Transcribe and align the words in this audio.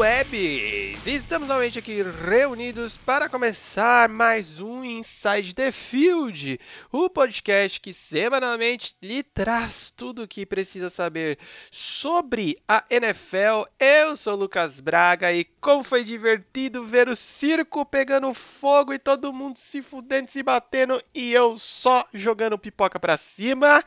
Webs! 0.00 1.06
Estamos 1.06 1.46
novamente 1.46 1.78
aqui 1.78 2.02
reunidos 2.02 2.96
para 2.96 3.28
começar 3.28 4.08
mais 4.08 4.58
um 4.58 4.82
Inside 4.82 5.54
the 5.54 5.70
Field, 5.70 6.58
o 6.90 7.10
podcast 7.10 7.78
que 7.78 7.92
semanalmente 7.92 8.96
lhe 9.02 9.22
traz 9.22 9.92
tudo 9.94 10.22
o 10.22 10.26
que 10.26 10.46
precisa 10.46 10.88
saber 10.88 11.38
sobre 11.70 12.56
a 12.66 12.82
NFL. 12.88 13.68
Eu 13.78 14.16
sou 14.16 14.36
Lucas 14.36 14.80
Braga 14.80 15.34
e 15.34 15.44
como 15.60 15.82
foi 15.82 16.02
divertido 16.02 16.86
ver 16.86 17.06
o 17.06 17.14
circo 17.14 17.84
pegando 17.84 18.32
fogo 18.32 18.94
e 18.94 18.98
todo 18.98 19.34
mundo 19.34 19.58
se 19.58 19.82
fudendo, 19.82 20.30
se 20.30 20.42
batendo 20.42 20.98
e 21.14 21.30
eu 21.30 21.58
só 21.58 22.08
jogando 22.14 22.58
pipoca 22.58 22.98
pra 22.98 23.18
cima. 23.18 23.84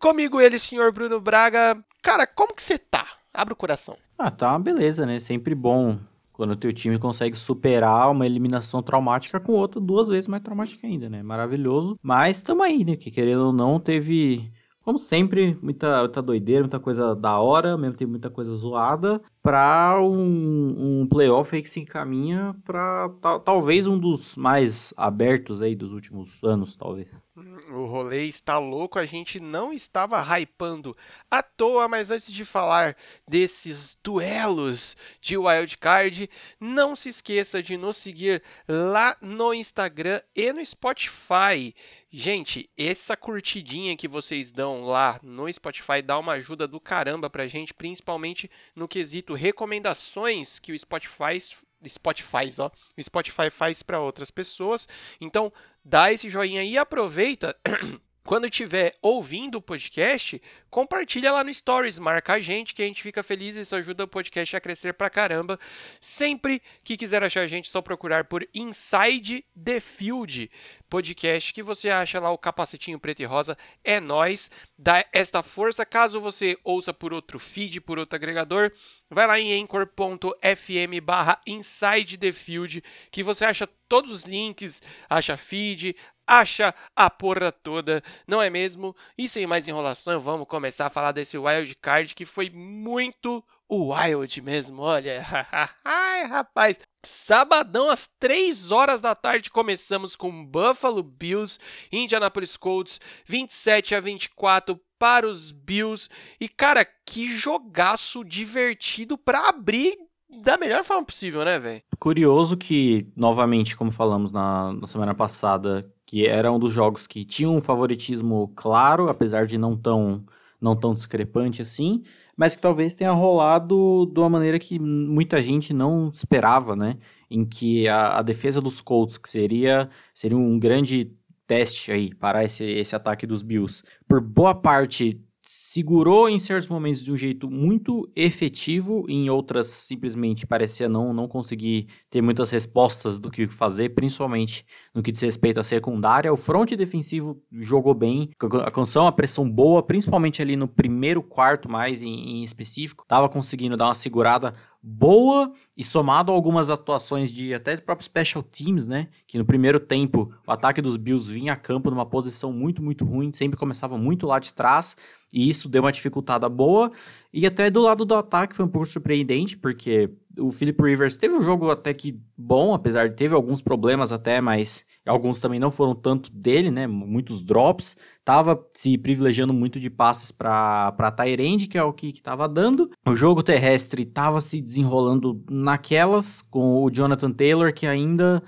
Comigo 0.00 0.40
ele, 0.40 0.58
senhor 0.58 0.90
Bruno 0.90 1.20
Braga. 1.20 1.78
Cara, 2.02 2.26
como 2.26 2.52
que 2.52 2.60
você 2.60 2.76
tá? 2.76 3.06
Abre 3.34 3.52
o 3.52 3.56
coração. 3.56 3.96
Ah, 4.16 4.30
tá 4.30 4.52
uma 4.52 4.60
beleza, 4.60 5.04
né? 5.04 5.18
Sempre 5.18 5.54
bom 5.56 5.98
quando 6.32 6.52
o 6.52 6.56
teu 6.56 6.72
time 6.72 6.98
consegue 6.98 7.36
superar 7.36 8.10
uma 8.10 8.24
eliminação 8.24 8.80
traumática 8.80 9.40
com 9.40 9.52
outra 9.52 9.80
duas 9.80 10.08
vezes 10.08 10.28
mais 10.28 10.42
traumática 10.42 10.86
ainda, 10.86 11.10
né? 11.10 11.22
Maravilhoso. 11.22 11.98
Mas 12.00 12.40
tamo 12.42 12.62
aí, 12.62 12.84
né? 12.84 12.96
Que 12.96 13.10
querendo 13.10 13.46
ou 13.46 13.52
não, 13.52 13.80
teve 13.80 14.50
como 14.84 14.98
sempre, 14.98 15.58
muita, 15.62 16.00
muita 16.00 16.22
doideira, 16.22 16.62
muita 16.62 16.78
coisa 16.78 17.14
da 17.16 17.40
hora, 17.40 17.76
mesmo 17.76 17.96
tem 17.96 18.06
muita 18.06 18.28
coisa 18.28 18.52
zoada, 18.54 19.20
para 19.44 20.00
um, 20.00 21.02
um 21.02 21.06
playoff 21.06 21.54
aí 21.54 21.60
que 21.60 21.68
se 21.68 21.78
encaminha 21.78 22.56
para 22.64 23.10
talvez 23.44 23.86
um 23.86 23.98
dos 23.98 24.36
mais 24.36 24.94
abertos 24.96 25.60
aí 25.60 25.76
dos 25.76 25.92
últimos 25.92 26.42
anos, 26.42 26.74
talvez. 26.76 27.28
O 27.70 27.84
rolê 27.84 28.24
está 28.24 28.58
louco, 28.58 28.98
a 28.98 29.04
gente 29.04 29.38
não 29.38 29.70
estava 29.70 30.18
hypando 30.38 30.96
à 31.30 31.42
toa, 31.42 31.86
mas 31.86 32.10
antes 32.10 32.32
de 32.32 32.42
falar 32.42 32.96
desses 33.28 33.98
duelos 34.02 34.96
de 35.20 35.36
wildcard, 35.36 36.30
não 36.58 36.96
se 36.96 37.10
esqueça 37.10 37.62
de 37.62 37.76
nos 37.76 37.98
seguir 37.98 38.42
lá 38.66 39.14
no 39.20 39.52
Instagram 39.52 40.22
e 40.34 40.54
no 40.54 40.64
Spotify. 40.64 41.74
Gente, 42.16 42.70
essa 42.78 43.16
curtidinha 43.16 43.96
que 43.96 44.06
vocês 44.06 44.52
dão 44.52 44.84
lá 44.84 45.18
no 45.20 45.52
Spotify 45.52 46.00
dá 46.00 46.16
uma 46.16 46.34
ajuda 46.34 46.68
do 46.68 46.78
caramba 46.78 47.28
pra 47.28 47.48
gente, 47.48 47.74
principalmente 47.74 48.48
no 48.76 48.86
quesito 48.86 49.33
recomendações 49.34 50.58
que 50.58 50.72
o 50.72 50.78
Spotify 50.78 51.38
Spotify, 51.86 52.50
ó, 52.58 52.70
o 52.96 53.02
Spotify 53.02 53.50
faz 53.50 53.82
para 53.82 54.00
outras 54.00 54.30
pessoas. 54.30 54.88
Então, 55.20 55.52
dá 55.84 56.10
esse 56.10 56.30
joinha 56.30 56.64
e 56.64 56.78
aproveita 56.78 57.54
quando 58.26 58.46
estiver 58.46 58.94
ouvindo 59.02 59.58
o 59.58 59.62
podcast, 59.62 60.40
compartilha 60.70 61.30
lá 61.30 61.44
no 61.44 61.52
Stories, 61.52 61.98
marca 61.98 62.32
a 62.32 62.40
gente 62.40 62.74
que 62.74 62.82
a 62.82 62.86
gente 62.86 63.02
fica 63.02 63.22
feliz, 63.22 63.54
isso 63.54 63.76
ajuda 63.76 64.04
o 64.04 64.08
podcast 64.08 64.56
a 64.56 64.60
crescer 64.60 64.94
pra 64.94 65.10
caramba. 65.10 65.60
Sempre 66.00 66.62
que 66.82 66.96
quiser 66.96 67.22
achar 67.22 67.42
a 67.42 67.46
gente, 67.46 67.68
só 67.68 67.82
procurar 67.82 68.24
por 68.24 68.48
Inside 68.54 69.44
the 69.62 69.78
Field 69.78 70.50
podcast 70.94 71.52
que 71.52 71.60
você 71.60 71.90
acha 71.90 72.20
lá 72.20 72.30
o 72.30 72.38
capacetinho 72.38 73.00
preto 73.00 73.20
e 73.20 73.24
rosa, 73.24 73.58
é 73.82 73.98
nós. 73.98 74.48
Dá 74.78 75.04
esta 75.12 75.42
força, 75.42 75.84
caso 75.84 76.20
você 76.20 76.56
ouça 76.62 76.94
por 76.94 77.12
outro 77.12 77.36
feed, 77.36 77.80
por 77.80 77.98
outro 77.98 78.14
agregador, 78.14 78.70
vai 79.10 79.26
lá 79.26 79.40
em 79.40 79.60
anchor.fm 79.60 81.00
barra 81.02 81.40
Inside 81.48 82.16
the 82.16 82.30
Field, 82.30 82.80
que 83.10 83.24
você 83.24 83.44
acha 83.44 83.66
todos 83.88 84.08
os 84.12 84.22
links, 84.22 84.80
acha 85.10 85.36
feed, 85.36 85.96
acha 86.26 86.74
a 86.94 87.10
porra 87.10 87.52
toda, 87.52 88.02
não 88.26 88.40
é 88.40 88.50
mesmo? 88.50 88.94
E 89.16 89.28
sem 89.28 89.46
mais 89.46 89.68
enrolação, 89.68 90.20
vamos 90.20 90.46
começar 90.46 90.86
a 90.86 90.90
falar 90.90 91.12
desse 91.12 91.36
wild 91.38 91.74
card 91.76 92.14
que 92.14 92.24
foi 92.24 92.50
muito 92.50 93.44
wild 93.70 94.40
mesmo, 94.42 94.82
olha. 94.82 95.24
Ai, 95.84 96.24
rapaz. 96.24 96.78
Sabadão 97.04 97.90
às 97.90 98.08
3 98.18 98.70
horas 98.70 99.00
da 99.00 99.14
tarde 99.14 99.50
começamos 99.50 100.16
com 100.16 100.44
Buffalo 100.44 101.02
Bills, 101.02 101.58
Indianapolis 101.92 102.56
Colts, 102.56 102.98
27 103.26 103.94
a 103.94 104.00
24 104.00 104.80
para 104.98 105.26
os 105.26 105.50
Bills. 105.50 106.08
E 106.40 106.48
cara, 106.48 106.84
que 106.84 107.28
jogaço 107.36 108.24
divertido 108.24 109.18
para 109.18 109.48
abrir 109.48 109.98
da 110.42 110.56
melhor 110.56 110.84
forma 110.84 111.04
possível, 111.04 111.44
né, 111.44 111.58
velho? 111.58 111.82
Curioso 111.98 112.56
que, 112.56 113.06
novamente, 113.16 113.76
como 113.76 113.90
falamos 113.90 114.32
na, 114.32 114.72
na 114.72 114.86
semana 114.86 115.14
passada, 115.14 115.90
que 116.06 116.26
era 116.26 116.52
um 116.52 116.58
dos 116.58 116.72
jogos 116.72 117.06
que 117.06 117.24
tinha 117.24 117.48
um 117.48 117.60
favoritismo 117.60 118.52
claro, 118.54 119.08
apesar 119.08 119.46
de 119.46 119.58
não 119.58 119.76
tão, 119.76 120.24
não 120.60 120.76
tão 120.76 120.94
discrepante 120.94 121.62
assim, 121.62 122.02
mas 122.36 122.56
que 122.56 122.62
talvez 122.62 122.94
tenha 122.94 123.12
rolado 123.12 124.10
de 124.12 124.20
uma 124.20 124.28
maneira 124.28 124.58
que 124.58 124.78
muita 124.78 125.40
gente 125.40 125.72
não 125.72 126.10
esperava, 126.12 126.74
né? 126.74 126.96
Em 127.30 127.44
que 127.44 127.88
a, 127.88 128.18
a 128.18 128.22
defesa 128.22 128.60
dos 128.60 128.80
Colts, 128.80 129.18
que 129.18 129.28
seria, 129.28 129.88
seria 130.12 130.36
um 130.36 130.58
grande 130.58 131.12
teste 131.46 131.92
aí 131.92 132.14
para 132.14 132.44
esse, 132.44 132.64
esse 132.64 132.96
ataque 132.96 133.26
dos 133.26 133.42
Bills, 133.42 133.82
por 134.08 134.20
boa 134.20 134.54
parte 134.54 135.20
segurou 135.46 136.28
em 136.28 136.38
certos 136.38 136.68
momentos 136.68 137.04
de 137.04 137.12
um 137.12 137.16
jeito 137.16 137.50
muito 137.50 138.10
efetivo, 138.16 139.04
em 139.08 139.28
outras 139.28 139.66
simplesmente 139.68 140.46
parecia 140.46 140.88
não, 140.88 141.12
não 141.12 141.28
conseguir 141.28 141.86
ter 142.08 142.22
muitas 142.22 142.50
respostas 142.50 143.18
do 143.18 143.30
que 143.30 143.46
fazer, 143.46 143.90
principalmente 143.90 144.64
no 144.94 145.02
que 145.02 145.12
diz 145.12 145.20
respeito 145.20 145.60
à 145.60 145.64
secundária. 145.64 146.32
O 146.32 146.36
front 146.36 146.72
defensivo 146.72 147.42
jogou 147.52 147.92
bem, 147.92 148.30
alcançou 148.40 149.02
uma 149.02 149.12
pressão 149.12 149.48
boa, 149.48 149.82
principalmente 149.82 150.40
ali 150.40 150.56
no 150.56 150.66
primeiro 150.66 151.22
quarto 151.22 151.70
mais 151.70 152.02
em, 152.02 152.38
em 152.38 152.44
específico, 152.44 153.02
estava 153.02 153.28
conseguindo 153.28 153.76
dar 153.76 153.88
uma 153.88 153.94
segurada 153.94 154.54
boa 154.86 155.50
e 155.74 155.82
somado 155.82 156.30
a 156.30 156.34
algumas 156.34 156.68
atuações 156.68 157.32
de 157.32 157.54
até 157.54 157.74
de 157.74 157.80
próprio 157.80 158.04
special 158.04 158.42
teams, 158.42 158.86
né? 158.86 159.08
Que 159.26 159.38
no 159.38 159.44
primeiro 159.44 159.80
tempo 159.80 160.30
o 160.46 160.52
ataque 160.52 160.82
dos 160.82 160.98
Bills 160.98 161.32
vinha 161.32 161.54
a 161.54 161.56
campo 161.56 161.90
numa 161.90 162.04
posição 162.04 162.52
muito, 162.52 162.82
muito 162.82 163.02
ruim, 163.02 163.32
sempre 163.32 163.58
começava 163.58 163.96
muito 163.96 164.26
lá 164.26 164.38
de 164.38 164.52
trás, 164.52 164.94
e 165.32 165.48
isso 165.48 165.70
deu 165.70 165.82
uma 165.82 165.90
dificultada 165.90 166.48
boa. 166.50 166.92
E 167.36 167.44
até 167.46 167.68
do 167.68 167.82
lado 167.82 168.04
do 168.04 168.14
ataque 168.14 168.54
foi 168.54 168.64
um 168.64 168.68
pouco 168.68 168.86
surpreendente, 168.86 169.56
porque 169.58 170.08
o 170.38 170.50
Philip 170.50 170.80
Rivers 170.80 171.16
teve 171.16 171.34
um 171.34 171.42
jogo 171.42 171.68
até 171.70 171.92
que 171.92 172.20
bom, 172.36 172.74
apesar 172.74 173.08
de 173.08 173.16
teve 173.16 173.34
alguns 173.34 173.62
problemas 173.62 174.12
até, 174.12 174.40
mas 174.40 174.84
alguns 175.06 175.40
também 175.40 175.60
não 175.60 175.70
foram 175.70 175.94
tanto 175.94 176.32
dele, 176.32 176.70
né? 176.70 176.86
Muitos 176.86 177.40
drops. 177.40 177.96
Tava 178.24 178.58
se 178.72 178.96
privilegiando 178.96 179.52
muito 179.52 179.78
de 179.78 179.90
passes 179.90 180.32
para 180.32 181.12
Tyrande, 181.14 181.66
que 181.66 181.76
é 181.76 181.82
o 181.82 181.92
que 181.92 182.08
estava 182.08 182.48
dando. 182.48 182.90
O 183.06 183.14
jogo 183.14 183.42
terrestre 183.42 184.02
estava 184.02 184.40
se 184.40 184.62
desenrolando 184.62 185.44
naquelas, 185.50 186.40
com 186.40 186.82
o 186.82 186.90
Jonathan 186.90 187.30
Taylor, 187.30 187.72
que 187.72 187.86
ainda. 187.86 188.42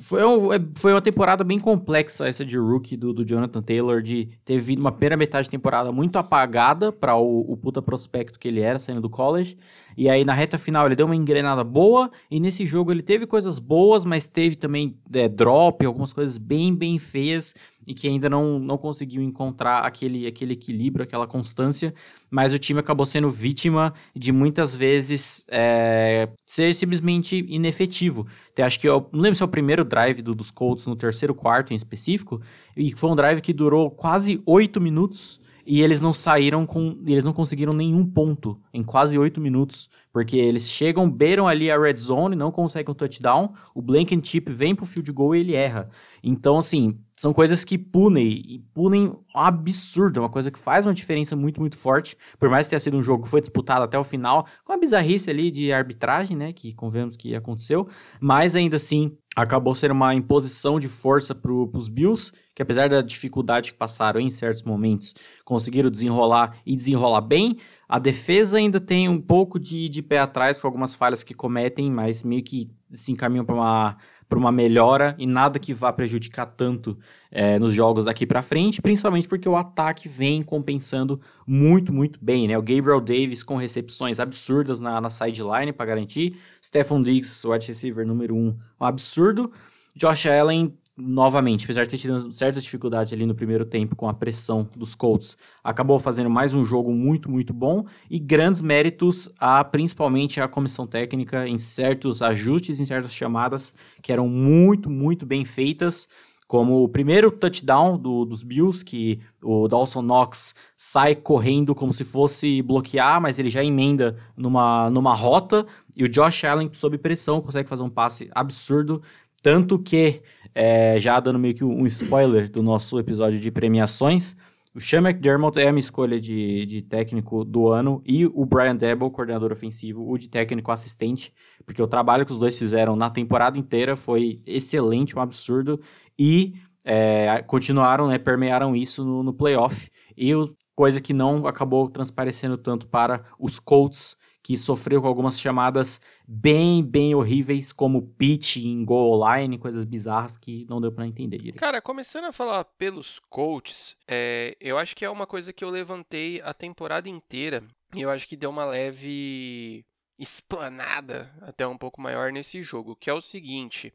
Foi, 0.00 0.24
um, 0.24 0.52
é, 0.52 0.58
foi 0.76 0.92
uma 0.92 1.02
temporada 1.02 1.42
bem 1.42 1.58
complexa 1.58 2.28
essa 2.28 2.44
de 2.44 2.56
rookie 2.56 2.96
do, 2.96 3.12
do 3.12 3.24
Jonathan 3.24 3.62
Taylor, 3.62 4.00
de 4.00 4.30
ter 4.44 4.58
vindo 4.58 4.78
uma 4.78 4.92
primeira 4.92 5.16
metade 5.16 5.46
de 5.46 5.50
temporada 5.50 5.90
muito 5.90 6.16
apagada 6.16 6.92
para 6.92 7.16
o, 7.16 7.40
o 7.52 7.56
puta 7.56 7.82
prospecto 7.82 8.25
que 8.26 8.48
ele 8.48 8.60
era, 8.60 8.78
saindo 8.78 9.00
do 9.00 9.10
college. 9.10 9.56
E 9.96 10.08
aí 10.08 10.24
na 10.24 10.34
reta 10.34 10.58
final 10.58 10.86
ele 10.86 10.96
deu 10.96 11.06
uma 11.06 11.16
engrenada 11.16 11.64
boa, 11.64 12.10
e 12.30 12.38
nesse 12.38 12.66
jogo 12.66 12.92
ele 12.92 13.02
teve 13.02 13.26
coisas 13.26 13.58
boas, 13.58 14.04
mas 14.04 14.26
teve 14.26 14.56
também 14.56 14.98
é, 15.12 15.28
drop, 15.28 15.84
algumas 15.86 16.12
coisas 16.12 16.36
bem, 16.38 16.74
bem 16.74 16.98
feias. 16.98 17.54
E 17.88 17.94
que 17.94 18.08
ainda 18.08 18.28
não, 18.28 18.58
não 18.58 18.76
conseguiu 18.76 19.22
encontrar 19.22 19.86
aquele, 19.86 20.26
aquele 20.26 20.54
equilíbrio, 20.54 21.04
aquela 21.04 21.24
constância, 21.24 21.94
mas 22.28 22.52
o 22.52 22.58
time 22.58 22.80
acabou 22.80 23.06
sendo 23.06 23.30
vítima 23.30 23.94
de 24.14 24.32
muitas 24.32 24.74
vezes 24.74 25.46
é, 25.48 26.28
ser 26.44 26.74
simplesmente 26.74 27.46
inefetivo. 27.48 28.26
Então, 28.52 28.64
acho 28.64 28.80
que 28.80 28.88
eu 28.88 29.08
não 29.12 29.20
lembro 29.20 29.36
se 29.36 29.42
é 29.42 29.46
o 29.46 29.48
primeiro 29.48 29.84
drive 29.84 30.20
do, 30.20 30.34
dos 30.34 30.50
Colts 30.50 30.84
no 30.86 30.96
terceiro 30.96 31.32
quarto 31.32 31.72
em 31.72 31.76
específico, 31.76 32.40
e 32.76 32.90
foi 32.96 33.08
um 33.08 33.14
drive 33.14 33.40
que 33.40 33.52
durou 33.52 33.88
quase 33.88 34.42
oito 34.44 34.80
minutos 34.80 35.40
e 35.66 35.82
eles 35.82 36.00
não 36.00 36.12
saíram 36.12 36.64
com. 36.64 36.96
Eles 37.04 37.24
não 37.24 37.32
conseguiram 37.32 37.72
nenhum 37.72 38.06
ponto 38.06 38.60
em 38.72 38.82
quase 38.82 39.18
oito 39.18 39.40
minutos. 39.40 39.90
Porque 40.12 40.36
eles 40.36 40.70
chegam, 40.70 41.10
beiram 41.10 41.48
ali 41.48 41.70
a 41.70 41.78
red 41.78 41.96
zone, 41.96 42.36
não 42.36 42.52
conseguem 42.52 42.92
um 42.92 42.94
touchdown. 42.94 43.52
O 43.74 43.82
Blankenship 43.82 44.48
vem 44.48 44.74
pro 44.74 44.86
field 44.86 45.10
goal 45.12 45.34
e 45.34 45.40
ele 45.40 45.54
erra. 45.54 45.90
Então, 46.22 46.58
assim, 46.58 46.98
são 47.16 47.32
coisas 47.32 47.64
que 47.64 47.78
punem, 47.78 48.28
e 48.28 48.58
punem 48.74 49.08
um 49.08 49.38
absurdo, 49.38 50.20
é 50.20 50.22
uma 50.22 50.28
coisa 50.28 50.50
que 50.50 50.58
faz 50.58 50.84
uma 50.84 50.92
diferença 50.92 51.34
muito, 51.34 51.58
muito 51.58 51.78
forte, 51.78 52.16
por 52.38 52.50
mais 52.50 52.66
que 52.66 52.70
tenha 52.70 52.80
sido 52.80 52.96
um 52.96 53.02
jogo 53.02 53.24
que 53.24 53.30
foi 53.30 53.40
disputado 53.40 53.84
até 53.84 53.98
o 53.98 54.04
final, 54.04 54.46
com 54.64 54.72
a 54.72 54.76
bizarrice 54.76 55.30
ali 55.30 55.50
de 55.50 55.72
arbitragem, 55.72 56.36
né, 56.36 56.52
que 56.52 56.74
convenhamos 56.74 57.16
que 57.16 57.34
aconteceu, 57.34 57.88
mas 58.20 58.54
ainda 58.54 58.76
assim, 58.76 59.16
acabou 59.36 59.74
sendo 59.74 59.92
uma 59.92 60.14
imposição 60.14 60.80
de 60.80 60.88
força 60.88 61.34
para 61.34 61.52
os 61.52 61.88
Bills, 61.88 62.32
que 62.54 62.62
apesar 62.62 62.88
da 62.88 63.02
dificuldade 63.02 63.72
que 63.72 63.78
passaram 63.78 64.18
em 64.18 64.30
certos 64.30 64.62
momentos, 64.62 65.14
conseguiram 65.44 65.90
desenrolar 65.90 66.56
e 66.64 66.74
desenrolar 66.74 67.20
bem. 67.20 67.58
A 67.86 67.98
defesa 67.98 68.56
ainda 68.56 68.80
tem 68.80 69.10
um 69.10 69.20
pouco 69.20 69.60
de, 69.60 69.90
de 69.90 70.02
pé 70.02 70.18
atrás 70.18 70.58
com 70.58 70.66
algumas 70.66 70.94
falhas 70.94 71.22
que 71.22 71.34
cometem, 71.34 71.90
mas 71.90 72.24
meio 72.24 72.42
que 72.42 72.70
se 72.90 73.12
encaminham 73.12 73.44
para 73.44 73.54
uma, 73.54 73.96
para 74.28 74.38
uma 74.38 74.50
melhora 74.50 75.14
e 75.18 75.26
nada 75.26 75.58
que 75.58 75.72
vá 75.72 75.92
prejudicar 75.92 76.46
tanto 76.46 76.98
é, 77.30 77.58
nos 77.58 77.72
jogos 77.72 78.04
daqui 78.04 78.26
para 78.26 78.42
frente, 78.42 78.82
principalmente 78.82 79.28
porque 79.28 79.48
o 79.48 79.56
ataque 79.56 80.08
vem 80.08 80.42
compensando 80.42 81.20
muito, 81.46 81.92
muito 81.92 82.18
bem, 82.22 82.48
né? 82.48 82.58
O 82.58 82.62
Gabriel 82.62 83.00
Davis 83.00 83.42
com 83.42 83.56
recepções 83.56 84.18
absurdas 84.18 84.80
na, 84.80 85.00
na 85.00 85.10
sideline 85.10 85.72
para 85.72 85.86
garantir, 85.86 86.36
Stephon 86.62 87.02
Diggs, 87.02 87.46
wide 87.46 87.66
receiver 87.66 88.06
número 88.06 88.34
um, 88.34 88.56
um 88.80 88.84
absurdo, 88.84 89.52
Josh 89.94 90.26
Allen 90.26 90.76
novamente, 90.96 91.64
apesar 91.64 91.84
de 91.84 91.90
ter 91.90 91.98
tido 91.98 92.32
certa 92.32 92.60
dificuldade 92.60 93.14
ali 93.14 93.26
no 93.26 93.34
primeiro 93.34 93.66
tempo 93.66 93.94
com 93.94 94.08
a 94.08 94.14
pressão 94.14 94.66
dos 94.74 94.94
Colts, 94.94 95.36
acabou 95.62 95.98
fazendo 95.98 96.30
mais 96.30 96.54
um 96.54 96.64
jogo 96.64 96.90
muito, 96.92 97.30
muito 97.30 97.52
bom 97.52 97.84
e 98.10 98.18
grandes 98.18 98.62
méritos 98.62 99.28
a 99.38 99.62
principalmente 99.62 100.40
a 100.40 100.48
comissão 100.48 100.86
técnica 100.86 101.46
em 101.46 101.58
certos 101.58 102.22
ajustes, 102.22 102.80
em 102.80 102.86
certas 102.86 103.14
chamadas 103.14 103.74
que 104.00 104.10
eram 104.10 104.26
muito, 104.26 104.88
muito 104.88 105.26
bem 105.26 105.44
feitas. 105.44 106.08
Como 106.48 106.84
o 106.84 106.88
primeiro 106.88 107.28
touchdown 107.32 107.98
do, 107.98 108.24
dos 108.24 108.44
Bills, 108.44 108.84
que 108.84 109.20
o 109.42 109.66
Dawson 109.66 110.00
Knox 110.00 110.54
sai 110.76 111.16
correndo 111.16 111.74
como 111.74 111.92
se 111.92 112.04
fosse 112.04 112.62
bloquear, 112.62 113.20
mas 113.20 113.40
ele 113.40 113.48
já 113.48 113.64
emenda 113.64 114.16
numa, 114.36 114.88
numa 114.88 115.12
rota. 115.12 115.66
E 115.96 116.04
o 116.04 116.08
Josh 116.08 116.44
Allen, 116.44 116.70
sob 116.72 116.96
pressão, 116.98 117.40
consegue 117.40 117.68
fazer 117.68 117.82
um 117.82 117.90
passe 117.90 118.30
absurdo. 118.32 119.02
Tanto 119.42 119.76
que 119.76 120.22
é, 120.56 120.98
já 120.98 121.20
dando 121.20 121.38
meio 121.38 121.54
que 121.54 121.62
um 121.62 121.86
spoiler 121.86 122.50
do 122.50 122.62
nosso 122.62 122.98
episódio 122.98 123.38
de 123.38 123.50
premiações, 123.50 124.34
o 124.74 124.80
Sean 124.80 125.02
McDermott 125.02 125.60
é 125.60 125.68
a 125.68 125.72
minha 125.72 125.80
escolha 125.80 126.18
de, 126.18 126.64
de 126.64 126.80
técnico 126.80 127.44
do 127.44 127.68
ano 127.68 128.02
e 128.06 128.24
o 128.24 128.46
Brian 128.46 128.74
Debo, 128.74 129.10
coordenador 129.10 129.52
ofensivo, 129.52 130.10
o 130.10 130.16
de 130.16 130.30
técnico 130.30 130.72
assistente, 130.72 131.30
porque 131.66 131.82
o 131.82 131.86
trabalho 131.86 132.24
que 132.24 132.32
os 132.32 132.38
dois 132.38 132.58
fizeram 132.58 132.96
na 132.96 133.10
temporada 133.10 133.58
inteira 133.58 133.94
foi 133.94 134.42
excelente, 134.46 135.14
um 135.14 135.20
absurdo, 135.20 135.78
e 136.18 136.54
é, 136.82 137.42
continuaram, 137.46 138.08
né, 138.08 138.16
permearam 138.16 138.74
isso 138.74 139.04
no, 139.04 139.22
no 139.22 139.34
playoff, 139.34 139.90
e 140.16 140.34
o, 140.34 140.56
coisa 140.74 141.02
que 141.02 141.12
não 141.12 141.46
acabou 141.46 141.90
transparecendo 141.90 142.56
tanto 142.56 142.86
para 142.86 143.24
os 143.38 143.58
Colts, 143.58 144.16
que 144.46 144.56
sofreu 144.56 145.02
com 145.02 145.08
algumas 145.08 145.40
chamadas 145.40 146.00
bem, 146.24 146.80
bem 146.80 147.16
horríveis, 147.16 147.72
como 147.72 148.00
pitch 148.00 148.58
em 148.58 148.84
goal 148.84 149.20
line, 149.28 149.58
coisas 149.58 149.84
bizarras 149.84 150.36
que 150.36 150.64
não 150.70 150.80
deu 150.80 150.92
para 150.92 151.04
entender 151.04 151.38
direito. 151.38 151.58
Cara, 151.58 151.82
começando 151.82 152.26
a 152.26 152.32
falar 152.32 152.62
pelos 152.62 153.18
coaches, 153.28 153.96
é, 154.06 154.56
eu 154.60 154.78
acho 154.78 154.94
que 154.94 155.04
é 155.04 155.10
uma 155.10 155.26
coisa 155.26 155.52
que 155.52 155.64
eu 155.64 155.68
levantei 155.68 156.40
a 156.44 156.54
temporada 156.54 157.08
inteira 157.08 157.64
e 157.92 158.02
eu 158.02 158.08
acho 158.08 158.24
que 158.28 158.36
deu 158.36 158.50
uma 158.50 158.64
leve 158.64 159.84
explanada 160.16 161.28
até 161.40 161.66
um 161.66 161.76
pouco 161.76 162.00
maior 162.00 162.30
nesse 162.30 162.62
jogo, 162.62 162.94
que 162.94 163.10
é 163.10 163.12
o 163.12 163.20
seguinte: 163.20 163.92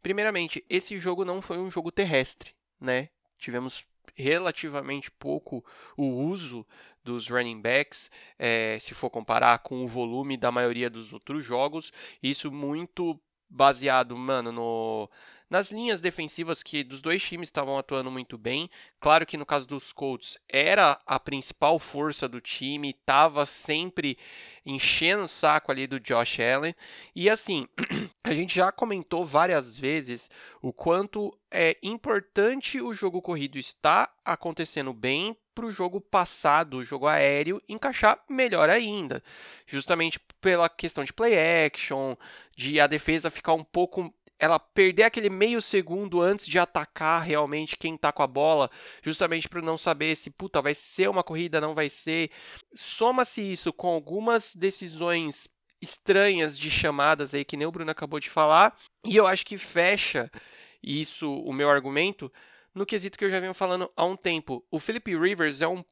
primeiramente, 0.00 0.64
esse 0.70 0.96
jogo 0.96 1.26
não 1.26 1.42
foi 1.42 1.58
um 1.58 1.70
jogo 1.70 1.92
terrestre, 1.92 2.52
né? 2.80 3.10
Tivemos 3.38 3.84
relativamente 4.14 5.10
pouco 5.10 5.64
o 5.96 6.04
uso 6.04 6.66
dos 7.04 7.28
running 7.28 7.60
backs, 7.60 8.10
é, 8.38 8.78
se 8.80 8.94
for 8.94 9.10
comparar 9.10 9.58
com 9.60 9.84
o 9.84 9.88
volume 9.88 10.36
da 10.36 10.50
maioria 10.50 10.90
dos 10.90 11.12
outros 11.12 11.44
jogos. 11.44 11.92
Isso 12.22 12.50
muito 12.50 13.20
baseado, 13.50 14.16
mano, 14.16 14.52
no, 14.52 15.10
nas 15.50 15.72
linhas 15.72 16.00
defensivas 16.00 16.62
que 16.62 16.84
dos 16.84 17.02
dois 17.02 17.20
times 17.20 17.48
estavam 17.48 17.76
atuando 17.76 18.10
muito 18.10 18.38
bem. 18.38 18.70
Claro 19.00 19.26
que 19.26 19.36
no 19.36 19.44
caso 19.44 19.66
dos 19.66 19.92
Colts 19.92 20.38
era 20.48 21.00
a 21.04 21.18
principal 21.18 21.78
força 21.80 22.28
do 22.28 22.40
time, 22.40 22.90
estava 22.90 23.44
sempre 23.44 24.16
enchendo 24.64 25.24
o 25.24 25.28
saco 25.28 25.72
ali 25.72 25.88
do 25.88 25.98
Josh 25.98 26.38
Allen. 26.38 26.74
E 27.14 27.28
assim, 27.28 27.66
a 28.22 28.32
gente 28.32 28.54
já 28.54 28.70
comentou 28.70 29.24
várias 29.24 29.76
vezes 29.76 30.30
o 30.62 30.72
quanto 30.72 31.36
é 31.50 31.76
importante 31.82 32.80
o 32.80 32.94
jogo 32.94 33.20
corrido 33.20 33.58
estar 33.58 34.14
acontecendo 34.24 34.92
bem 34.92 35.36
para 35.54 35.66
o 35.66 35.72
jogo 35.72 36.00
passado, 36.00 36.78
o 36.78 36.84
jogo 36.84 37.06
aéreo, 37.06 37.60
encaixar 37.68 38.22
melhor 38.28 38.70
ainda. 38.70 39.22
Justamente 39.66 40.18
pela 40.40 40.68
questão 40.68 41.04
de 41.04 41.12
play 41.12 41.34
action, 41.66 42.16
de 42.56 42.80
a 42.80 42.86
defesa 42.86 43.30
ficar 43.30 43.54
um 43.54 43.64
pouco 43.64 44.12
ela 44.40 44.58
perder 44.58 45.02
aquele 45.02 45.28
meio 45.28 45.60
segundo 45.60 46.20
antes 46.22 46.46
de 46.46 46.58
atacar 46.58 47.22
realmente 47.22 47.76
quem 47.76 47.96
tá 47.96 48.10
com 48.10 48.22
a 48.22 48.26
bola, 48.26 48.70
justamente 49.02 49.46
para 49.46 49.60
não 49.60 49.76
saber 49.76 50.16
se 50.16 50.30
puta 50.30 50.62
vai 50.62 50.74
ser 50.74 51.10
uma 51.10 51.22
corrida, 51.22 51.60
não 51.60 51.74
vai 51.74 51.90
ser. 51.90 52.30
Soma-se 52.74 53.42
isso 53.42 53.70
com 53.70 53.88
algumas 53.88 54.54
decisões 54.54 55.46
estranhas 55.80 56.58
de 56.58 56.70
chamadas 56.70 57.34
aí 57.34 57.44
que 57.44 57.56
nem 57.56 57.66
o 57.66 57.72
Bruno 57.72 57.90
acabou 57.90 58.18
de 58.18 58.30
falar, 58.30 58.76
e 59.04 59.14
eu 59.14 59.26
acho 59.26 59.44
que 59.44 59.58
fecha 59.58 60.30
isso 60.82 61.32
o 61.42 61.52
meu 61.52 61.68
argumento 61.68 62.32
no 62.74 62.86
quesito 62.86 63.18
que 63.18 63.24
eu 63.24 63.30
já 63.30 63.40
venho 63.40 63.54
falando 63.54 63.90
há 63.96 64.04
um 64.04 64.16
tempo. 64.16 64.64
O 64.70 64.78
Philip 64.78 65.16
Rivers 65.16 65.60
é 65.60 65.68
um 65.68 65.84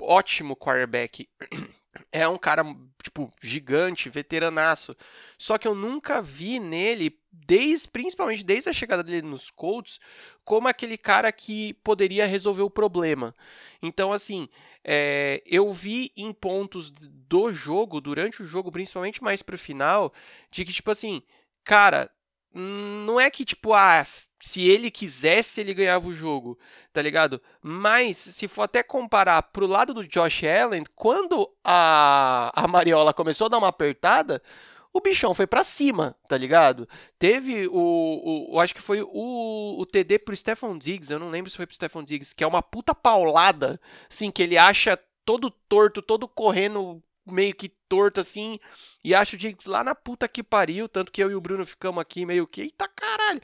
ótimo 0.00 0.56
quarterback. 0.56 1.28
É 2.12 2.28
um 2.28 2.36
cara, 2.36 2.62
tipo, 3.02 3.32
gigante, 3.42 4.10
veteranaço. 4.10 4.94
Só 5.38 5.56
que 5.56 5.66
eu 5.66 5.74
nunca 5.74 6.20
vi 6.20 6.60
nele, 6.60 7.18
desde, 7.32 7.88
principalmente 7.88 8.44
desde 8.44 8.68
a 8.68 8.72
chegada 8.72 9.02
dele 9.02 9.26
nos 9.26 9.50
Colts, 9.50 9.98
como 10.44 10.68
aquele 10.68 10.98
cara 10.98 11.32
que 11.32 11.72
poderia 11.82 12.26
resolver 12.26 12.62
o 12.62 12.70
problema. 12.70 13.34
Então, 13.82 14.12
assim, 14.12 14.46
é, 14.84 15.42
eu 15.46 15.72
vi 15.72 16.12
em 16.16 16.32
pontos 16.32 16.90
do 16.90 17.52
jogo, 17.52 18.00
durante 18.00 18.42
o 18.42 18.46
jogo, 18.46 18.70
principalmente 18.70 19.22
mais 19.22 19.42
pro 19.42 19.58
final, 19.58 20.12
de 20.50 20.64
que, 20.64 20.72
tipo 20.72 20.90
assim, 20.90 21.22
cara, 21.64 22.10
não 22.58 23.20
é 23.20 23.30
que, 23.30 23.44
tipo, 23.44 23.74
ah, 23.74 24.02
se 24.40 24.62
ele 24.62 24.90
quisesse, 24.90 25.60
ele 25.60 25.74
ganhava 25.74 26.06
o 26.06 26.12
jogo, 26.12 26.58
tá 26.92 27.02
ligado? 27.02 27.40
Mas, 27.60 28.16
se 28.16 28.48
for 28.48 28.62
até 28.62 28.82
comparar 28.82 29.42
pro 29.42 29.66
lado 29.66 29.92
do 29.92 30.06
Josh 30.06 30.42
Allen, 30.44 30.84
quando 30.94 31.52
a, 31.62 32.50
a 32.54 32.66
Mariola 32.66 33.12
começou 33.12 33.44
a 33.44 33.48
dar 33.48 33.58
uma 33.58 33.68
apertada, 33.68 34.42
o 34.90 35.00
bichão 35.00 35.34
foi 35.34 35.46
para 35.46 35.62
cima, 35.62 36.16
tá 36.26 36.38
ligado? 36.38 36.88
Teve 37.18 37.68
o, 37.68 38.52
o, 38.54 38.60
acho 38.60 38.74
que 38.74 38.80
foi 38.80 39.02
o, 39.02 39.76
o 39.78 39.84
TD 39.84 40.18
pro 40.20 40.34
Stephon 40.34 40.78
Diggs, 40.78 41.12
eu 41.12 41.18
não 41.18 41.28
lembro 41.28 41.50
se 41.50 41.56
foi 41.58 41.66
pro 41.66 41.76
Stephon 41.76 42.02
Diggs, 42.02 42.34
que 42.34 42.42
é 42.42 42.46
uma 42.46 42.62
puta 42.62 42.94
paulada, 42.94 43.78
assim, 44.10 44.30
que 44.30 44.42
ele 44.42 44.56
acha 44.56 44.98
todo 45.26 45.50
torto, 45.50 46.00
todo 46.00 46.26
correndo 46.26 47.02
meio 47.26 47.54
que 47.54 47.68
torto 47.88 48.20
assim, 48.20 48.58
e 49.04 49.14
acho 49.14 49.36
o 49.36 49.70
lá 49.70 49.82
na 49.82 49.94
puta 49.94 50.28
que 50.28 50.42
pariu, 50.42 50.88
tanto 50.88 51.12
que 51.12 51.22
eu 51.22 51.30
e 51.30 51.34
o 51.34 51.40
Bruno 51.40 51.66
ficamos 51.66 52.00
aqui 52.00 52.24
meio 52.24 52.46
que, 52.46 52.62
eita 52.62 52.88
caralho. 52.88 53.40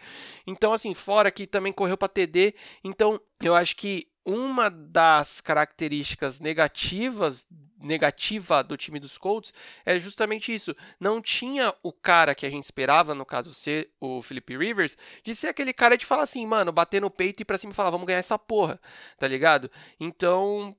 Então, 0.47 0.73
assim, 0.73 0.95
fora 0.95 1.31
que 1.31 1.47
também 1.47 1.73
correu 1.73 1.97
para 1.97 2.09
TD, 2.09 2.55
então 2.85 3.21
eu 3.43 3.55
acho 3.55 3.77
que 3.77 4.09
uma 4.25 4.71
das 4.71 5.41
características 5.41 6.39
negativas 6.39 7.47
negativa 7.83 8.62
do 8.62 8.77
time 8.77 9.01
dos 9.01 9.19
Colts 9.19 9.53
é 9.85 9.99
justamente 9.99 10.55
isso. 10.55 10.75
Não 11.01 11.21
tinha 11.21 11.75
o 11.83 11.93
cara 11.93 12.35
que 12.35 12.47
a 12.47 12.51
gente 12.51 12.62
esperava, 12.62 13.15
no 13.15 13.27
caso 13.27 13.53
ser 13.53 13.91
o 14.01 14.23
Philip 14.23 14.57
Rivers, 14.57 14.97
de 15.25 15.35
ser 15.35 15.49
aquele 15.49 15.73
cara 15.73 15.97
de 15.97 16.07
falar 16.07 16.23
assim, 16.23 16.47
mano, 16.47 16.71
bater 16.71 17.01
no 17.01 17.11
peito 17.11 17.43
e 17.43 17.45
pra 17.45 17.59
cima 17.59 17.75
falar, 17.75 17.91
vamos 17.91 18.07
ganhar 18.07 18.21
essa 18.21 18.39
porra, 18.39 18.81
tá 19.19 19.27
ligado? 19.27 19.69
Então, 19.99 20.77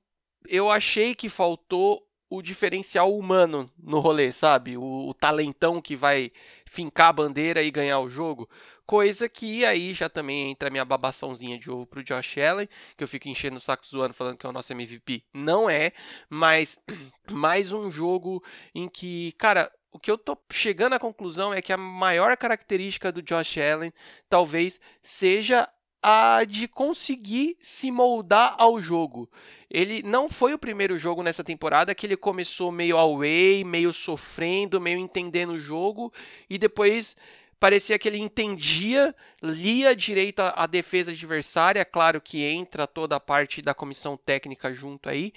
eu 0.48 0.70
achei 0.70 1.14
que 1.14 1.28
faltou 1.28 2.06
o 2.28 2.42
diferencial 2.42 3.16
humano 3.16 3.70
no 3.78 4.00
rolê, 4.00 4.32
sabe? 4.32 4.76
O, 4.76 5.08
o, 5.08 5.14
talentão 5.14 5.80
que 5.80 5.94
vai 5.94 6.32
fincar 6.66 7.08
a 7.08 7.12
bandeira 7.12 7.62
e 7.62 7.70
ganhar 7.70 8.00
o 8.00 8.08
jogo. 8.08 8.48
Coisa 8.86 9.28
que 9.28 9.64
aí 9.64 9.94
já 9.94 10.08
também 10.08 10.50
entra 10.50 10.68
a 10.68 10.70
minha 10.70 10.84
babaçãozinha 10.84 11.58
de 11.58 11.70
ovo 11.70 11.86
pro 11.86 12.02
Josh 12.02 12.38
Allen, 12.38 12.68
que 12.96 13.04
eu 13.04 13.08
fico 13.08 13.28
enchendo 13.28 13.56
o 13.56 13.60
saco 13.60 13.86
zoando 13.86 14.14
falando 14.14 14.36
que 14.36 14.46
é 14.46 14.48
o 14.48 14.52
nosso 14.52 14.72
MVP. 14.72 15.24
Não 15.32 15.70
é, 15.70 15.92
mas 16.28 16.78
mais 17.30 17.72
um 17.72 17.90
jogo 17.90 18.42
em 18.74 18.88
que, 18.88 19.32
cara, 19.32 19.70
o 19.92 19.98
que 19.98 20.10
eu 20.10 20.18
tô 20.18 20.36
chegando 20.50 20.94
à 20.94 20.98
conclusão 20.98 21.54
é 21.54 21.62
que 21.62 21.72
a 21.72 21.76
maior 21.76 22.36
característica 22.36 23.12
do 23.12 23.22
Josh 23.22 23.58
Allen 23.58 23.92
talvez 24.28 24.80
seja 25.02 25.68
a 26.06 26.44
de 26.44 26.68
conseguir 26.68 27.56
se 27.58 27.90
moldar 27.90 28.54
ao 28.58 28.78
jogo. 28.78 29.26
Ele 29.70 30.02
não 30.02 30.28
foi 30.28 30.52
o 30.52 30.58
primeiro 30.58 30.98
jogo 30.98 31.22
nessa 31.22 31.42
temporada 31.42 31.94
que 31.94 32.04
ele 32.04 32.16
começou 32.16 32.70
meio 32.70 32.98
away, 32.98 33.64
meio 33.64 33.90
sofrendo, 33.90 34.78
meio 34.78 34.98
entendendo 34.98 35.54
o 35.54 35.58
jogo 35.58 36.12
e 36.48 36.58
depois 36.58 37.16
parecia 37.58 37.98
que 37.98 38.06
ele 38.06 38.18
entendia, 38.18 39.16
lia 39.42 39.96
direito 39.96 40.40
a, 40.40 40.50
a 40.64 40.66
defesa 40.66 41.10
adversária, 41.10 41.82
claro 41.86 42.20
que 42.20 42.44
entra 42.44 42.86
toda 42.86 43.16
a 43.16 43.20
parte 43.20 43.62
da 43.62 43.72
comissão 43.72 44.14
técnica 44.14 44.74
junto 44.74 45.08
aí, 45.08 45.32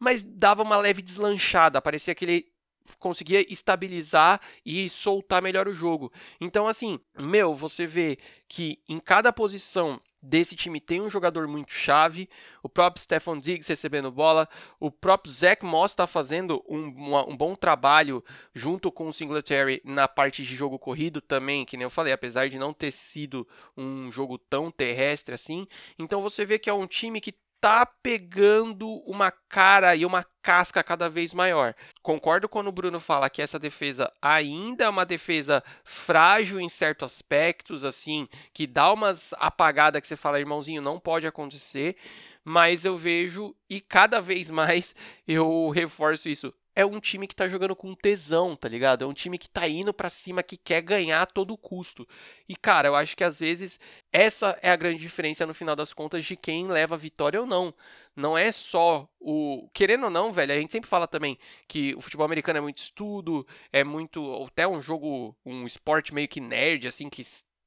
mas 0.00 0.24
dava 0.24 0.64
uma 0.64 0.76
leve 0.76 1.00
deslanchada, 1.00 1.80
parecia 1.80 2.12
que 2.12 2.24
ele 2.24 2.51
conseguia 2.98 3.44
estabilizar 3.52 4.40
e 4.64 4.88
soltar 4.88 5.42
melhor 5.42 5.68
o 5.68 5.74
jogo. 5.74 6.12
Então, 6.40 6.66
assim, 6.66 7.00
meu, 7.18 7.54
você 7.54 7.86
vê 7.86 8.18
que 8.48 8.78
em 8.88 8.98
cada 8.98 9.32
posição 9.32 10.00
desse 10.22 10.54
time 10.54 10.80
tem 10.80 11.00
um 11.00 11.10
jogador 11.10 11.48
muito 11.48 11.72
chave, 11.72 12.28
o 12.62 12.68
próprio 12.68 13.02
Stephon 13.02 13.40
Diggs 13.40 13.68
recebendo 13.68 14.10
bola, 14.10 14.48
o 14.78 14.88
próprio 14.88 15.32
Zach 15.32 15.64
Moss 15.64 15.90
está 15.90 16.06
fazendo 16.06 16.64
um, 16.68 16.86
um, 17.28 17.36
bom 17.36 17.56
trabalho 17.56 18.24
junto 18.54 18.92
com 18.92 19.08
o 19.08 19.12
Singletary 19.12 19.82
na 19.84 20.06
parte 20.06 20.44
de 20.44 20.54
jogo 20.54 20.78
corrido 20.78 21.20
também, 21.20 21.64
que 21.64 21.76
nem 21.76 21.82
eu 21.82 21.90
falei, 21.90 22.12
apesar 22.12 22.48
de 22.48 22.58
não 22.58 22.72
ter 22.72 22.92
sido 22.92 23.46
um 23.76 24.12
jogo 24.12 24.38
tão 24.38 24.70
terrestre 24.70 25.34
assim. 25.34 25.66
Então 25.98 26.22
você 26.22 26.44
vê 26.44 26.56
que 26.58 26.70
é 26.70 26.74
um 26.74 26.86
time 26.86 27.20
que 27.20 27.34
tá 27.62 27.86
pegando 27.86 28.90
uma 29.06 29.30
cara 29.30 29.94
e 29.94 30.04
uma 30.04 30.26
casca 30.42 30.82
cada 30.82 31.08
vez 31.08 31.32
maior. 31.32 31.76
Concordo 32.02 32.48
quando 32.48 32.66
o 32.66 32.72
Bruno 32.72 32.98
fala 32.98 33.30
que 33.30 33.40
essa 33.40 33.56
defesa 33.56 34.12
ainda 34.20 34.86
é 34.86 34.88
uma 34.88 35.06
defesa 35.06 35.62
frágil 35.84 36.58
em 36.58 36.68
certos 36.68 37.12
aspectos, 37.12 37.84
assim, 37.84 38.28
que 38.52 38.66
dá 38.66 38.92
umas 38.92 39.32
apagadas 39.34 40.00
que 40.00 40.08
você 40.08 40.16
fala, 40.16 40.40
irmãozinho, 40.40 40.82
não 40.82 40.98
pode 40.98 41.24
acontecer, 41.24 41.96
mas 42.44 42.84
eu 42.84 42.96
vejo 42.96 43.54
e 43.70 43.80
cada 43.80 44.20
vez 44.20 44.50
mais 44.50 44.92
eu 45.26 45.70
reforço 45.70 46.28
isso 46.28 46.52
é 46.74 46.84
um 46.84 46.98
time 46.98 47.26
que 47.26 47.34
tá 47.34 47.46
jogando 47.46 47.76
com 47.76 47.94
tesão, 47.94 48.56
tá 48.56 48.68
ligado? 48.68 49.04
É 49.04 49.06
um 49.06 49.12
time 49.12 49.36
que 49.38 49.48
tá 49.48 49.68
indo 49.68 49.92
para 49.92 50.08
cima, 50.08 50.42
que 50.42 50.56
quer 50.56 50.80
ganhar 50.80 51.22
a 51.22 51.26
todo 51.26 51.56
custo. 51.56 52.08
E, 52.48 52.56
cara, 52.56 52.88
eu 52.88 52.96
acho 52.96 53.16
que 53.16 53.24
às 53.24 53.40
vezes 53.40 53.78
essa 54.10 54.58
é 54.62 54.70
a 54.70 54.76
grande 54.76 54.98
diferença 54.98 55.46
no 55.46 55.54
final 55.54 55.76
das 55.76 55.92
contas 55.92 56.24
de 56.24 56.36
quem 56.36 56.68
leva 56.68 56.94
a 56.94 56.98
vitória 56.98 57.40
ou 57.40 57.46
não. 57.46 57.74
Não 58.16 58.36
é 58.36 58.50
só 58.50 59.08
o. 59.20 59.68
Querendo 59.72 60.04
ou 60.04 60.10
não, 60.10 60.32
velho, 60.32 60.52
a 60.52 60.58
gente 60.58 60.72
sempre 60.72 60.88
fala 60.88 61.06
também 61.06 61.38
que 61.68 61.94
o 61.94 62.00
futebol 62.00 62.24
americano 62.24 62.58
é 62.58 62.62
muito 62.62 62.78
estudo, 62.78 63.46
é 63.72 63.84
muito. 63.84 64.44
Até 64.44 64.66
um 64.66 64.80
jogo, 64.80 65.36
um 65.44 65.66
esporte 65.66 66.14
meio 66.14 66.28
que 66.28 66.40
nerd, 66.40 66.88
assim, 66.88 67.08
que 67.10 67.22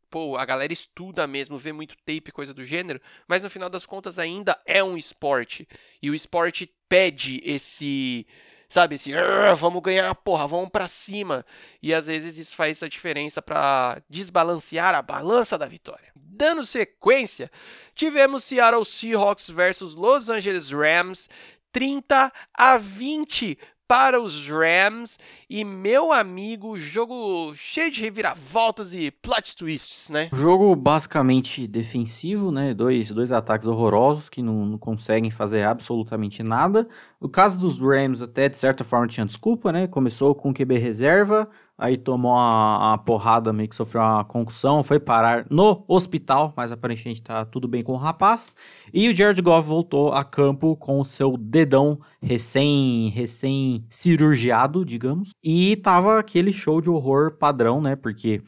pô, 0.10 0.38
a 0.38 0.46
galera 0.46 0.72
estuda 0.72 1.28
mesmo, 1.28 1.58
vê 1.58 1.74
muito 1.74 1.96
tape, 2.06 2.32
coisa 2.32 2.54
do 2.54 2.66
gênero, 2.66 3.02
mas 3.28 3.44
no 3.44 3.50
final 3.50 3.70
das 3.70 3.86
contas 3.86 4.18
ainda 4.18 4.58
é 4.66 4.84
um 4.84 4.98
esporte. 4.98 5.68
E 6.02 6.10
o 6.10 6.16
esporte 6.16 6.74
pede 6.88 7.42
esse 7.44 8.26
sabe? 8.70 8.96
Assim, 8.96 9.12
vamos 9.58 9.82
ganhar, 9.82 10.14
porra, 10.16 10.48
vamos 10.48 10.70
para 10.70 10.88
cima. 10.88 11.46
E 11.82 11.94
às 11.94 12.08
vezes 12.08 12.38
isso 12.38 12.56
faz 12.56 12.78
essa 12.78 12.90
diferença 12.90 13.42
para 13.42 14.02
desbalancear 14.10 14.96
a 14.96 15.02
balança 15.02 15.58
da 15.58 15.66
vitória. 15.66 16.12
Dando 16.16 16.64
sequência, 16.64 17.52
tivemos 17.94 18.44
Seattle 18.44 18.86
Seahawks 18.86 19.50
versus 19.50 19.96
Los 19.96 20.30
Angeles 20.30 20.72
Rams, 20.72 21.30
30 21.72 22.32
a 22.54 22.78
20 22.78 23.58
para 23.88 24.20
os 24.20 24.48
Rams. 24.48 25.18
E 25.50 25.64
meu 25.64 26.12
amigo, 26.12 26.78
jogo 26.78 27.54
cheio 27.56 27.92
de 27.92 28.02
reviravoltas 28.02 28.94
e 28.94 29.12
plot 29.12 29.56
twists, 29.56 30.10
né? 30.10 30.30
Jogo 30.34 30.76
basicamente 30.76 31.68
defensivo, 31.68 32.52
né? 32.52 32.74
Dois, 32.74 33.12
dois 33.12 33.32
ataques 33.32 33.68
horrorosos 33.68 34.30
que 34.30 34.42
não, 34.42 34.66
não 34.66 34.78
conseguem 34.78 35.32
fazer 35.32 35.64
absolutamente 35.64 36.42
nada. 36.42 36.88
O 37.20 37.30
caso 37.30 37.58
dos 37.58 37.80
Rams, 37.80 38.22
até 38.22 38.50
de 38.50 38.58
certa 38.58 38.84
forma, 38.84 39.08
tinha 39.08 39.26
desculpa, 39.26 39.72
né? 39.72 39.88
Começou 39.88 40.34
com 40.34 40.54
QB 40.54 40.78
reserva, 40.78 41.50
aí 41.78 41.98
tomou 41.98 42.32
uma, 42.32 42.90
uma, 42.90 42.98
porrada, 42.98 43.52
meio 43.52 43.68
que 43.70 43.76
sofreu 43.76 44.02
uma 44.02 44.24
concussão, 44.24 44.84
foi 44.84 45.00
parar 45.00 45.46
no 45.50 45.84
hospital, 45.88 46.54
mas 46.56 46.72
aparentemente 46.72 47.22
tá 47.22 47.46
tudo 47.46 47.68
bem 47.68 47.84
com 47.84 47.94
o 47.94 47.98
rapaz. 47.98 48.56
E 48.94 49.10
o 49.10 49.16
Jared 49.16 49.42
Goff 49.42 49.68
voltou 49.68 50.14
a 50.14 50.24
campo 50.24 50.76
com 50.78 51.00
o 51.00 51.06
seu 51.06 51.38
dedão 51.38 52.00
recém, 52.22 53.10
recém 53.10 53.86
cirurgiado, 53.90 54.86
digamos. 54.86 55.30
E 55.44 55.76
tava 55.78 56.20
aquele 56.20 56.54
show 56.54 56.80
de 56.80 56.90
horror 56.90 57.38
padrão, 57.38 57.82
né? 57.82 57.96
Porque 57.96 58.42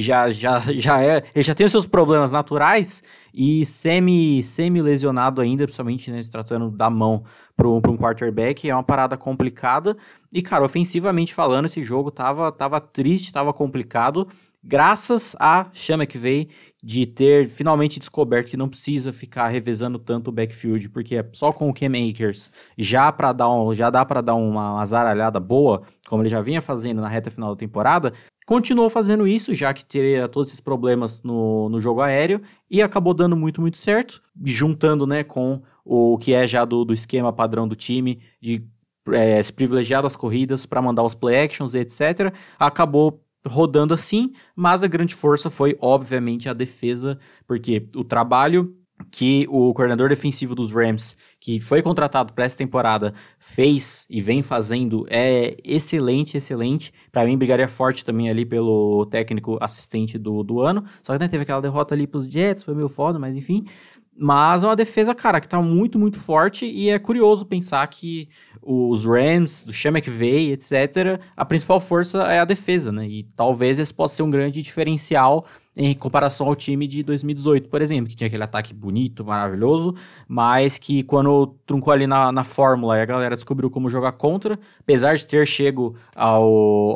já, 0.00 0.30
já, 0.30 0.60
já 0.76 1.02
é. 1.02 1.22
Ele 1.34 1.42
já 1.42 1.54
tem 1.54 1.66
os 1.66 1.72
seus 1.72 1.86
problemas 1.86 2.30
naturais 2.30 3.02
e 3.34 3.64
semi, 3.66 4.42
semi 4.42 4.80
lesionado 4.80 5.40
ainda, 5.40 5.64
principalmente 5.64 6.10
né, 6.10 6.22
se 6.22 6.30
tratando 6.30 6.70
da 6.70 6.88
mão 6.88 7.24
para 7.56 7.68
um 7.68 7.96
quarterback, 7.96 8.68
é 8.68 8.74
uma 8.74 8.82
parada 8.82 9.16
complicada. 9.16 9.96
E, 10.32 10.40
cara, 10.40 10.64
ofensivamente 10.64 11.34
falando, 11.34 11.66
esse 11.66 11.82
jogo 11.82 12.10
tava, 12.10 12.50
tava 12.50 12.80
triste, 12.80 13.32
tava 13.32 13.52
complicado. 13.52 14.28
Graças 14.64 15.34
a 15.40 15.66
Sean 15.72 15.96
McVay 15.96 16.48
de 16.82 17.06
ter 17.06 17.46
finalmente 17.46 18.00
descoberto 18.00 18.48
que 18.48 18.56
não 18.56 18.68
precisa 18.68 19.12
ficar 19.12 19.46
revezando 19.48 19.98
tanto 19.98 20.28
o 20.28 20.32
backfield, 20.32 20.88
porque 20.88 21.16
é 21.16 21.28
só 21.32 21.52
com 21.52 21.68
o 21.68 21.74
Cam 21.74 21.92
Akers 22.10 22.50
já 22.76 23.12
para 23.12 23.32
dar 23.32 23.48
um, 23.50 23.72
já 23.72 23.88
dá 23.88 24.04
para 24.04 24.20
dar 24.20 24.34
uma 24.34 24.80
azaralhada 24.80 25.38
boa, 25.38 25.82
como 26.08 26.22
ele 26.22 26.28
já 26.28 26.40
vinha 26.40 26.60
fazendo 26.60 27.00
na 27.00 27.08
reta 27.08 27.30
final 27.30 27.50
da 27.54 27.58
temporada, 27.58 28.12
continuou 28.44 28.90
fazendo 28.90 29.28
isso, 29.28 29.54
já 29.54 29.72
que 29.72 29.84
teria 29.84 30.28
todos 30.28 30.48
esses 30.48 30.60
problemas 30.60 31.22
no, 31.22 31.68
no 31.68 31.78
jogo 31.78 32.00
aéreo, 32.00 32.42
e 32.68 32.82
acabou 32.82 33.14
dando 33.14 33.36
muito, 33.36 33.60
muito 33.60 33.78
certo, 33.78 34.20
juntando 34.44 35.06
né, 35.06 35.22
com 35.22 35.62
o 35.84 36.18
que 36.18 36.34
é 36.34 36.48
já 36.48 36.64
do, 36.64 36.84
do 36.84 36.92
esquema 36.92 37.32
padrão 37.32 37.68
do 37.68 37.76
time, 37.76 38.20
de 38.40 38.66
é, 39.12 39.42
se 39.42 39.52
privilegiar 39.52 40.02
das 40.02 40.16
corridas 40.16 40.66
para 40.66 40.82
mandar 40.82 41.02
os 41.02 41.14
play 41.14 41.44
actions 41.44 41.74
e 41.74 41.78
etc. 41.78 42.32
Acabou 42.58 43.22
rodando 43.46 43.94
assim, 43.94 44.32
mas 44.54 44.82
a 44.82 44.88
grande 44.88 45.14
força 45.14 45.50
foi, 45.50 45.76
obviamente, 45.80 46.48
a 46.48 46.52
defesa, 46.52 47.18
porque 47.46 47.88
o 47.94 48.04
trabalho 48.04 48.76
que 49.10 49.46
o 49.48 49.72
coordenador 49.74 50.08
defensivo 50.08 50.54
dos 50.54 50.72
Rams, 50.72 51.16
que 51.40 51.60
foi 51.60 51.82
contratado 51.82 52.32
para 52.32 52.44
essa 52.44 52.56
temporada, 52.56 53.12
fez 53.38 54.06
e 54.08 54.20
vem 54.20 54.42
fazendo 54.42 55.06
é 55.10 55.56
excelente, 55.64 56.36
excelente. 56.36 56.92
Para 57.10 57.24
mim, 57.24 57.36
brigaria 57.36 57.68
forte 57.68 58.04
também 58.04 58.28
ali 58.28 58.44
pelo 58.46 59.06
técnico 59.06 59.58
assistente 59.60 60.18
do, 60.18 60.42
do 60.42 60.60
ano. 60.60 60.84
Só 61.02 61.14
que 61.14 61.18
né, 61.18 61.28
teve 61.28 61.42
aquela 61.42 61.60
derrota 61.60 61.94
ali 61.94 62.06
pros 62.06 62.26
Jets, 62.26 62.62
foi 62.62 62.74
meio 62.74 62.88
foda, 62.88 63.18
mas 63.18 63.36
enfim. 63.36 63.64
Mas 64.14 64.62
é 64.62 64.66
uma 64.66 64.76
defesa, 64.76 65.14
cara, 65.14 65.40
que 65.40 65.48
tá 65.48 65.60
muito, 65.60 65.98
muito 65.98 66.20
forte 66.20 66.66
e 66.66 66.90
é 66.90 66.98
curioso 66.98 67.46
pensar 67.46 67.86
que 67.86 68.28
os 68.60 69.06
Rams, 69.06 69.64
do 69.64 69.72
Sean 69.72 69.90
McVay, 69.90 70.52
etc., 70.52 71.18
a 71.34 71.44
principal 71.44 71.80
força 71.80 72.22
é 72.24 72.38
a 72.38 72.44
defesa, 72.44 72.92
né? 72.92 73.06
E 73.08 73.24
talvez 73.34 73.78
esse 73.78 73.92
possa 73.92 74.16
ser 74.16 74.22
um 74.22 74.30
grande 74.30 74.62
diferencial 74.62 75.46
em 75.74 75.94
comparação 75.94 76.46
ao 76.46 76.54
time 76.54 76.86
de 76.86 77.02
2018, 77.02 77.70
por 77.70 77.80
exemplo, 77.80 78.10
que 78.10 78.14
tinha 78.14 78.28
aquele 78.28 78.44
ataque 78.44 78.74
bonito, 78.74 79.24
maravilhoso, 79.24 79.94
mas 80.28 80.78
que 80.78 81.02
quando 81.02 81.56
truncou 81.66 81.92
ali 81.92 82.06
na, 82.06 82.30
na 82.30 82.44
fórmula 82.44 82.98
e 82.98 83.00
a 83.00 83.06
galera 83.06 83.34
descobriu 83.34 83.70
como 83.70 83.88
jogar 83.88 84.12
contra, 84.12 84.58
apesar 84.78 85.16
de 85.16 85.26
ter 85.26 85.46
chego 85.46 85.96
ao, 86.14 86.44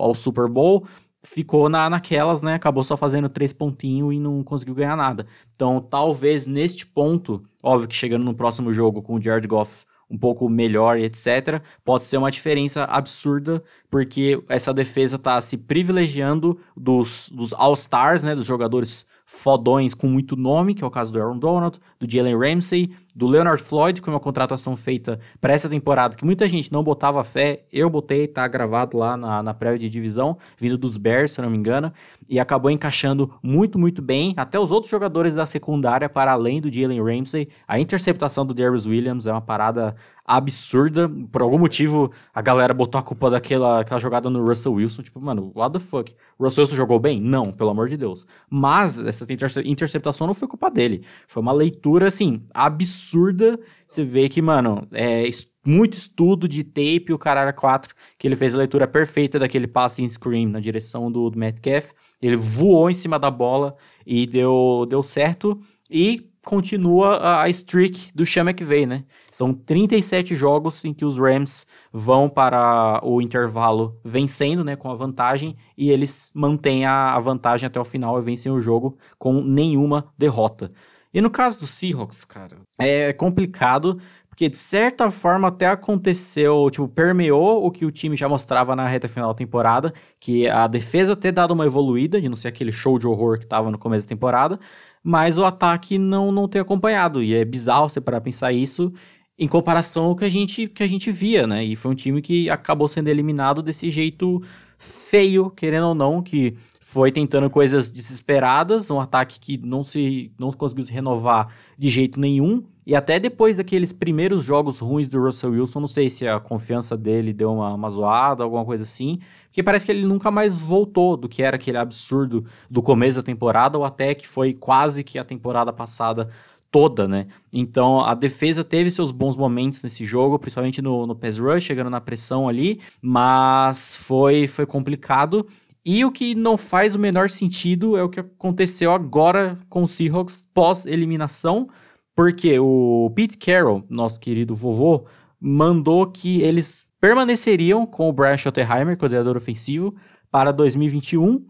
ao 0.02 0.14
Super 0.14 0.46
Bowl, 0.46 0.86
ficou 1.26 1.68
na, 1.68 1.90
naquelas, 1.90 2.40
né? 2.40 2.54
Acabou 2.54 2.84
só 2.84 2.96
fazendo 2.96 3.28
três 3.28 3.52
pontinhos 3.52 4.14
e 4.14 4.18
não 4.18 4.42
conseguiu 4.42 4.74
ganhar 4.74 4.96
nada. 4.96 5.26
Então, 5.54 5.80
talvez 5.80 6.46
neste 6.46 6.86
ponto, 6.86 7.42
óbvio 7.62 7.88
que 7.88 7.94
chegando 7.94 8.24
no 8.24 8.34
próximo 8.34 8.72
jogo 8.72 9.02
com 9.02 9.14
o 9.14 9.20
Jared 9.20 9.46
Goff 9.48 9.84
um 10.08 10.16
pouco 10.16 10.48
melhor 10.48 10.96
e 10.96 11.04
etc., 11.04 11.60
pode 11.84 12.04
ser 12.04 12.16
uma 12.16 12.30
diferença 12.30 12.84
absurda, 12.84 13.60
porque 13.90 14.40
essa 14.48 14.72
defesa 14.72 15.16
está 15.16 15.40
se 15.40 15.56
privilegiando 15.56 16.60
dos, 16.76 17.28
dos 17.34 17.52
All-Stars, 17.52 18.22
né? 18.22 18.34
Dos 18.34 18.46
jogadores 18.46 19.04
fodões 19.24 19.94
com 19.94 20.06
muito 20.06 20.36
nome, 20.36 20.74
que 20.74 20.84
é 20.84 20.86
o 20.86 20.90
caso 20.90 21.12
do 21.12 21.20
Aaron 21.20 21.38
Donald, 21.38 21.80
do 21.98 22.10
Jalen 22.10 22.36
Ramsey, 22.36 22.90
do 23.14 23.26
Leonard 23.26 23.62
Floyd, 23.62 24.02
que 24.02 24.08
é 24.08 24.12
uma 24.12 24.20
contratação 24.20 24.76
feita 24.76 25.18
para 25.40 25.52
essa 25.52 25.68
temporada, 25.68 26.16
que 26.16 26.24
muita 26.24 26.46
gente 26.46 26.70
não 26.72 26.82
botava 26.82 27.24
fé, 27.24 27.64
eu 27.72 27.88
botei, 27.88 28.26
tá 28.28 28.46
gravado 28.46 28.96
lá 28.98 29.16
na, 29.16 29.42
na 29.42 29.54
prévia 29.54 29.78
de 29.78 29.88
divisão, 29.88 30.36
vindo 30.58 30.76
dos 30.76 30.96
Bears, 30.96 31.32
se 31.32 31.40
não 31.40 31.48
me 31.48 31.56
engano, 31.56 31.92
e 32.28 32.38
acabou 32.38 32.70
encaixando 32.70 33.32
muito, 33.42 33.78
muito 33.78 34.02
bem, 34.02 34.34
até 34.36 34.58
os 34.58 34.70
outros 34.70 34.90
jogadores 34.90 35.34
da 35.34 35.46
secundária, 35.46 36.08
para 36.08 36.32
além 36.32 36.60
do 36.60 36.72
Jalen 36.72 37.02
Ramsey, 37.02 37.48
a 37.66 37.80
interceptação 37.80 38.44
do 38.44 38.52
Darius 38.52 38.86
Williams 38.86 39.26
é 39.26 39.32
uma 39.32 39.40
parada 39.40 39.94
absurda. 40.26 41.08
Por 41.30 41.40
algum 41.40 41.58
motivo, 41.58 42.10
a 42.34 42.42
galera 42.42 42.74
botou 42.74 42.98
a 42.98 43.02
culpa 43.02 43.30
daquela 43.30 43.80
aquela 43.80 44.00
jogada 44.00 44.28
no 44.28 44.44
Russell 44.44 44.74
Wilson. 44.74 45.02
Tipo, 45.02 45.20
mano, 45.20 45.52
what 45.54 45.72
the 45.72 45.78
fuck? 45.78 46.12
O 46.38 46.44
Russell 46.44 46.62
Wilson 46.62 46.76
jogou 46.76 46.98
bem? 46.98 47.20
Não, 47.20 47.52
pelo 47.52 47.70
amor 47.70 47.88
de 47.88 47.96
Deus. 47.96 48.26
Mas 48.50 49.04
essa 49.04 49.24
interceptação 49.64 50.26
não 50.26 50.34
foi 50.34 50.48
culpa 50.48 50.70
dele. 50.70 51.04
Foi 51.28 51.42
uma 51.42 51.52
leitura, 51.52 51.85
assim, 52.02 52.42
absurda. 52.52 53.58
Você 53.86 54.02
vê 54.02 54.28
que, 54.28 54.42
mano, 54.42 54.86
é 54.92 55.28
muito 55.66 55.96
estudo 55.96 56.48
de 56.48 56.62
tape, 56.64 57.12
o 57.12 57.18
Carara 57.18 57.52
4, 57.52 57.94
que 58.18 58.26
ele 58.26 58.36
fez 58.36 58.54
a 58.54 58.58
leitura 58.58 58.86
perfeita 58.86 59.38
daquele 59.38 59.66
passe 59.66 60.02
em 60.02 60.08
screen 60.08 60.46
na 60.46 60.60
direção 60.60 61.10
do, 61.10 61.30
do 61.30 61.38
Metcalf. 61.38 61.92
Ele 62.20 62.36
voou 62.36 62.90
em 62.90 62.94
cima 62.94 63.18
da 63.18 63.30
bola 63.30 63.76
e 64.06 64.26
deu, 64.26 64.86
deu 64.88 65.02
certo. 65.02 65.60
E 65.90 66.30
continua 66.46 67.42
a 67.42 67.48
streak 67.48 68.12
do 68.14 68.24
Sean 68.24 68.44
McVay, 68.44 68.86
né? 68.86 69.04
São 69.32 69.52
37 69.52 70.36
jogos 70.36 70.84
em 70.84 70.94
que 70.94 71.04
os 71.04 71.18
Rams 71.18 71.66
vão 71.92 72.28
para 72.28 73.00
o 73.02 73.20
intervalo 73.20 74.00
vencendo, 74.04 74.62
né, 74.62 74.76
com 74.76 74.88
a 74.88 74.94
vantagem, 74.94 75.56
e 75.76 75.90
eles 75.90 76.30
mantêm 76.32 76.86
a, 76.86 77.18
vantagem 77.18 77.66
até 77.66 77.80
o 77.80 77.84
final 77.84 78.16
e 78.16 78.22
vencem 78.22 78.52
o 78.52 78.60
jogo 78.60 78.96
com 79.18 79.42
nenhuma 79.42 80.06
derrota. 80.16 80.70
E 81.16 81.20
no 81.22 81.30
caso 81.30 81.60
do 81.60 81.66
Seahawks, 81.66 82.26
cara, 82.26 82.58
é 82.78 83.10
complicado, 83.10 83.98
porque 84.28 84.50
de 84.50 84.56
certa 84.58 85.10
forma 85.10 85.48
até 85.48 85.66
aconteceu, 85.66 86.68
tipo, 86.70 86.86
permeou 86.86 87.64
o 87.64 87.70
que 87.70 87.86
o 87.86 87.90
time 87.90 88.14
já 88.14 88.28
mostrava 88.28 88.76
na 88.76 88.86
reta 88.86 89.08
final 89.08 89.30
da 89.30 89.34
temporada, 89.34 89.94
que 90.20 90.46
a 90.46 90.66
defesa 90.66 91.16
ter 91.16 91.32
dado 91.32 91.52
uma 91.52 91.64
evoluída, 91.64 92.20
de 92.20 92.28
não 92.28 92.36
ser 92.36 92.48
aquele 92.48 92.70
show 92.70 92.98
de 92.98 93.06
horror 93.06 93.38
que 93.38 93.46
tava 93.46 93.70
no 93.70 93.78
começo 93.78 94.04
da 94.04 94.10
temporada, 94.10 94.60
mas 95.02 95.38
o 95.38 95.44
ataque 95.46 95.96
não, 95.96 96.30
não 96.30 96.46
ter 96.46 96.58
acompanhado. 96.58 97.22
E 97.22 97.34
é 97.34 97.46
bizarro 97.46 97.88
você 97.88 97.98
parar 97.98 98.20
pensar 98.20 98.52
isso 98.52 98.92
em 99.38 99.48
comparação 99.48 100.04
ao 100.04 100.16
que 100.16 100.24
a 100.26 100.30
gente, 100.30 100.68
que 100.68 100.82
a 100.82 100.86
gente 100.86 101.10
via, 101.10 101.46
né? 101.46 101.64
E 101.64 101.74
foi 101.74 101.92
um 101.92 101.94
time 101.94 102.20
que 102.20 102.50
acabou 102.50 102.88
sendo 102.88 103.08
eliminado 103.08 103.62
desse 103.62 103.90
jeito 103.90 104.42
feio, 104.78 105.48
querendo 105.48 105.86
ou 105.86 105.94
não, 105.94 106.22
que 106.22 106.58
foi 106.88 107.10
tentando 107.10 107.50
coisas 107.50 107.90
desesperadas, 107.90 108.92
um 108.92 109.00
ataque 109.00 109.40
que 109.40 109.58
não 109.58 109.82
se 109.82 110.30
não 110.38 110.52
conseguiu 110.52 110.84
se 110.84 110.92
renovar 110.92 111.48
de 111.76 111.88
jeito 111.88 112.20
nenhum. 112.20 112.62
E 112.86 112.94
até 112.94 113.18
depois 113.18 113.56
daqueles 113.56 113.92
primeiros 113.92 114.44
jogos 114.44 114.78
ruins 114.78 115.08
do 115.08 115.20
Russell 115.20 115.50
Wilson, 115.50 115.80
não 115.80 115.88
sei 115.88 116.08
se 116.08 116.28
a 116.28 116.38
confiança 116.38 116.96
dele 116.96 117.32
deu 117.32 117.52
uma, 117.52 117.74
uma 117.74 117.90
zoada, 117.90 118.44
alguma 118.44 118.64
coisa 118.64 118.84
assim, 118.84 119.18
porque 119.46 119.64
parece 119.64 119.84
que 119.84 119.90
ele 119.90 120.06
nunca 120.06 120.30
mais 120.30 120.58
voltou 120.58 121.16
do 121.16 121.28
que 121.28 121.42
era 121.42 121.56
aquele 121.56 121.76
absurdo 121.76 122.44
do 122.70 122.80
começo 122.80 123.18
da 123.18 123.24
temporada, 123.24 123.76
ou 123.76 123.84
até 123.84 124.14
que 124.14 124.28
foi 124.28 124.54
quase 124.54 125.02
que 125.02 125.18
a 125.18 125.24
temporada 125.24 125.72
passada 125.72 126.28
toda, 126.70 127.08
né? 127.08 127.26
Então 127.52 128.00
a 128.00 128.14
defesa 128.14 128.62
teve 128.62 128.92
seus 128.92 129.10
bons 129.10 129.36
momentos 129.36 129.82
nesse 129.82 130.04
jogo, 130.04 130.38
principalmente 130.38 130.80
no, 130.80 131.04
no 131.04 131.16
pass 131.16 131.36
rush, 131.36 131.64
chegando 131.64 131.90
na 131.90 132.00
pressão 132.00 132.48
ali, 132.48 132.80
mas 133.02 133.96
foi, 133.96 134.46
foi 134.46 134.66
complicado. 134.66 135.44
E 135.86 136.04
o 136.04 136.10
que 136.10 136.34
não 136.34 136.58
faz 136.58 136.96
o 136.96 136.98
menor 136.98 137.30
sentido 137.30 137.96
é 137.96 138.02
o 138.02 138.08
que 138.08 138.18
aconteceu 138.18 138.92
agora 138.92 139.56
com 139.68 139.84
o 139.84 139.88
Seahawks 139.88 140.44
pós-eliminação 140.52 141.68
porque 142.16 142.58
o 142.58 143.12
Pete 143.14 143.36
Carroll, 143.36 143.84
nosso 143.90 144.18
querido 144.18 144.54
vovô, 144.54 145.06
mandou 145.38 146.06
que 146.06 146.40
eles 146.40 146.90
permaneceriam 146.98 147.86
com 147.86 148.08
o 148.08 148.12
Brian 148.12 148.38
Schottenheimer, 148.38 148.96
coordenador 148.96 149.36
ofensivo, 149.36 149.94
para 150.30 150.50
2021, 150.50 151.44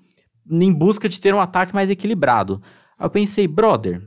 em 0.50 0.72
busca 0.72 1.08
de 1.08 1.20
ter 1.20 1.32
um 1.32 1.40
ataque 1.40 1.72
mais 1.72 1.88
equilibrado. 1.88 2.60
Aí 2.98 3.06
eu 3.06 3.10
pensei, 3.10 3.46
brother, 3.46 4.02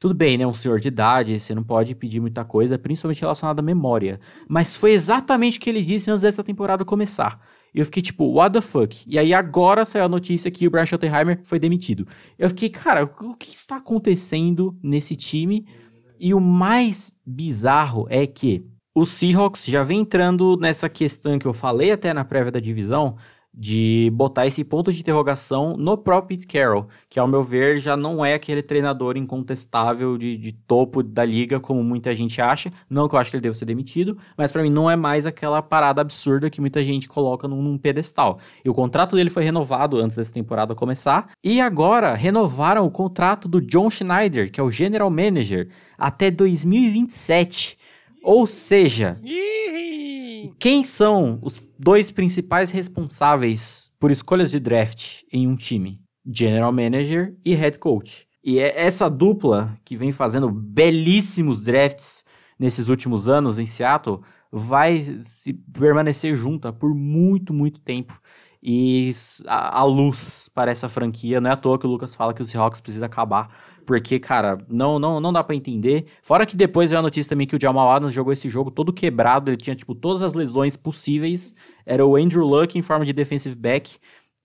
tudo 0.00 0.14
bem, 0.14 0.36
né? 0.36 0.44
Um 0.44 0.52
senhor 0.54 0.80
de 0.80 0.88
idade, 0.88 1.38
você 1.38 1.54
não 1.54 1.62
pode 1.62 1.94
pedir 1.94 2.18
muita 2.18 2.44
coisa, 2.44 2.76
principalmente 2.76 3.20
relacionada 3.20 3.60
à 3.60 3.64
memória. 3.64 4.18
Mas 4.48 4.76
foi 4.76 4.90
exatamente 4.90 5.58
o 5.58 5.60
que 5.60 5.70
ele 5.70 5.82
disse 5.82 6.10
antes 6.10 6.22
dessa 6.22 6.42
temporada 6.42 6.84
começar. 6.84 7.40
Eu 7.74 7.84
fiquei 7.84 8.02
tipo, 8.02 8.24
what 8.32 8.52
the 8.52 8.60
fuck? 8.60 9.04
E 9.06 9.18
aí 9.18 9.32
agora 9.32 9.84
saiu 9.84 10.04
a 10.04 10.08
notícia 10.08 10.50
que 10.50 10.66
o 10.66 10.70
Brian 10.70 10.86
Schottenheimer 10.86 11.40
foi 11.44 11.58
demitido. 11.58 12.06
Eu 12.38 12.48
fiquei, 12.48 12.68
cara, 12.68 13.04
o 13.04 13.36
que 13.36 13.54
está 13.54 13.76
acontecendo 13.76 14.76
nesse 14.82 15.14
time? 15.16 15.66
E 16.18 16.34
o 16.34 16.40
mais 16.40 17.12
bizarro 17.24 18.06
é 18.10 18.26
que 18.26 18.64
o 18.94 19.04
Seahawks 19.04 19.64
já 19.66 19.82
vem 19.82 20.00
entrando 20.00 20.56
nessa 20.56 20.88
questão 20.88 21.38
que 21.38 21.46
eu 21.46 21.52
falei 21.52 21.92
até 21.92 22.12
na 22.12 22.24
prévia 22.24 22.52
da 22.52 22.60
divisão, 22.60 23.16
de 23.52 24.10
botar 24.12 24.46
esse 24.46 24.62
ponto 24.62 24.92
de 24.92 25.00
interrogação 25.00 25.76
no 25.76 25.98
próprio 25.98 26.38
Pete 26.38 26.46
Carroll, 26.46 26.88
que 27.08 27.18
ao 27.18 27.26
meu 27.26 27.42
ver 27.42 27.80
já 27.80 27.96
não 27.96 28.24
é 28.24 28.34
aquele 28.34 28.62
treinador 28.62 29.16
incontestável 29.16 30.16
de, 30.16 30.36
de 30.36 30.52
topo 30.52 31.02
da 31.02 31.24
liga, 31.24 31.58
como 31.58 31.82
muita 31.82 32.14
gente 32.14 32.40
acha. 32.40 32.72
Não 32.88 33.08
que 33.08 33.14
eu 33.14 33.18
acho 33.18 33.30
que 33.30 33.36
ele 33.36 33.42
deva 33.42 33.54
ser 33.54 33.64
demitido, 33.64 34.16
mas 34.36 34.52
para 34.52 34.62
mim 34.62 34.70
não 34.70 34.88
é 34.88 34.94
mais 34.94 35.26
aquela 35.26 35.60
parada 35.60 36.00
absurda 36.00 36.48
que 36.48 36.60
muita 36.60 36.82
gente 36.82 37.08
coloca 37.08 37.48
num, 37.48 37.60
num, 37.60 37.76
pedestal. 37.76 38.38
E 38.64 38.70
o 38.70 38.74
contrato 38.74 39.16
dele 39.16 39.30
foi 39.30 39.42
renovado 39.42 39.98
antes 39.98 40.16
dessa 40.16 40.32
temporada 40.32 40.74
começar, 40.74 41.30
e 41.42 41.60
agora 41.60 42.14
renovaram 42.14 42.86
o 42.86 42.90
contrato 42.90 43.48
do 43.48 43.60
John 43.60 43.90
Schneider, 43.90 44.50
que 44.50 44.60
é 44.60 44.62
o 44.62 44.70
general 44.70 45.10
manager, 45.10 45.68
até 45.98 46.30
2027. 46.30 47.76
Ou 48.22 48.46
seja, 48.46 49.18
quem 50.58 50.84
são 50.84 51.38
os 51.42 51.58
dois 51.82 52.10
principais 52.10 52.70
responsáveis 52.70 53.90
por 53.98 54.10
escolhas 54.10 54.50
de 54.50 54.60
draft 54.60 55.22
em 55.32 55.48
um 55.48 55.56
time: 55.56 56.00
General 56.26 56.70
Manager 56.70 57.34
e 57.42 57.54
Head 57.54 57.78
Coach. 57.78 58.28
E 58.44 58.58
é 58.58 58.84
essa 58.84 59.08
dupla 59.08 59.78
que 59.84 59.96
vem 59.96 60.12
fazendo 60.12 60.50
belíssimos 60.50 61.62
drafts 61.62 62.22
nesses 62.58 62.88
últimos 62.88 63.28
anos 63.28 63.58
em 63.58 63.64
Seattle 63.64 64.20
vai 64.52 65.00
se 65.00 65.54
permanecer 65.54 66.34
junta 66.34 66.72
por 66.72 66.94
muito, 66.94 67.54
muito 67.54 67.80
tempo 67.80 68.20
e 68.62 69.10
a, 69.46 69.80
a, 69.80 69.84
luz 69.84 70.50
para 70.54 70.70
essa 70.70 70.88
franquia. 70.88 71.40
Não 71.40 71.48
é 71.50 71.52
à 71.52 71.56
toa 71.56 71.78
que 71.78 71.86
o 71.86 71.90
Lucas 71.90 72.14
fala 72.14 72.34
que 72.34 72.42
o 72.42 72.44
Seahawks 72.44 72.80
precisa 72.80 73.06
acabar, 73.06 73.48
porque, 73.86 74.18
cara, 74.18 74.58
não 74.68 74.98
não, 74.98 75.20
não 75.20 75.32
dá 75.32 75.42
para 75.42 75.56
entender. 75.56 76.06
Fora 76.22 76.44
que 76.44 76.56
depois 76.56 76.90
veio 76.90 77.00
a 77.00 77.02
notícia 77.02 77.30
também 77.30 77.46
que 77.46 77.56
o 77.56 77.60
Jamal 77.60 77.90
Adams 77.90 78.14
jogou 78.14 78.32
esse 78.32 78.48
jogo 78.48 78.70
todo 78.70 78.92
quebrado, 78.92 79.50
ele 79.50 79.56
tinha, 79.56 79.74
tipo, 79.74 79.94
todas 79.94 80.22
as 80.22 80.34
lesões 80.34 80.76
possíveis. 80.76 81.54
Era 81.86 82.04
o 82.04 82.16
Andrew 82.16 82.44
Luck 82.44 82.78
em 82.78 82.82
forma 82.82 83.04
de 83.04 83.12
defensive 83.12 83.56
back. 83.56 83.98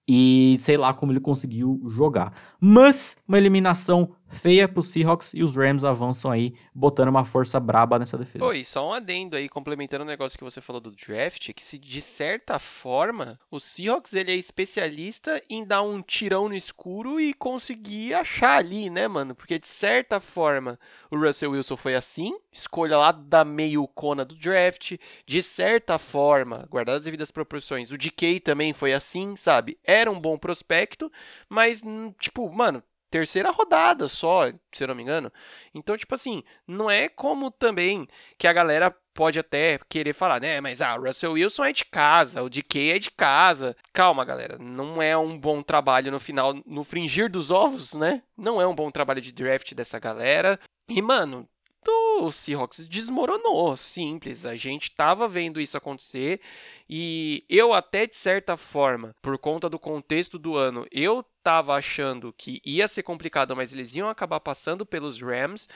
E 0.07 0.55
sei 0.59 0.77
lá 0.77 0.93
como 0.93 1.11
ele 1.11 1.19
conseguiu 1.19 1.81
jogar. 1.87 2.31
Mas 2.59 3.17
uma 3.27 3.39
eliminação 3.39 4.11
feia 4.35 4.67
pro 4.67 4.81
Seahawks 4.81 5.33
e 5.33 5.41
os 5.41 5.55
Rams 5.55 5.83
avançam 5.83 6.29
aí, 6.29 6.53
botando 6.73 7.07
uma 7.07 7.25
força 7.25 7.59
braba 7.59 7.97
nessa 7.97 8.17
defesa. 8.17 8.43
Oi, 8.43 8.63
só 8.63 8.89
um 8.89 8.93
adendo 8.93 9.35
aí, 9.35 9.47
complementando 9.47 10.03
o 10.03 10.07
negócio 10.07 10.37
que 10.37 10.43
você 10.43 10.61
falou 10.61 10.81
do 10.81 10.91
draft, 10.91 11.51
que 11.53 11.63
se 11.63 11.79
de 11.79 12.01
certa 12.01 12.59
forma 12.59 13.39
o 13.49 13.59
Seahawks 13.59 14.13
ele 14.13 14.31
é 14.31 14.35
especialista 14.35 15.41
em 15.49 15.65
dar 15.65 15.81
um 15.81 16.01
tirão 16.01 16.49
no 16.49 16.55
escuro 16.55 17.19
e 17.19 17.33
conseguir 17.33 18.13
achar 18.13 18.57
ali, 18.57 18.89
né, 18.89 19.07
mano? 19.07 19.33
Porque 19.33 19.57
de 19.57 19.67
certa 19.67 20.19
forma 20.19 20.77
o 21.09 21.17
Russell 21.17 21.51
Wilson 21.51 21.77
foi 21.77 21.95
assim, 21.95 22.37
escolha 22.51 22.97
lá 22.97 23.11
da 23.11 23.45
meio 23.45 23.87
cona 23.87 24.25
do 24.25 24.35
draft, 24.35 24.97
de 25.25 25.41
certa 25.41 25.97
forma, 25.97 26.67
guardadas 26.69 26.99
as 26.99 27.05
devidas 27.05 27.31
proporções, 27.31 27.91
o 27.91 27.97
DK 27.97 28.39
também 28.41 28.73
foi 28.73 28.93
assim, 28.93 29.35
sabe? 29.35 29.77
Era 29.83 30.11
um 30.11 30.19
bom 30.19 30.37
prospecto, 30.37 31.11
mas 31.49 31.81
tipo, 32.19 32.51
mano, 32.51 32.83
terceira 33.15 33.49
rodada 33.49 34.09
só, 34.09 34.51
se 34.73 34.83
eu 34.83 34.89
não 34.89 34.95
me 34.95 35.01
engano. 35.01 35.31
Então, 35.73 35.95
tipo 35.95 36.13
assim, 36.13 36.43
não 36.67 36.91
é 36.91 37.07
como 37.07 37.49
também 37.49 38.05
que 38.37 38.45
a 38.45 38.51
galera 38.51 38.93
pode 39.13 39.39
até 39.39 39.79
querer 39.87 40.11
falar, 40.11 40.41
né? 40.41 40.59
Mas 40.59 40.81
ah, 40.81 40.97
Russell 40.97 41.31
Wilson 41.31 41.63
é 41.63 41.71
de 41.71 41.85
casa, 41.85 42.43
o 42.43 42.49
DK 42.49 42.91
é 42.91 42.99
de 42.99 43.09
casa. 43.09 43.73
Calma, 43.93 44.25
galera, 44.25 44.57
não 44.59 45.01
é 45.01 45.15
um 45.15 45.39
bom 45.39 45.61
trabalho 45.61 46.11
no 46.11 46.19
final, 46.19 46.53
no 46.65 46.83
fringir 46.83 47.31
dos 47.31 47.51
ovos, 47.51 47.93
né? 47.93 48.21
Não 48.37 48.59
é 48.59 48.67
um 48.67 48.75
bom 48.75 48.91
trabalho 48.91 49.21
de 49.21 49.31
draft 49.31 49.73
dessa 49.73 49.97
galera. 49.97 50.59
E, 50.89 51.01
mano, 51.01 51.47
o 51.91 52.31
Seahawks 52.31 52.87
desmoronou, 52.87 53.75
simples. 53.77 54.45
A 54.45 54.55
gente 54.55 54.83
estava 54.83 55.27
vendo 55.27 55.59
isso 55.59 55.77
acontecer 55.77 56.41
e 56.89 57.43
eu 57.49 57.73
até 57.73 58.07
de 58.07 58.15
certa 58.15 58.57
forma, 58.57 59.15
por 59.21 59.37
conta 59.37 59.69
do 59.69 59.79
contexto 59.79 60.39
do 60.39 60.55
ano, 60.55 60.87
eu 60.91 61.25
estava 61.37 61.75
achando 61.75 62.33
que 62.37 62.61
ia 62.65 62.87
ser 62.87 63.03
complicado, 63.03 63.55
mas 63.55 63.71
eles 63.71 63.95
iam 63.95 64.09
acabar 64.09 64.39
passando 64.39 64.85
pelos 64.85 65.21
Rams. 65.21 65.67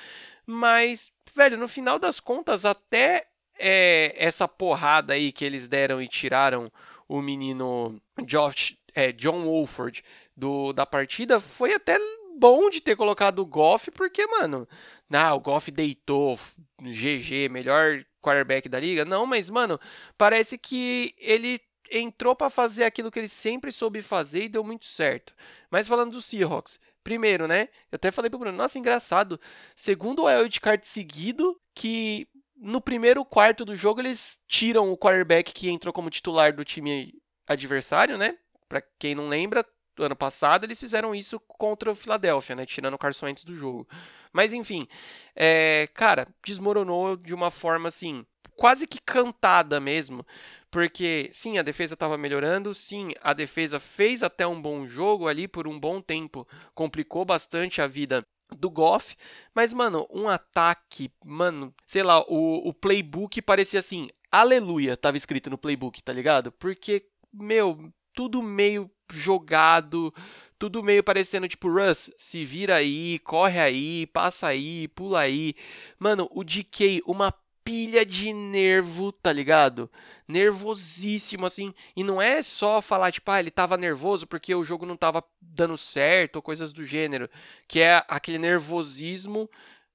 Mas, 0.46 1.12
velho, 1.36 1.58
no 1.58 1.68
final 1.68 2.00
das 2.00 2.20
contas, 2.20 2.66
até 2.66 3.28
é, 3.58 4.14
essa 4.18 4.48
porrada 4.48 5.14
aí 5.14 5.32
que 5.32 5.46
eles 5.46 5.68
deram 5.68 6.02
e 6.02 6.08
tiraram 6.08 6.72
o 7.08 7.22
menino 7.22 8.02
Josh, 8.26 8.76
é, 8.94 9.12
John 9.12 9.44
Wolford 9.44 10.04
do, 10.36 10.74
da 10.74 10.86
partida 10.86 11.40
foi 11.40 11.74
até 11.74 11.98
bom 12.40 12.70
de 12.70 12.80
ter 12.80 12.96
colocado 12.96 13.40
o 13.40 13.46
Goff, 13.46 13.92
porque, 13.92 14.26
mano, 14.28 14.68
ah, 15.12 15.34
o 15.36 15.40
Goff 15.40 15.70
deitou, 15.70 16.40
GG, 16.82 17.50
melhor 17.50 18.06
quarterback 18.22 18.70
da 18.70 18.80
liga. 18.80 19.04
Não, 19.04 19.26
mas, 19.26 19.50
mano, 19.50 19.80
parece 20.18 20.58
que 20.58 21.14
ele 21.18 21.62
entrou 21.92 22.36
para 22.36 22.50
fazer 22.50 22.84
aquilo 22.84 23.12
que 23.12 23.20
ele 23.20 23.28
sempre 23.28 23.72
soube 23.72 24.02
fazer 24.02 24.44
e 24.44 24.50
deu 24.50 24.64
muito 24.64 24.86
certo. 24.86 25.34
Mas 25.70 25.88
falando 25.88 26.14
do 26.14 26.22
Seahawks, 26.22 26.80
primeiro, 27.04 27.48
né? 27.48 27.70
Eu 27.92 27.96
até 27.96 28.12
falei 28.12 28.30
pro 28.30 28.40
Bruno, 28.40 28.58
nossa, 28.58 28.78
engraçado. 28.78 29.40
Segundo 29.76 30.24
o 30.24 30.26
wildcard 30.26 30.86
seguido, 30.88 31.60
que 31.74 32.28
no 32.56 32.80
primeiro 32.80 33.26
quarto 33.26 33.66
do 33.66 33.76
jogo 33.76 34.02
eles 34.02 34.38
tiram 34.48 34.92
o 34.92 34.98
quarterback 34.98 35.54
que 35.54 35.70
entrou 35.70 35.94
como 35.94 36.10
titular 36.10 36.54
do 36.54 36.64
time 36.64 37.14
adversário, 37.48 38.18
né? 38.18 38.38
Para 38.68 38.84
quem 39.00 39.16
não 39.16 39.28
lembra, 39.28 39.66
do 40.00 40.06
ano 40.06 40.16
passado, 40.16 40.64
eles 40.64 40.80
fizeram 40.80 41.14
isso 41.14 41.40
contra 41.42 41.92
o 41.92 41.96
Philadelphia, 41.96 42.56
né? 42.56 42.66
Tirando 42.66 42.94
o 42.94 42.98
Carson 42.98 43.26
Wentz 43.26 43.44
do 43.44 43.54
jogo. 43.54 43.88
Mas 44.32 44.54
enfim, 44.54 44.88
é, 45.36 45.90
cara, 45.94 46.28
desmoronou 46.44 47.18
de 47.18 47.34
uma 47.34 47.52
forma 47.52 47.90
assim, 47.90 48.26
quase 48.56 48.88
que 48.88 49.00
cantada 49.02 49.80
mesmo. 49.80 50.26
Porque, 50.72 51.30
sim, 51.34 51.58
a 51.58 51.64
defesa 51.64 51.96
estava 51.96 52.18
melhorando, 52.18 52.74
sim, 52.74 53.12
a 53.22 53.34
defesa 53.34 53.80
fez 53.80 54.24
até 54.24 54.48
um 54.48 54.62
bom 54.62 54.88
jogo 54.88 55.28
ali 55.28 55.48
por 55.48 55.68
um 55.68 55.80
bom 55.80 56.00
tempo, 56.00 56.48
complicou 56.74 57.26
bastante 57.26 57.82
a 57.82 57.88
vida 57.88 58.26
do 58.56 58.70
Goff, 58.70 59.16
mas, 59.54 59.74
mano, 59.74 60.08
um 60.12 60.28
ataque, 60.28 61.12
mano, 61.26 61.74
sei 61.86 62.04
lá, 62.04 62.22
o, 62.22 62.70
o 62.70 62.74
playbook 62.74 63.42
parecia 63.42 63.80
assim, 63.80 64.10
aleluia, 64.32 64.96
tava 64.96 65.18
escrito 65.18 65.50
no 65.50 65.58
playbook, 65.58 66.02
tá 66.02 66.14
ligado? 66.14 66.52
Porque, 66.52 67.06
meu, 67.34 67.92
tudo 68.14 68.44
meio 68.44 68.90
jogado, 69.12 70.14
tudo 70.58 70.84
meio 70.84 71.04
parecendo 71.04 71.48
tipo, 71.48 71.70
Russ, 71.70 72.12
se 72.18 72.44
vira 72.44 72.76
aí, 72.76 73.20
corre 73.20 73.60
aí, 73.60 74.06
passa 74.08 74.48
aí, 74.48 74.88
pula 74.90 75.22
aí. 75.22 75.56
Mano, 75.98 76.30
o 76.32 76.44
DK, 76.44 77.02
uma 77.06 77.34
pilha 77.64 78.04
de 78.04 78.34
nervo, 78.34 79.12
tá 79.12 79.32
ligado? 79.32 79.90
Nervosíssimo, 80.28 81.46
assim. 81.46 81.74
E 81.96 82.04
não 82.04 82.22
é 82.22 82.42
só 82.42 82.82
falar, 82.82 83.12
tipo, 83.12 83.30
ah, 83.30 83.40
ele 83.40 83.52
tava 83.52 83.78
nervoso 83.78 84.26
porque 84.26 84.54
o 84.56 84.64
jogo 84.64 84.86
não 84.86 84.98
tava 84.98 85.24
dando 85.40 85.78
certo, 85.78 86.38
ou 86.38 86.42
coisas 86.42 86.74
do 86.74 86.84
gênero. 86.84 87.30
Que 87.68 87.80
é 87.82 88.04
aquele 88.08 88.40
nervosismo 88.40 89.50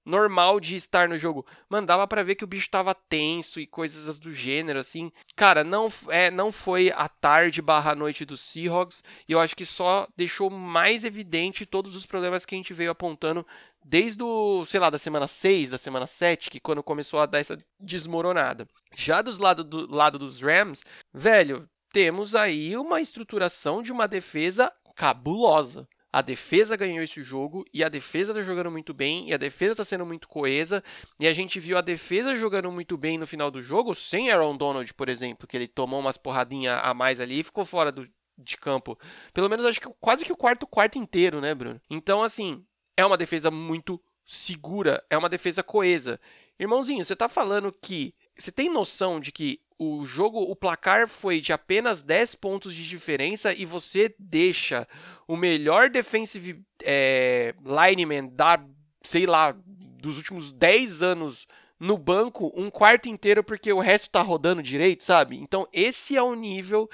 normal 0.05 0.61
de 0.61 0.77
estar 0.77 1.09
no 1.09 1.19
jogo. 1.19 1.47
Mano, 1.69 1.87
dava 1.87 2.07
pra 2.07 2.23
ver 2.23 2.35
que 2.35 2.45
o 2.45 2.47
bicho 2.47 2.69
tava 2.69 2.95
tenso 2.95 3.59
e 3.59 3.67
coisas 3.67 4.19
do 4.19 4.33
gênero, 4.33 4.79
assim. 4.79 5.11
Cara, 5.35 5.65
não, 5.65 5.93
é, 6.09 6.31
não 6.31 6.53
foi 6.53 6.93
a 6.95 7.09
tarde 7.09 7.63
barra 7.63 7.95
noite 7.95 8.25
do 8.25 8.37
Seahawks. 8.37 9.03
E 9.29 9.33
eu 9.33 9.41
acho 9.41 9.57
que 9.57 9.65
só 9.65 10.07
deixou 10.17 10.51
mais 10.51 11.05
evidente 11.05 11.67
todos 11.67 11.97
os 11.97 12.07
problemas 12.07 12.45
que 12.45 12.55
a 12.55 12.59
gente 12.59 12.75
veio 12.75 12.91
apontando 12.91 13.47
desde 13.85 14.23
o, 14.23 14.65
sei 14.65 14.81
lá, 14.81 14.89
da 14.89 14.99
semana 14.99 15.27
6, 15.27 15.71
da 15.71 15.79
semana 15.79 16.07
7, 16.07 16.51
que 16.51 16.61
quando 16.61 16.83
começou 16.83 17.21
a 17.21 17.27
dar 17.27 17.39
essa 17.39 17.59
desmoronada. 17.79 18.67
Já 18.97 19.21
dos 19.21 19.39
lado 19.39 19.63
do 19.63 19.95
lado 19.95 20.19
dos 20.19 20.41
Rams, 20.41 20.83
velho, 21.13 21.69
temos 21.93 22.35
aí 22.35 22.77
uma 22.77 23.01
estruturação 23.01 23.83
de 23.83 23.93
uma 23.93 24.09
defesa 24.09 24.73
cabulosa. 24.97 25.87
A 26.15 26.23
defesa 26.23 26.77
ganhou 26.77 27.03
esse 27.03 27.25
jogo 27.25 27.65
e 27.75 27.83
a 27.83 27.89
defesa 27.89 28.33
tá 28.33 28.41
jogando 28.41 28.71
muito 28.71 28.95
bem 28.95 29.31
e 29.31 29.35
a 29.35 29.37
defesa 29.37 29.75
tá 29.75 29.85
sendo 29.85 30.07
muito 30.07 30.29
coesa. 30.29 30.81
E 31.19 31.27
a 31.27 31.33
gente 31.33 31.59
viu 31.59 31.77
a 31.77 31.81
defesa 31.81 32.37
jogando 32.37 32.71
muito 32.71 32.97
bem 32.97 33.19
no 33.19 33.27
final 33.27 33.51
do 33.51 33.61
jogo, 33.61 33.97
sem 33.97 34.31
Aaron 34.31 34.57
Donald, 34.57 34.95
por 34.95 35.09
exemplo, 35.09 35.45
que 35.45 35.57
ele 35.57 35.67
tomou 35.67 35.99
umas 35.99 36.17
porradinhas 36.17 36.79
a 36.85 36.95
mais 36.95 37.19
ali 37.19 37.41
e 37.41 37.43
ficou 37.43 37.65
fora 37.65 37.91
do, 37.91 38.09
de 38.39 38.57
campo. 38.57 38.97
Pelo 39.33 39.51
menos 39.51 39.67
acho 39.67 39.81
que 39.81 39.89
quase 39.99 40.25
que 40.25 40.33
o 40.33 40.37
quarto 40.37 40.69
quarto 40.69 40.99
inteiro, 40.99 41.41
né, 41.41 41.53
Bruno? 41.53 41.81
Então, 41.91 42.23
assim, 42.23 42.65
é 42.97 43.05
uma 43.05 43.17
defesa 43.17 43.51
muito 43.51 44.01
segura, 44.25 45.05
é 45.11 45.19
uma 45.19 45.29
defesa 45.29 45.65
coesa. 45.65 46.21
Irmãozinho, 46.61 47.05
você 47.05 47.17
tá 47.17 47.29
falando 47.29 47.73
que. 47.73 48.15
Você 48.39 48.53
tem 48.53 48.69
noção 48.69 49.19
de 49.19 49.33
que 49.33 49.61
o 49.79 50.05
jogo, 50.05 50.41
o 50.41 50.55
placar 50.55 51.09
foi 51.09 51.41
de 51.41 51.53
apenas 51.53 52.03
10 52.03 52.37
pontos 52.37 52.75
de 52.75 52.89
diferença 52.89 53.53
e 53.53 53.65
você 53.65 54.15
deixa 54.19 54.87
o 55.27 55.37
melhor 55.37 55.91
defensive 55.91 56.63
é, 56.83 57.55
lineman 57.65 58.29
da, 58.29 58.65
sei 59.03 59.27
lá, 59.27 59.55
dos 60.01 60.17
últimos 60.17 60.53
10 60.53 61.03
anos 61.03 61.47
no 61.79 61.99
banco 61.99 62.53
um 62.55 62.71
quarto 62.71 63.09
inteiro 63.09 63.43
porque 63.43 63.73
o 63.73 63.81
resto 63.81 64.11
tá 64.11 64.23
rodando 64.23 64.63
direito, 64.63 65.05
sabe? 65.05 65.37
Então 65.37 65.67
esse 65.73 66.17
é 66.17 66.23
o 66.23 66.35
nível 66.35 66.89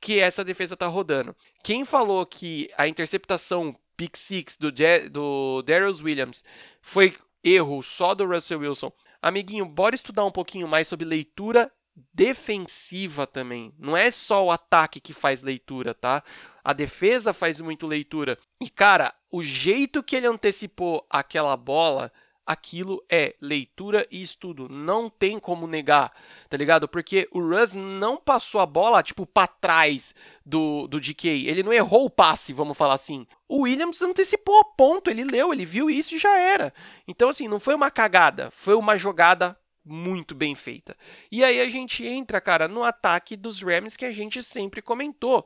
que 0.00 0.20
essa 0.20 0.44
defesa 0.44 0.76
tá 0.76 0.86
rodando. 0.86 1.34
Quem 1.64 1.84
falou 1.84 2.24
que 2.26 2.68
a 2.76 2.86
interceptação 2.86 3.74
pick 3.96 4.16
six 4.16 4.56
do, 4.58 4.70
do 5.10 5.62
Darius 5.62 6.02
Williams 6.02 6.44
foi 6.82 7.16
erro 7.42 7.82
só 7.82 8.14
do 8.14 8.26
Russell 8.26 8.60
Wilson, 8.60 8.92
amiguinho, 9.22 9.64
bora 9.64 9.94
estudar 9.94 10.24
um 10.24 10.30
pouquinho 10.30 10.68
mais 10.68 10.86
sobre 10.86 11.06
leitura 11.06 11.72
defensiva 12.12 13.26
também. 13.26 13.72
Não 13.78 13.96
é 13.96 14.10
só 14.10 14.44
o 14.44 14.50
ataque 14.50 15.00
que 15.00 15.12
faz 15.12 15.42
leitura, 15.42 15.94
tá? 15.94 16.22
A 16.62 16.72
defesa 16.72 17.32
faz 17.32 17.60
muito 17.60 17.86
leitura. 17.86 18.38
E 18.60 18.68
cara, 18.68 19.14
o 19.30 19.42
jeito 19.42 20.02
que 20.02 20.16
ele 20.16 20.26
antecipou 20.26 21.06
aquela 21.08 21.56
bola, 21.56 22.12
aquilo 22.46 23.04
é 23.10 23.34
leitura 23.40 24.06
e 24.10 24.22
estudo. 24.22 24.68
Não 24.68 25.10
tem 25.10 25.38
como 25.38 25.66
negar, 25.66 26.12
tá 26.48 26.56
ligado? 26.56 26.86
Porque 26.86 27.28
o 27.32 27.40
Russ 27.40 27.72
não 27.72 28.16
passou 28.16 28.60
a 28.60 28.66
bola, 28.66 29.02
tipo, 29.02 29.26
para 29.26 29.48
trás 29.48 30.14
do, 30.44 30.86
do 30.86 31.00
DK. 31.00 31.46
Ele 31.46 31.62
não 31.62 31.72
errou 31.72 32.04
o 32.04 32.10
passe, 32.10 32.52
vamos 32.52 32.76
falar 32.76 32.94
assim. 32.94 33.26
O 33.48 33.62
Williams 33.62 34.00
antecipou, 34.02 34.64
ponto. 34.76 35.10
Ele 35.10 35.24
leu, 35.24 35.52
ele 35.52 35.64
viu 35.64 35.90
isso 35.90 36.14
e 36.14 36.18
já 36.18 36.36
era. 36.38 36.72
Então, 37.08 37.28
assim, 37.28 37.48
não 37.48 37.58
foi 37.58 37.74
uma 37.74 37.90
cagada, 37.90 38.50
foi 38.52 38.74
uma 38.74 38.96
jogada 38.96 39.58
muito 39.86 40.34
bem 40.34 40.54
feita. 40.54 40.96
E 41.30 41.44
aí 41.44 41.60
a 41.60 41.68
gente 41.68 42.04
entra, 42.04 42.40
cara, 42.40 42.66
no 42.66 42.82
ataque 42.82 43.36
dos 43.36 43.62
Rams 43.62 43.96
que 43.96 44.04
a 44.04 44.12
gente 44.12 44.42
sempre 44.42 44.82
comentou. 44.82 45.40
O 45.40 45.44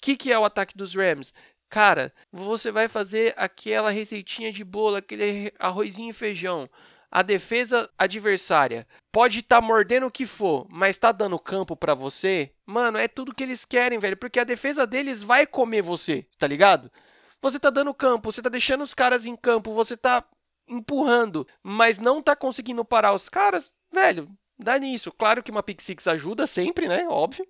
que, 0.00 0.16
que 0.16 0.32
é 0.32 0.38
o 0.38 0.44
ataque 0.44 0.76
dos 0.76 0.94
Rams? 0.94 1.34
Cara, 1.68 2.12
você 2.30 2.70
vai 2.70 2.86
fazer 2.86 3.34
aquela 3.36 3.90
receitinha 3.90 4.52
de 4.52 4.62
bolo, 4.62 4.96
aquele 4.96 5.52
arrozinho 5.58 6.10
e 6.10 6.12
feijão. 6.12 6.68
A 7.10 7.22
defesa 7.22 7.90
adversária 7.98 8.86
pode 9.10 9.40
estar 9.40 9.60
tá 9.60 9.66
mordendo 9.66 10.06
o 10.06 10.10
que 10.10 10.24
for, 10.24 10.66
mas 10.70 10.96
tá 10.96 11.12
dando 11.12 11.38
campo 11.38 11.76
para 11.76 11.94
você. 11.94 12.52
Mano, 12.64 12.98
é 12.98 13.06
tudo 13.06 13.34
que 13.34 13.42
eles 13.42 13.64
querem, 13.64 13.98
velho, 13.98 14.16
porque 14.16 14.40
a 14.40 14.44
defesa 14.44 14.86
deles 14.86 15.22
vai 15.22 15.46
comer 15.46 15.82
você, 15.82 16.26
tá 16.38 16.46
ligado? 16.46 16.90
Você 17.42 17.58
tá 17.58 17.70
dando 17.70 17.92
campo, 17.92 18.30
você 18.30 18.40
tá 18.40 18.48
deixando 18.48 18.82
os 18.82 18.94
caras 18.94 19.26
em 19.26 19.34
campo, 19.34 19.74
você 19.74 19.96
tá 19.96 20.24
empurrando, 20.72 21.46
mas 21.62 21.98
não 21.98 22.22
tá 22.22 22.34
conseguindo 22.34 22.84
parar 22.84 23.12
os 23.12 23.28
caras, 23.28 23.70
velho, 23.92 24.28
dá 24.58 24.78
nisso. 24.78 25.12
Claro 25.12 25.42
que 25.42 25.50
uma 25.50 25.62
pick 25.62 25.80
six 25.80 26.06
ajuda 26.06 26.46
sempre, 26.46 26.88
né? 26.88 27.06
Óbvio. 27.08 27.46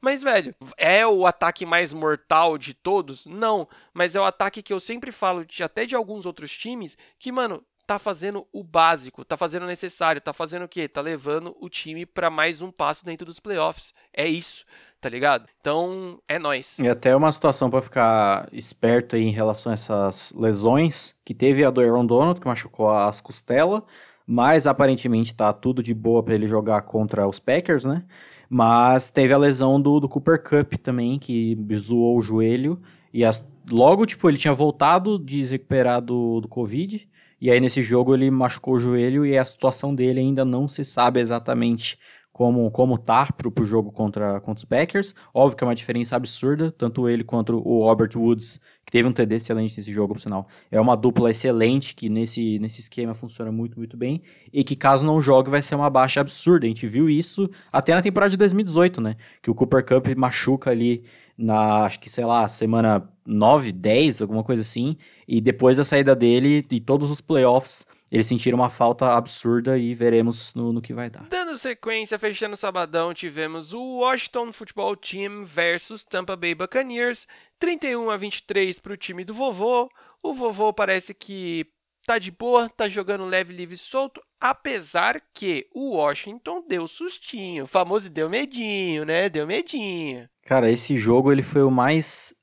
Mas, 0.00 0.22
velho, 0.22 0.54
é 0.76 1.06
o 1.06 1.24
ataque 1.26 1.64
mais 1.64 1.94
mortal 1.94 2.58
de 2.58 2.74
todos? 2.74 3.24
Não. 3.24 3.66
Mas 3.92 4.14
é 4.14 4.20
o 4.20 4.24
ataque 4.24 4.62
que 4.62 4.72
eu 4.72 4.78
sempre 4.78 5.10
falo, 5.10 5.46
de, 5.46 5.62
até 5.62 5.86
de 5.86 5.94
alguns 5.94 6.26
outros 6.26 6.50
times, 6.50 6.96
que, 7.18 7.32
mano, 7.32 7.64
tá 7.86 7.98
fazendo 7.98 8.46
o 8.52 8.62
básico, 8.62 9.24
tá 9.24 9.36
fazendo 9.36 9.62
o 9.62 9.66
necessário, 9.66 10.20
tá 10.20 10.32
fazendo 10.32 10.64
o 10.64 10.68
quê? 10.68 10.88
Tá 10.88 11.00
levando 11.00 11.56
o 11.58 11.70
time 11.70 12.04
para 12.04 12.28
mais 12.28 12.60
um 12.60 12.70
passo 12.70 13.04
dentro 13.04 13.24
dos 13.24 13.40
playoffs. 13.40 13.94
É 14.12 14.28
isso 14.28 14.66
tá 15.04 15.10
ligado? 15.10 15.44
Então, 15.60 16.18
é 16.26 16.38
nós. 16.38 16.78
E 16.78 16.88
até 16.88 17.14
uma 17.14 17.30
situação 17.30 17.68
para 17.68 17.82
ficar 17.82 18.48
esperto 18.50 19.16
aí 19.16 19.22
em 19.22 19.30
relação 19.30 19.70
a 19.70 19.74
essas 19.74 20.32
lesões, 20.34 21.14
que 21.22 21.34
teve 21.34 21.62
a 21.62 21.68
do 21.68 21.82
Aaron 21.82 22.06
Donald, 22.06 22.40
que 22.40 22.46
machucou 22.46 22.88
as 22.88 23.20
costelas, 23.20 23.82
mas 24.26 24.66
aparentemente 24.66 25.34
tá 25.34 25.52
tudo 25.52 25.82
de 25.82 25.92
boa 25.92 26.22
para 26.22 26.34
ele 26.34 26.46
jogar 26.46 26.80
contra 26.82 27.28
os 27.28 27.38
Packers, 27.38 27.84
né? 27.84 28.02
Mas 28.48 29.10
teve 29.10 29.34
a 29.34 29.36
lesão 29.36 29.78
do, 29.78 30.00
do 30.00 30.08
Cooper 30.08 30.42
Cup 30.42 30.72
também, 30.82 31.18
que 31.18 31.54
zoou 31.74 32.16
o 32.18 32.22
joelho, 32.22 32.80
e 33.12 33.26
as, 33.26 33.46
logo, 33.70 34.06
tipo, 34.06 34.26
ele 34.26 34.38
tinha 34.38 34.54
voltado 34.54 35.18
de 35.18 35.44
se 35.44 35.52
recuperar 35.52 36.00
do, 36.00 36.40
do 36.40 36.48
Covid, 36.48 37.06
e 37.38 37.50
aí 37.50 37.60
nesse 37.60 37.82
jogo 37.82 38.14
ele 38.14 38.30
machucou 38.30 38.76
o 38.76 38.80
joelho 38.80 39.26
e 39.26 39.36
a 39.36 39.44
situação 39.44 39.94
dele 39.94 40.20
ainda 40.20 40.46
não 40.46 40.66
se 40.66 40.82
sabe 40.82 41.20
exatamente 41.20 41.98
como, 42.34 42.68
como 42.72 42.98
tá 42.98 43.30
pro, 43.32 43.48
pro 43.48 43.64
jogo 43.64 43.92
contra, 43.92 44.40
contra 44.40 44.58
os 44.58 44.64
Packers. 44.64 45.14
Óbvio 45.32 45.56
que 45.56 45.62
é 45.62 45.66
uma 45.68 45.74
diferença 45.74 46.16
absurda, 46.16 46.72
tanto 46.72 47.08
ele 47.08 47.22
quanto 47.22 47.62
o 47.64 47.84
Robert 47.84 48.10
Woods, 48.16 48.60
que 48.84 48.90
teve 48.90 49.06
um 49.06 49.12
TD 49.12 49.36
excelente 49.36 49.78
nesse 49.78 49.92
jogo, 49.92 50.14
por 50.14 50.20
sinal. 50.20 50.48
É 50.68 50.80
uma 50.80 50.96
dupla 50.96 51.30
excelente 51.30 51.94
que 51.94 52.08
nesse, 52.08 52.58
nesse 52.58 52.80
esquema 52.80 53.14
funciona 53.14 53.52
muito, 53.52 53.78
muito 53.78 53.96
bem. 53.96 54.20
E 54.52 54.64
que 54.64 54.74
caso 54.74 55.06
não 55.06 55.22
jogue 55.22 55.48
vai 55.48 55.62
ser 55.62 55.76
uma 55.76 55.88
baixa 55.88 56.20
absurda. 56.20 56.66
A 56.66 56.68
gente 56.68 56.88
viu 56.88 57.08
isso 57.08 57.48
até 57.72 57.94
na 57.94 58.02
temporada 58.02 58.30
de 58.30 58.36
2018, 58.36 59.00
né? 59.00 59.14
Que 59.40 59.48
o 59.48 59.54
Cooper 59.54 59.86
Cup 59.86 60.08
machuca 60.16 60.72
ali 60.72 61.04
na, 61.38 61.84
acho 61.84 62.00
que, 62.00 62.10
sei 62.10 62.24
lá, 62.24 62.48
semana 62.48 63.08
9, 63.24 63.70
10, 63.70 64.22
alguma 64.22 64.42
coisa 64.42 64.62
assim. 64.62 64.96
E 65.28 65.40
depois 65.40 65.76
da 65.76 65.84
saída 65.84 66.16
dele 66.16 66.66
e 66.68 66.80
todos 66.80 67.12
os 67.12 67.20
playoffs 67.20 67.86
eles 68.10 68.26
sentiram 68.26 68.58
uma 68.58 68.70
falta 68.70 69.16
absurda 69.16 69.78
e 69.78 69.94
veremos 69.94 70.54
no, 70.54 70.72
no 70.72 70.82
que 70.82 70.92
vai 70.92 71.08
dar. 71.10 71.26
Dando 71.28 71.56
sequência, 71.56 72.18
fechando 72.18 72.54
o 72.54 72.58
sabadão, 72.58 73.14
tivemos 73.14 73.72
o 73.72 73.98
Washington 73.98 74.52
Football 74.52 74.96
Team 74.96 75.42
versus 75.42 76.04
Tampa 76.04 76.36
Bay 76.36 76.54
Buccaneers, 76.54 77.26
31 77.58 78.10
a 78.10 78.16
23 78.16 78.78
para 78.78 78.92
o 78.92 78.96
time 78.96 79.24
do 79.24 79.34
vovô. 79.34 79.88
O 80.22 80.34
vovô 80.34 80.72
parece 80.72 81.14
que 81.14 81.66
tá 82.06 82.18
de 82.18 82.30
boa, 82.30 82.68
tá 82.68 82.88
jogando 82.88 83.24
leve, 83.24 83.52
livre 83.52 83.74
e 83.74 83.78
solto, 83.78 84.20
apesar 84.38 85.22
que 85.32 85.66
o 85.74 85.94
Washington 85.96 86.62
deu 86.68 86.86
sustinho, 86.86 87.64
o 87.64 87.66
famoso 87.66 88.10
deu 88.10 88.28
medinho, 88.28 89.04
né? 89.04 89.28
Deu 89.28 89.46
medinho. 89.46 90.28
Cara, 90.42 90.70
esse 90.70 90.96
jogo 90.96 91.32
ele 91.32 91.42
foi 91.42 91.62
o 91.62 91.70
mais 91.70 92.34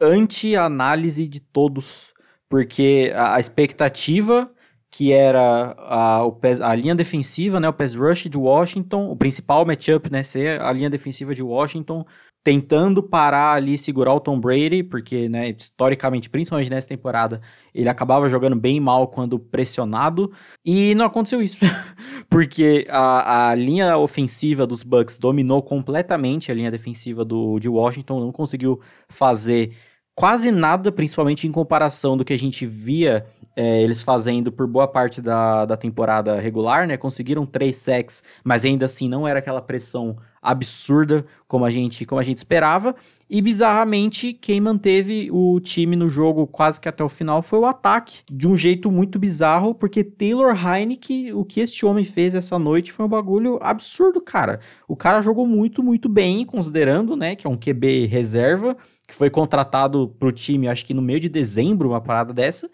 anti-análise 0.00 1.28
de 1.28 1.40
todos, 1.40 2.14
porque 2.48 3.12
a 3.14 3.38
expectativa 3.38 4.50
que 4.90 5.12
era 5.12 5.74
a, 5.78 6.26
o, 6.26 6.36
a 6.62 6.74
linha 6.74 6.94
defensiva, 6.94 7.60
né, 7.60 7.68
o 7.68 7.72
pass 7.72 7.94
rush 7.94 8.28
de 8.28 8.36
Washington, 8.36 9.08
o 9.08 9.16
principal 9.16 9.64
matchup, 9.64 10.10
né, 10.10 10.22
ser 10.22 10.60
a 10.60 10.72
linha 10.72 10.90
defensiva 10.90 11.34
de 11.34 11.42
Washington, 11.42 12.04
tentando 12.42 13.02
parar 13.02 13.52
ali, 13.54 13.76
segurar 13.76 14.14
o 14.14 14.20
Tom 14.20 14.40
Brady, 14.40 14.82
porque, 14.82 15.28
né, 15.28 15.50
historicamente, 15.50 16.30
principalmente 16.30 16.70
nessa 16.70 16.88
temporada, 16.88 17.40
ele 17.74 17.88
acabava 17.88 18.28
jogando 18.28 18.56
bem 18.56 18.80
mal 18.80 19.08
quando 19.08 19.38
pressionado, 19.38 20.32
e 20.64 20.94
não 20.94 21.04
aconteceu 21.04 21.42
isso, 21.42 21.58
porque 22.28 22.86
a, 22.88 23.50
a 23.50 23.54
linha 23.54 23.96
ofensiva 23.96 24.66
dos 24.66 24.82
Bucks 24.82 25.18
dominou 25.18 25.62
completamente 25.62 26.50
a 26.50 26.54
linha 26.54 26.70
defensiva 26.70 27.24
do, 27.24 27.60
de 27.60 27.68
Washington, 27.68 28.20
não 28.20 28.32
conseguiu 28.32 28.80
fazer 29.08 29.72
quase 30.20 30.50
nada, 30.50 30.92
principalmente 30.92 31.46
em 31.46 31.50
comparação 31.50 32.14
do 32.14 32.26
que 32.26 32.34
a 32.34 32.38
gente 32.38 32.66
via 32.66 33.24
é, 33.56 33.82
eles 33.82 34.02
fazendo 34.02 34.52
por 34.52 34.66
boa 34.66 34.86
parte 34.86 35.18
da, 35.22 35.64
da 35.64 35.78
temporada 35.78 36.38
regular, 36.38 36.86
né? 36.86 36.98
Conseguiram 36.98 37.46
três 37.46 37.78
sacks, 37.78 38.22
mas 38.44 38.66
ainda 38.66 38.84
assim 38.84 39.08
não 39.08 39.26
era 39.26 39.38
aquela 39.38 39.62
pressão 39.62 40.18
absurda 40.42 41.24
como 41.48 41.64
a 41.64 41.70
gente, 41.70 42.04
como 42.04 42.20
a 42.20 42.22
gente 42.22 42.36
esperava. 42.36 42.94
E 43.30 43.40
bizarramente, 43.40 44.34
quem 44.34 44.60
manteve 44.60 45.30
o 45.32 45.58
time 45.58 45.96
no 45.96 46.10
jogo 46.10 46.46
quase 46.46 46.78
que 46.78 46.88
até 46.88 47.02
o 47.02 47.08
final 47.08 47.40
foi 47.42 47.60
o 47.60 47.64
ataque, 47.64 48.18
de 48.30 48.46
um 48.46 48.58
jeito 48.58 48.90
muito 48.90 49.18
bizarro, 49.18 49.74
porque 49.74 50.04
Taylor 50.04 50.54
Heineke, 50.54 51.32
o 51.32 51.46
que 51.46 51.60
este 51.60 51.86
homem 51.86 52.04
fez 52.04 52.34
essa 52.34 52.58
noite 52.58 52.92
foi 52.92 53.06
um 53.06 53.08
bagulho 53.08 53.58
absurdo, 53.62 54.20
cara. 54.20 54.60
O 54.86 54.94
cara 54.94 55.22
jogou 55.22 55.46
muito, 55.46 55.82
muito 55.82 56.10
bem, 56.10 56.44
considerando, 56.44 57.16
né, 57.16 57.34
que 57.34 57.46
é 57.46 57.50
um 57.50 57.56
QB 57.56 58.06
reserva, 58.06 58.76
que 59.10 59.14
foi 59.16 59.28
contratado 59.28 60.14
pro 60.18 60.32
time, 60.32 60.68
acho 60.68 60.84
que 60.84 60.94
no 60.94 61.02
meio 61.02 61.20
de 61.20 61.28
dezembro, 61.28 61.90
uma 61.90 62.00
parada 62.00 62.32
dessa. 62.32 62.70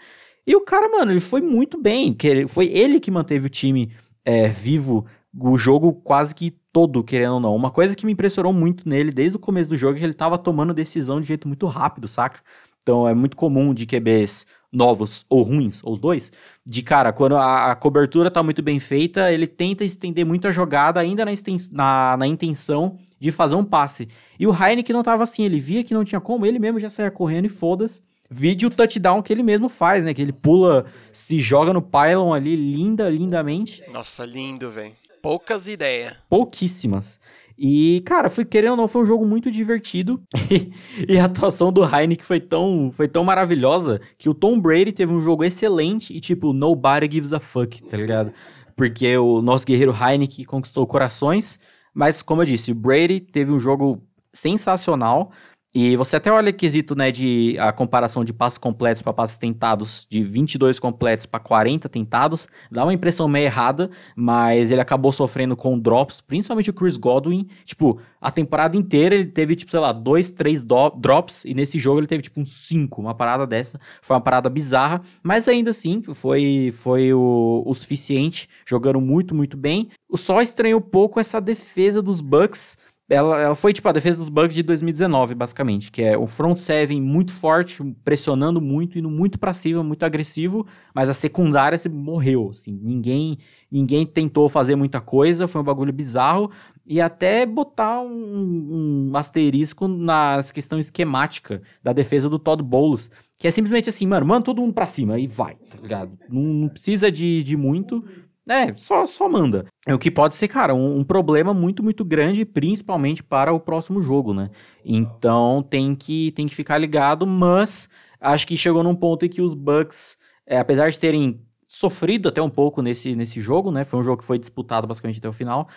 E 0.47 0.55
o 0.55 0.61
cara, 0.61 0.89
mano, 0.89 1.11
ele 1.11 1.21
foi 1.21 1.41
muito 1.41 1.81
bem, 1.81 2.13
que 2.13 2.47
foi 2.47 2.67
ele 2.67 3.01
que 3.01 3.11
manteve 3.11 3.47
o 3.47 3.51
time 3.51 3.91
é, 4.25 4.47
vivo 4.49 5.07
o 5.39 5.59
jogo 5.59 5.93
quase 5.93 6.35
que 6.35 6.55
todo, 6.73 7.03
querendo 7.03 7.35
ou 7.35 7.41
não. 7.41 7.55
Uma 7.55 7.71
coisa 7.71 7.95
que 7.95 8.07
me 8.07 8.13
impressionou 8.13 8.53
muito 8.53 8.89
nele 8.89 9.11
desde 9.11 9.37
o 9.37 9.41
começo 9.41 9.71
do 9.71 9.77
jogo 9.77 9.97
é 9.97 9.99
que 9.99 10.05
ele 10.05 10.13
tava 10.13 10.39
tomando 10.39 10.73
decisão 10.73 11.21
de 11.21 11.27
jeito 11.27 11.49
muito 11.49 11.67
rápido, 11.67 12.07
saca? 12.07 12.41
Então 12.83 13.09
é 13.09 13.15
muito 13.15 13.37
comum 13.37 13.75
de 13.75 13.87
QBs 13.87 14.47
novos 14.73 15.25
ou 15.29 15.43
ruins, 15.43 15.81
ou 15.83 15.93
os 15.93 16.01
dois, 16.01 16.31
de 16.65 16.83
cara, 16.83 17.13
quando 17.13 17.37
a, 17.37 17.73
a 17.73 17.77
cobertura 17.77 18.31
tá 18.31 18.43
muito 18.43 18.63
bem 18.63 18.79
feita, 18.79 19.33
ele 19.33 19.47
tenta 19.47 19.85
estender 19.85 20.25
muito 20.25 20.47
a 20.47 20.53
jogada 20.53 21.01
ainda 21.01 21.25
na, 21.25 21.33
na, 21.73 22.17
na 22.19 22.27
intenção 22.27 22.99
de 23.19 23.33
fazer 23.33 23.55
um 23.55 23.65
passe. 23.65 24.09
E 24.39 24.47
o 24.47 24.53
Heineken 24.53 24.95
não 24.95 25.03
tava 25.03 25.23
assim, 25.23 25.45
ele 25.45 25.59
via 25.59 25.83
que 25.83 25.95
não 25.95 26.05
tinha 26.05 26.21
como, 26.21 26.47
ele 26.47 26.59
mesmo 26.59 26.81
já 26.81 26.91
saía 26.91 27.11
correndo 27.11 27.47
e 27.47 27.51
foda-se. 27.51 28.03
Vídeo 28.31 28.71
touchdown 28.71 29.23
que 29.23 29.33
ele 29.33 29.43
mesmo 29.43 29.69
faz, 29.69 30.03
né? 30.03 30.13
Que 30.13 30.21
ele 30.21 30.33
pula, 30.33 30.85
se 31.13 31.41
joga 31.41 31.73
no 31.73 31.81
pylon 31.81 32.33
ali, 32.33 32.57
linda, 32.57 33.09
lindamente. 33.09 33.83
Nossa, 33.91 34.25
lindo, 34.25 34.71
velho. 34.71 34.93
Poucas 35.23 35.67
ideias. 35.69 36.15
Pouquíssimas. 36.29 37.21
E, 37.59 38.03
cara, 38.05 38.29
foi, 38.29 38.45
querendo 38.45 38.73
ou 38.73 38.77
não, 38.77 38.89
foi 38.89 39.03
um 39.03 39.07
jogo 39.07 39.25
muito 39.25 39.51
divertido. 39.51 40.23
e 41.09 41.19
a 41.19 41.25
atuação 41.25 41.73
do 41.73 41.83
Heineken 41.83 42.25
foi 42.25 42.41
tão, 42.41 42.91
foi 42.93 43.09
tão 43.09 43.25
maravilhosa 43.25 44.01
que 44.19 44.29
o 44.29 44.35
Tom 44.35 44.61
Brady 44.61 44.93
teve 44.93 45.13
um 45.13 45.23
jogo 45.23 45.43
excelente 45.43 46.15
e, 46.15 46.21
tipo, 46.21 46.53
nobody 46.53 47.09
gives 47.11 47.33
a 47.33 47.41
fuck, 47.41 47.83
tá 47.85 47.97
ligado? 47.97 48.33
Porque 48.77 49.17
o 49.17 49.41
nosso 49.41 49.65
guerreiro 49.65 49.95
Heineken 49.99 50.45
conquistou 50.45 50.87
corações. 50.87 51.59
Mas, 51.97 52.21
como 52.21 52.43
eu 52.43 52.47
disse, 52.47 52.73
o 52.73 52.75
Brady 52.75 53.21
teve 53.21 53.51
um 53.51 53.59
jogo 53.59 54.03
sensacional. 54.31 55.33
E 55.75 55.95
você 55.95 56.17
até 56.17 56.33
olha 56.33 56.53
quesito, 56.55 56.95
né, 56.95 57.11
de 57.11 57.55
a 57.59 57.71
comparação 57.71 58.25
de 58.25 58.33
passes 58.33 58.57
completos 58.57 59.03
para 59.03 59.13
passes 59.13 59.37
tentados, 59.37 60.07
de 60.11 60.23
22 60.23 60.81
completos 60.81 61.27
para 61.27 61.39
40 61.39 61.87
tentados, 61.89 62.49
dá 62.71 62.83
uma 62.83 62.95
impressão 62.95 63.29
meio 63.29 63.45
errada, 63.45 63.91
mas 64.17 64.73
ele 64.73 64.81
acabou 64.81 65.13
sofrendo 65.13 65.55
com 65.55 65.79
drops, 65.79 66.23
principalmente 66.23 66.71
o 66.71 66.73
Chris 66.73 66.97
Godwin, 66.97 67.47
tipo, 67.67 68.01
a 68.19 68.31
temporada 68.31 68.75
inteira 68.75 69.15
ele 69.15 69.27
teve, 69.27 69.55
tipo, 69.55 69.71
sei 69.71 69.81
lá, 69.81 69.93
dois, 69.93 70.31
três 70.31 70.63
drops, 70.63 71.45
e 71.45 71.53
nesse 71.53 71.79
jogo 71.79 72.01
ele 72.01 72.07
teve, 72.07 72.23
tipo, 72.23 72.41
uns 72.41 72.53
cinco, 72.67 73.03
uma 73.03 73.15
parada 73.15 73.47
dessa, 73.47 73.79
foi 74.01 74.17
uma 74.17 74.23
parada 74.23 74.49
bizarra, 74.49 75.03
mas 75.23 75.47
ainda 75.47 75.73
assim, 75.73 76.03
foi, 76.03 76.71
foi 76.73 77.13
o, 77.13 77.63
o 77.67 77.75
suficiente, 77.75 78.49
jogando 78.67 79.01
muito, 79.01 79.35
muito 79.35 79.59
bem. 79.59 79.91
Só 80.15 80.41
estranhou 80.41 80.81
pouco 80.81 81.21
essa 81.21 81.39
defesa 81.39 82.01
dos 82.01 82.23
Bucks, 82.23 82.79
ela, 83.09 83.41
ela 83.41 83.55
foi 83.55 83.73
tipo 83.73 83.89
a 83.89 83.93
defesa 83.93 84.19
dos 84.19 84.29
Bucks 84.29 84.55
de 84.55 84.63
2019, 84.63 85.35
basicamente, 85.35 85.93
que 85.93 86.03
é 86.03 86.19
o 86.19 86.27
front 86.27 86.57
seven 86.57 87.01
muito 87.01 87.33
forte, 87.33 87.83
pressionando 88.05 88.61
muito, 88.61 88.99
indo 88.99 89.09
muito 89.09 89.39
para 89.39 89.53
cima, 89.53 89.83
muito 89.83 90.03
agressivo, 90.05 90.67
mas 90.93 91.09
a 91.09 91.15
secundária 91.15 91.81
morreu, 91.89 92.51
assim, 92.51 92.79
ninguém 92.83 93.39
ninguém 93.71 94.07
tentou 94.07 94.49
fazer 94.49 94.77
muita 94.77 95.01
coisa, 95.01 95.49
foi 95.49 95.61
um 95.61 95.65
bagulho 95.65 95.93
bizarro, 95.93 96.51
e 96.87 97.01
até 97.01 97.45
botar 97.45 98.01
um, 98.01 99.11
um 99.11 99.17
asterisco 99.17 99.89
na 99.89 100.41
questão 100.55 100.79
esquemática 100.79 101.61
da 101.83 101.93
defesa 101.93 102.29
do 102.29 102.39
Todd 102.39 102.63
Bowles, 102.63 103.11
que 103.37 103.47
é 103.49 103.51
simplesmente 103.51 103.89
assim, 103.89 104.07
mano, 104.07 104.25
manda 104.25 104.45
todo 104.45 104.61
mundo 104.61 104.73
pra 104.73 104.87
cima 104.87 105.19
e 105.19 105.27
vai, 105.27 105.57
tá 105.57 105.79
ligado? 105.83 106.17
Não, 106.29 106.43
não 106.43 106.69
precisa 106.69 107.11
de, 107.11 107.43
de 107.43 107.57
muito, 107.57 108.05
é, 108.49 108.73
só, 108.75 109.05
só 109.07 109.29
manda. 109.29 109.67
É 109.87 109.95
o 109.95 109.99
que 109.99 110.11
pode 110.11 110.37
ser, 110.37 110.47
cara, 110.49 110.75
um, 110.75 110.99
um, 110.99 111.05
problema 111.05 111.53
muito, 111.53 111.83
muito 111.83 112.05
grande, 112.05 112.45
principalmente 112.45 113.23
para 113.23 113.53
o 113.53 113.59
próximo 113.59 114.01
jogo, 114.01 114.33
né? 114.33 114.51
Então 114.85 115.63
tem 115.63 115.95
que, 115.97 116.31
tem 116.33 116.47
que 116.47 116.55
ficar 116.55 116.79
ligado, 116.79 117.27
mas 117.27 117.89
acho 118.21 118.47
que 118.47 118.57
chegou 118.57 118.83
num 118.85 118.95
ponto 118.95 119.27
em 119.27 119.29
que 119.29 119.43
os 119.43 119.55
Bucks, 119.55 120.19
é, 120.47 120.59
apesar 120.59 120.91
de 120.91 120.99
terem 120.99 121.41
sofrido 121.67 122.29
até 122.29 122.41
um 122.41 122.49
pouco 122.49 122.81
nesse, 122.81 123.17
nesse 123.17 123.41
jogo, 123.41 123.73
né? 123.73 123.85
Foi 123.85 123.99
um 123.99 124.05
jogo 124.05 124.19
que 124.19 124.25
foi 124.25 124.39
disputado 124.39 124.87
basicamente 124.87 125.19
até 125.19 125.29
o 125.29 125.33
final 125.33 125.69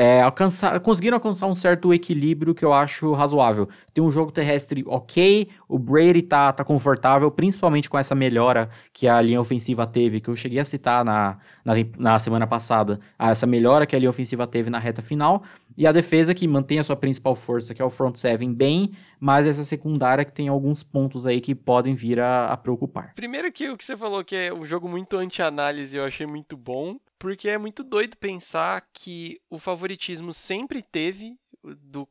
é, 0.00 0.22
alcançar, 0.22 0.78
conseguiram 0.78 1.16
alcançar 1.16 1.48
um 1.48 1.54
certo 1.56 1.92
equilíbrio 1.92 2.54
que 2.54 2.64
eu 2.64 2.72
acho 2.72 3.12
razoável. 3.14 3.68
Tem 3.92 4.02
um 4.02 4.12
jogo 4.12 4.30
terrestre 4.30 4.84
ok, 4.86 5.48
o 5.68 5.76
Brady 5.76 6.22
tá, 6.22 6.52
tá 6.52 6.62
confortável, 6.62 7.28
principalmente 7.32 7.90
com 7.90 7.98
essa 7.98 8.14
melhora 8.14 8.70
que 8.92 9.08
a 9.08 9.20
linha 9.20 9.40
ofensiva 9.40 9.88
teve, 9.88 10.20
que 10.20 10.30
eu 10.30 10.36
cheguei 10.36 10.60
a 10.60 10.64
citar 10.64 11.04
na, 11.04 11.38
na, 11.64 11.72
na 11.98 12.18
semana 12.20 12.46
passada, 12.46 13.00
essa 13.18 13.46
melhora 13.46 13.86
que 13.86 13.96
a 13.96 13.98
linha 13.98 14.10
ofensiva 14.10 14.46
teve 14.46 14.70
na 14.70 14.78
reta 14.78 15.02
final, 15.02 15.42
e 15.78 15.86
a 15.86 15.92
defesa 15.92 16.34
que 16.34 16.48
mantém 16.48 16.80
a 16.80 16.84
sua 16.84 16.96
principal 16.96 17.36
força, 17.36 17.72
que 17.72 17.80
é 17.80 17.84
o 17.84 17.88
front 17.88 18.16
seven, 18.16 18.52
bem, 18.52 18.90
mas 19.20 19.46
essa 19.46 19.64
secundária 19.64 20.24
que 20.24 20.32
tem 20.32 20.48
alguns 20.48 20.82
pontos 20.82 21.24
aí 21.24 21.40
que 21.40 21.54
podem 21.54 21.94
vir 21.94 22.18
a, 22.18 22.46
a 22.52 22.56
preocupar. 22.56 23.14
Primeiro 23.14 23.52
que 23.52 23.68
o 23.70 23.76
que 23.76 23.84
você 23.84 23.96
falou 23.96 24.24
que 24.24 24.34
é 24.34 24.52
um 24.52 24.66
jogo 24.66 24.88
muito 24.88 25.16
anti-análise, 25.16 25.96
eu 25.96 26.04
achei 26.04 26.26
muito 26.26 26.56
bom 26.56 26.98
porque 27.16 27.48
é 27.48 27.56
muito 27.56 27.84
doido 27.84 28.16
pensar 28.16 28.84
que 28.92 29.40
o 29.48 29.58
favoritismo 29.58 30.34
sempre 30.34 30.82
teve 30.82 31.36
do, 31.62 32.08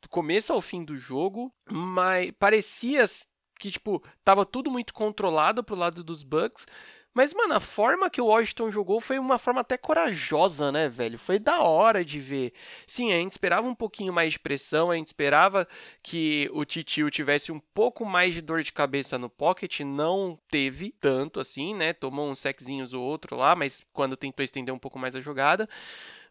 do 0.00 0.08
começo 0.08 0.52
ao 0.52 0.60
fim 0.60 0.84
do 0.84 0.96
jogo, 0.96 1.52
mas 1.70 2.32
parecia 2.38 3.08
que 3.60 3.70
tipo 3.70 4.02
tava 4.24 4.44
tudo 4.44 4.70
muito 4.70 4.92
controlado 4.92 5.62
pro 5.62 5.76
lado 5.76 6.02
dos 6.02 6.22
Bucks, 6.22 6.66
mas, 7.18 7.34
mano, 7.34 7.54
a 7.54 7.58
forma 7.58 8.08
que 8.08 8.20
o 8.20 8.26
Washington 8.26 8.70
jogou 8.70 9.00
foi 9.00 9.18
uma 9.18 9.38
forma 9.38 9.60
até 9.60 9.76
corajosa, 9.76 10.70
né, 10.70 10.88
velho? 10.88 11.18
Foi 11.18 11.36
da 11.36 11.60
hora 11.62 12.04
de 12.04 12.20
ver. 12.20 12.52
Sim, 12.86 13.12
a 13.12 13.16
gente 13.16 13.32
esperava 13.32 13.66
um 13.66 13.74
pouquinho 13.74 14.12
mais 14.12 14.34
de 14.34 14.38
pressão, 14.38 14.88
a 14.88 14.94
gente 14.94 15.08
esperava 15.08 15.66
que 16.00 16.48
o 16.52 16.64
Titio 16.64 17.10
tivesse 17.10 17.50
um 17.50 17.58
pouco 17.58 18.06
mais 18.06 18.34
de 18.34 18.40
dor 18.40 18.62
de 18.62 18.72
cabeça 18.72 19.18
no 19.18 19.28
pocket, 19.28 19.80
não 19.80 20.38
teve 20.48 20.94
tanto 21.00 21.40
assim, 21.40 21.74
né? 21.74 21.92
Tomou 21.92 22.30
uns 22.30 22.38
sexinhos 22.38 22.94
ou 22.94 23.02
outro 23.02 23.34
lá, 23.34 23.56
mas 23.56 23.82
quando 23.92 24.16
tentou 24.16 24.44
estender 24.44 24.72
um 24.72 24.78
pouco 24.78 24.96
mais 24.96 25.16
a 25.16 25.20
jogada. 25.20 25.68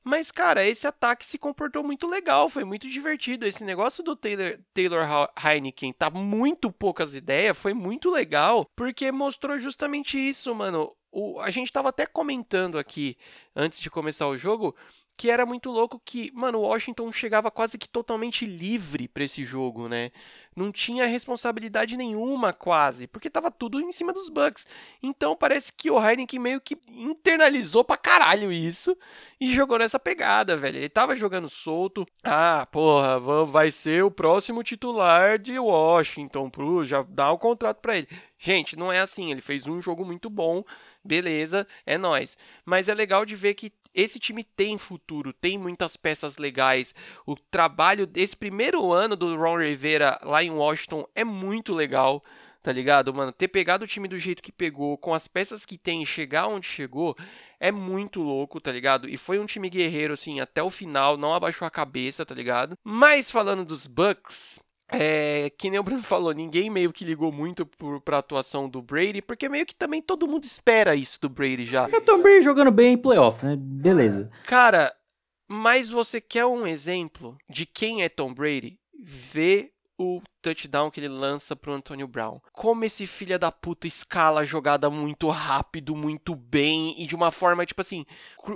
Mas, 0.08 0.32
cara, 0.32 0.66
esse 0.66 0.88
ataque 0.88 1.26
se 1.26 1.38
comportou 1.38 1.84
muito 1.84 2.08
legal, 2.08 2.48
foi 2.48 2.64
muito 2.64 2.88
divertido. 2.88 3.46
Esse 3.46 3.62
negócio 3.66 4.02
do 4.02 4.16
Taylor, 4.16 4.58
Taylor 4.74 5.06
Heineken 5.38 5.92
tá 5.92 6.10
muito 6.10 6.72
poucas 6.72 7.14
ideias, 7.14 7.58
foi 7.58 7.74
muito 7.74 8.10
legal, 8.10 8.66
porque 8.74 9.12
mostrou 9.12 9.60
justamente 9.60 10.18
isso, 10.18 10.56
mano. 10.56 10.96
O, 11.12 11.42
a 11.42 11.52
gente 11.52 11.74
tava 11.74 11.90
até 11.90 12.06
comentando 12.06 12.80
aqui, 12.80 13.18
antes 13.54 13.82
de 13.82 13.90
começar 13.90 14.28
o 14.28 14.38
jogo, 14.38 14.74
que 15.18 15.32
era 15.32 15.48
muito 15.48 15.72
louco 15.72 16.00
que, 16.06 16.32
mano, 16.36 16.60
Washington 16.60 17.12
chegava 17.12 17.50
quase 17.50 17.76
que 17.76 17.90
totalmente 17.90 18.46
livre 18.46 19.08
para 19.08 19.24
esse 19.24 19.44
jogo, 19.44 19.90
né? 19.90 20.12
Não 20.56 20.72
tinha 20.72 21.08
responsabilidade 21.08 21.98
nenhuma 21.98 22.54
quase, 22.54 23.08
porque 23.08 23.30
tava 23.30 23.50
tudo 23.50 23.82
em 23.82 23.92
cima 23.92 24.14
dos 24.14 24.30
Bucks. 24.30 24.66
Então 25.02 25.36
parece 25.36 25.74
que 25.74 25.90
o 25.90 26.00
Heineken 26.00 26.40
meio 26.40 26.62
que 26.62 26.78
internalizou 26.88 27.84
pra 27.84 27.98
caralho 27.98 28.52
isso 28.52 28.96
e 29.42 29.54
jogou 29.54 29.80
nessa 29.80 30.00
pegada, 30.00 30.56
velho. 30.56 30.78
Ele 30.78 30.90
tava 30.90 31.16
jogando 31.16 31.50
solto. 31.50 32.06
Ah, 32.24 32.68
porra, 32.72 33.20
vai 33.46 33.72
ser 33.72 34.04
o 34.04 34.12
próximo 34.12 34.64
titular 34.64 35.40
de 35.40 35.58
Washington, 35.58 36.50
pro 36.50 36.86
já 36.86 37.04
dá 37.10 37.32
o 37.32 37.40
contrato 37.40 37.82
para 37.82 37.98
ele. 37.98 38.08
Gente, 38.38 38.76
não 38.76 38.92
é 38.92 39.00
assim. 39.00 39.32
Ele 39.32 39.42
fez 39.42 39.66
um 39.68 39.82
jogo 39.82 40.06
muito 40.06 40.30
bom, 40.30 40.64
beleza, 41.04 41.68
é 41.86 41.98
nós. 41.98 42.38
Mas 42.64 42.88
é 42.88 42.94
legal 42.94 43.26
de 43.26 43.36
ver 43.36 43.56
que 43.56 43.72
esse 43.98 44.20
time 44.20 44.44
tem 44.44 44.78
futuro, 44.78 45.34
tem 45.34 45.58
muitas 45.58 45.98
peças 45.98 46.38
legais. 46.38 46.94
O 47.26 47.36
trabalho 47.36 48.06
desse 48.06 48.38
primeiro 48.38 48.94
ano 48.94 49.16
do 49.16 49.36
Ron 49.36 49.58
Rivera 49.58 50.20
lá 50.22 50.44
em 50.44 50.52
Washington 50.52 51.08
é 51.16 51.24
muito 51.24 51.74
legal, 51.74 52.24
tá 52.62 52.72
ligado, 52.72 53.12
mano? 53.12 53.32
Ter 53.32 53.48
pegado 53.48 53.86
o 53.86 53.88
time 53.88 54.08
do 54.08 54.20
jeito 54.20 54.44
que 54.44 54.52
pegou, 54.52 55.00
com 55.00 55.16
as 55.16 55.28
peças 55.28 55.66
que 55.66 55.80
tem 55.80 56.06
chegar 56.06 56.48
onde 56.48 56.68
chegou, 56.68 57.18
é 57.60 57.72
muito 57.72 58.22
louco, 58.22 58.62
tá 58.62 58.72
ligado? 58.72 59.10
E 59.10 59.18
foi 59.18 59.40
um 59.40 59.48
time 59.48 59.68
guerreiro, 59.68 60.14
assim, 60.14 60.40
até 60.40 60.62
o 60.62 60.70
final, 60.70 61.18
não 61.18 61.34
abaixou 61.34 61.68
a 61.68 61.72
cabeça, 61.72 62.24
tá 62.24 62.36
ligado? 62.36 62.78
Mas 62.84 63.32
falando 63.32 63.66
dos 63.66 63.88
Bucks, 63.88 64.60
é, 64.90 65.50
que 65.58 65.70
nem 65.70 65.80
o 65.80 65.84
Bruno 65.84 66.02
falou, 66.02 66.34
ninguém 66.34 66.70
meio 66.70 66.94
que 66.94 67.04
ligou 67.04 67.32
muito 67.32 67.66
por, 67.66 68.00
pra 68.02 68.20
atuação 68.20 68.70
do 68.70 68.82
Brady, 68.82 69.22
porque 69.22 69.50
meio 69.50 69.66
que 69.66 69.76
também 69.76 70.02
todo 70.02 70.28
mundo 70.28 70.46
espera 70.46 70.96
isso 70.96 71.20
do 71.20 71.30
Brady 71.30 71.66
já. 71.66 71.90
Eu 71.90 72.22
Brady 72.22 72.42
jogando 72.42 72.72
bem 72.72 72.94
em 72.94 72.98
playoff, 72.98 73.46
né? 73.46 73.56
Beleza. 73.58 74.30
Cara, 74.46 74.94
mas 75.48 75.90
você 75.90 76.22
quer 76.22 76.46
um 76.46 76.66
exemplo 76.66 77.38
de 77.50 77.66
quem 77.66 78.04
é 78.04 78.10
Tom 78.10 78.34
Brady? 78.34 78.80
Vê 79.00 79.72
o 79.98 80.22
touchdown 80.42 80.92
que 80.92 81.00
ele 81.00 81.08
lança 81.08 81.56
pro 81.56 81.74
Antonio 81.74 82.08
Brown. 82.08 82.40
Como 82.54 82.86
esse 82.86 83.08
filho 83.08 83.38
da 83.38 83.52
puta 83.52 83.88
escala 83.88 84.42
a 84.42 84.46
jogada 84.46 84.90
muito 84.90 85.28
rápido, 85.30 85.96
muito 85.96 86.36
bem 86.36 86.94
e 87.02 87.08
de 87.08 87.16
uma 87.16 87.32
forma 87.32 87.66
tipo 87.66 87.82
assim, 87.82 88.06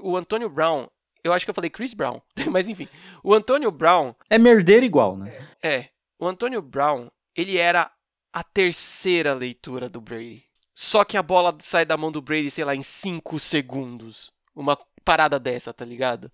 o 0.04 0.15
Antonio 0.15 0.50
Brown 0.50 0.88
Eu 1.24 1.34
acho 1.34 1.46
que 1.46 1.50
eu 1.50 1.56
falei 1.56 1.70
Chris 1.70 1.94
Brown. 1.94 2.22
Mas 2.50 2.67
enfim, 2.70 2.88
o 3.24 3.34
Antônio 3.34 3.72
Brown. 3.72 4.13
É 4.30 4.38
merdeiro 4.38 4.86
igual, 4.86 5.17
né? 5.17 5.48
É. 5.62 5.89
O 6.22 6.28
Antônio 6.28 6.62
Brown, 6.62 7.10
ele 7.36 7.58
era 7.58 7.92
a 8.32 8.44
terceira 8.44 9.34
leitura 9.34 9.90
do 9.90 10.00
Brady. 10.00 10.44
Só 10.72 11.04
que 11.04 11.18
a 11.18 11.24
bola 11.24 11.58
sai 11.64 11.84
da 11.84 11.98
mão 11.98 12.12
do 12.12 12.22
Brady, 12.22 12.52
sei 12.52 12.64
lá, 12.64 12.76
em 12.76 12.84
5 12.84 13.40
segundos. 13.40 14.32
Uma 14.54 14.78
parada 15.04 15.40
dessa, 15.40 15.74
tá 15.74 15.84
ligado? 15.86 16.32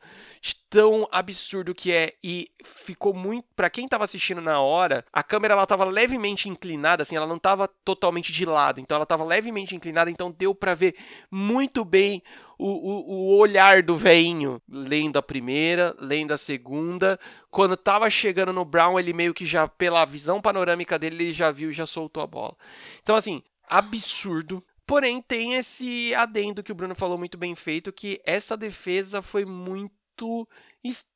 Tão 0.69 1.08
absurdo 1.12 1.73
que 1.73 1.93
é 1.93 2.13
e 2.21 2.49
ficou 2.63 3.13
muito, 3.13 3.47
para 3.56 3.69
quem 3.69 3.88
tava 3.88 4.03
assistindo 4.03 4.41
na 4.41 4.60
hora, 4.60 5.06
a 5.13 5.23
câmera 5.23 5.53
ela 5.53 5.65
tava 5.65 5.86
levemente 5.86 6.49
inclinada, 6.49 7.03
assim, 7.03 7.15
ela 7.15 7.25
não 7.25 7.39
tava 7.39 7.69
totalmente 7.86 8.34
de 8.34 8.45
lado, 8.45 8.82
então 8.82 8.97
ela 8.97 9.06
tava 9.06 9.23
levemente 9.23 9.75
inclinada, 9.75 10.12
então 10.12 10.30
deu 10.30 10.53
para 10.53 10.73
ver 10.73 10.95
muito 11.32 11.86
bem 11.86 12.21
o, 12.58 12.67
o, 12.67 13.12
o 13.12 13.38
olhar 13.38 13.82
do 13.82 13.95
veinho, 13.95 14.62
lendo 14.67 15.17
a 15.17 15.23
primeira, 15.23 15.95
lendo 15.97 16.34
a 16.34 16.38
segunda, 16.38 17.17
quando 17.49 17.77
tava 17.77 18.10
chegando 18.10 18.51
no 18.51 18.65
Brown, 18.65 18.99
ele 18.99 19.13
meio 19.13 19.34
que 19.34 19.45
já 19.45 19.67
pela 19.67 20.03
visão 20.03 20.41
panorâmica 20.41 20.99
dele, 20.99 21.15
ele 21.15 21.32
já 21.32 21.49
viu 21.49 21.69
e 21.71 21.73
já 21.73 21.86
soltou 21.86 22.21
a 22.21 22.27
bola. 22.27 22.58
Então 23.01 23.15
assim, 23.15 23.41
absurdo, 23.69 24.63
Porém, 24.88 25.21
tem 25.21 25.56
esse 25.56 26.15
adendo 26.15 26.63
que 26.63 26.71
o 26.71 26.76
Bruno 26.76 26.95
falou 26.95 27.17
muito 27.17 27.38
bem 27.38 27.54
feito, 27.56 27.91
que 27.91 28.21
essa 28.26 28.56
defesa 28.56 29.21
foi 29.21 29.43
muito 29.43 30.47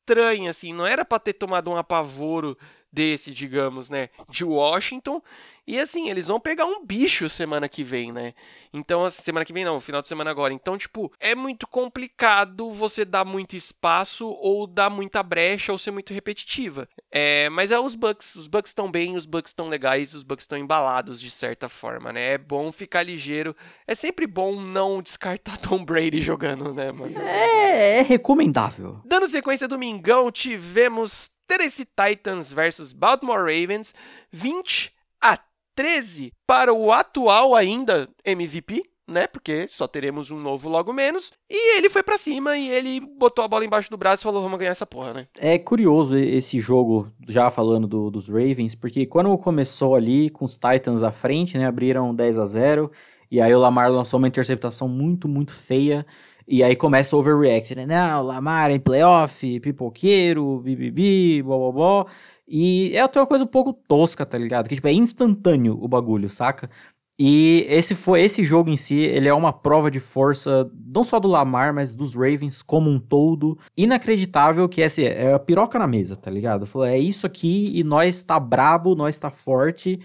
estranha, 0.02 0.50
assim, 0.50 0.74
não 0.74 0.86
era 0.86 1.06
para 1.06 1.20
ter 1.20 1.34
tomado 1.34 1.70
um 1.70 1.78
apavoro 1.78 2.58
desse, 2.92 3.32
digamos, 3.32 3.90
né, 3.90 4.10
de 4.30 4.44
Washington. 4.44 5.22
E 5.66 5.80
assim, 5.80 6.10
eles 6.10 6.28
vão 6.28 6.40
pegar 6.40 6.66
um 6.66 6.84
bicho 6.84 7.30
semana 7.30 7.70
que 7.70 7.84
vem, 7.84 8.12
né? 8.12 8.34
Então, 8.74 9.08
semana 9.10 9.46
que 9.46 9.54
vem 9.54 9.64
não, 9.64 9.80
final 9.80 10.02
de 10.02 10.08
semana 10.08 10.32
agora. 10.32 10.54
Então, 10.54 10.76
tipo, 10.78 11.12
é 11.20 11.36
muito 11.36 11.68
complicado 11.68 12.72
você 12.72 13.06
dar 13.06 13.24
muito 13.24 13.56
espaço 13.56 14.28
ou 14.28 14.66
dar 14.66 14.90
muita 14.90 15.22
brecha 15.22 15.72
ou 15.72 15.78
ser 15.78 15.92
muito 15.92 16.14
repetitiva. 16.14 16.90
É, 17.12 17.48
mas 17.52 17.70
é 17.70 17.80
os 17.80 17.96
Bucks, 17.96 18.36
os 18.36 18.48
Bucks 18.48 18.72
estão 18.72 18.90
bem, 18.90 19.16
os 19.16 19.28
Bucks 19.28 19.52
estão 19.52 19.70
legais, 19.70 20.16
os 20.16 20.24
Bucks 20.24 20.44
estão 20.44 20.58
embalados 20.58 21.22
de 21.22 21.30
certa 21.30 21.70
forma, 21.70 22.12
né? 22.12 22.34
É 22.34 22.38
bom 22.40 22.72
ficar 22.72 23.04
ligeiro. 23.04 23.56
É 23.86 23.94
sempre 23.94 24.26
bom 24.26 24.60
não 24.60 25.02
descartar 25.02 25.58
Tom 25.62 25.86
Brady 25.86 26.22
jogando, 26.22 26.74
né, 26.74 26.92
mano? 26.92 27.18
É, 27.20 28.00
é 28.00 28.02
recomendável. 28.02 29.00
Dando 29.06 29.28
sequência 29.28 29.68
domingão, 29.91 30.32
tivemos 30.32 31.30
Tennessee 31.47 31.86
Titans 31.86 32.54
versus 32.54 32.93
Baltimore 32.93 33.39
Ravens, 33.39 33.93
20 34.32 34.93
a 35.21 35.38
13 35.75 36.32
para 36.47 36.73
o 36.73 36.91
atual 36.91 37.54
ainda 37.54 38.08
MVP, 38.23 38.84
né? 39.08 39.27
Porque 39.27 39.67
só 39.67 39.88
teremos 39.88 40.32
um 40.32 40.39
novo 40.39 40.69
logo 40.69 40.93
menos. 40.93 41.34
E 41.49 41.77
ele 41.77 41.89
foi 41.89 42.04
para 42.04 42.17
cima 42.17 42.58
e 42.58 42.69
ele 42.69 43.01
botou 43.01 43.43
a 43.43 43.47
bola 43.47 43.65
embaixo 43.65 43.89
do 43.89 43.97
braço 43.97 44.23
e 44.23 44.25
falou: 44.25 44.41
"Vamos 44.41 44.58
ganhar 44.60 44.71
essa 44.71 44.86
porra, 44.86 45.13
né?". 45.13 45.27
É 45.38 45.60
curioso 45.60 46.17
esse 46.17 46.60
jogo, 46.60 47.12
já 47.27 47.49
falando 47.49 47.88
do, 47.88 48.10
dos 48.10 48.30
Ravens, 48.30 48.73
porque 48.73 49.06
quando 49.06 49.38
começou 49.38 49.95
ali 49.95 50.30
com 50.30 50.45
os 50.45 50.56
Titans 50.56 51.04
à 51.04 51.12
frente, 51.12 51.58
né, 51.58 51.65
abriram 51.65 52.15
10 52.15 52.38
a 52.38 52.45
0, 52.45 52.91
e 53.30 53.41
aí 53.41 53.54
o 53.54 53.60
Lamar 53.60 53.91
lançou 53.91 54.17
uma 54.17 54.27
interceptação 54.27 54.88
muito, 54.88 55.27
muito 55.27 55.54
feia. 55.54 56.06
E 56.52 56.62
aí 56.66 56.76
começa 56.76 57.16
o 57.16 57.20
overreact, 57.20 57.74
né? 57.76 57.86
Não, 57.86 58.24
Lamar 58.24 58.72
em 58.72 58.80
playoff, 58.80 59.58
pipoqueiro, 59.62 60.60
bibibi, 60.60 61.42
blá. 61.42 62.06
E 62.46 62.92
é 62.94 63.00
até 63.00 63.22
uma 63.22 63.26
coisa 63.26 63.46
um 63.46 63.48
pouco 63.48 63.72
tosca, 63.72 64.26
tá 64.26 64.38
ligado? 64.38 64.68
Que 64.68 64.76
tipo, 64.76 64.86
é 64.90 64.92
instantâneo 64.92 65.80
o 65.82 65.88
bagulho, 65.88 66.30
saca? 66.30 66.70
E 67.18 67.66
esse 67.70 67.96
foi 67.96 68.22
esse 68.24 68.44
jogo 68.44 68.70
em 68.70 68.76
si, 68.76 69.00
ele 69.00 69.30
é 69.30 69.34
uma 69.34 69.54
prova 69.54 69.90
de 69.90 70.02
força 70.02 70.70
não 70.94 71.06
só 71.06 71.22
do 71.22 71.30
Lamar, 71.30 71.74
mas 71.74 71.96
dos 71.96 72.16
Ravens 72.16 72.62
como 72.62 72.90
um 72.90 73.00
todo. 73.00 73.58
Inacreditável 73.78 74.68
que 74.68 74.82
essa 74.82 75.02
é 75.02 75.34
a 75.34 75.40
piroca 75.40 75.80
na 75.80 75.88
mesa, 75.88 76.18
tá 76.18 76.30
ligado? 76.30 76.66
Falou, 76.66 76.86
é 76.86 77.00
isso 77.00 77.26
aqui 77.26 77.72
e 77.80 77.82
nós 77.82 78.22
tá 78.24 78.38
brabo, 78.38 78.94
nós 78.94 79.18
tá 79.18 79.32
forte. 79.32 80.02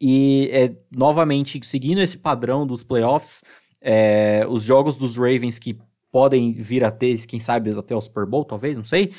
E 0.00 0.48
é, 0.50 0.74
novamente 0.96 1.60
seguindo 1.62 2.00
esse 2.00 2.16
padrão 2.16 2.66
dos 2.66 2.82
playoffs, 2.82 3.44
é, 3.82 4.46
os 4.48 4.62
jogos 4.62 4.96
dos 4.96 5.18
Ravens 5.18 5.58
que 5.58 5.78
podem 6.12 6.52
vir 6.52 6.84
a 6.84 6.90
ter, 6.90 7.26
quem 7.26 7.40
sabe, 7.40 7.70
até 7.70 7.94
o 7.94 8.00
Super 8.00 8.26
Bowl, 8.26 8.44
talvez, 8.44 8.76
não 8.76 8.84
sei. 8.84 9.12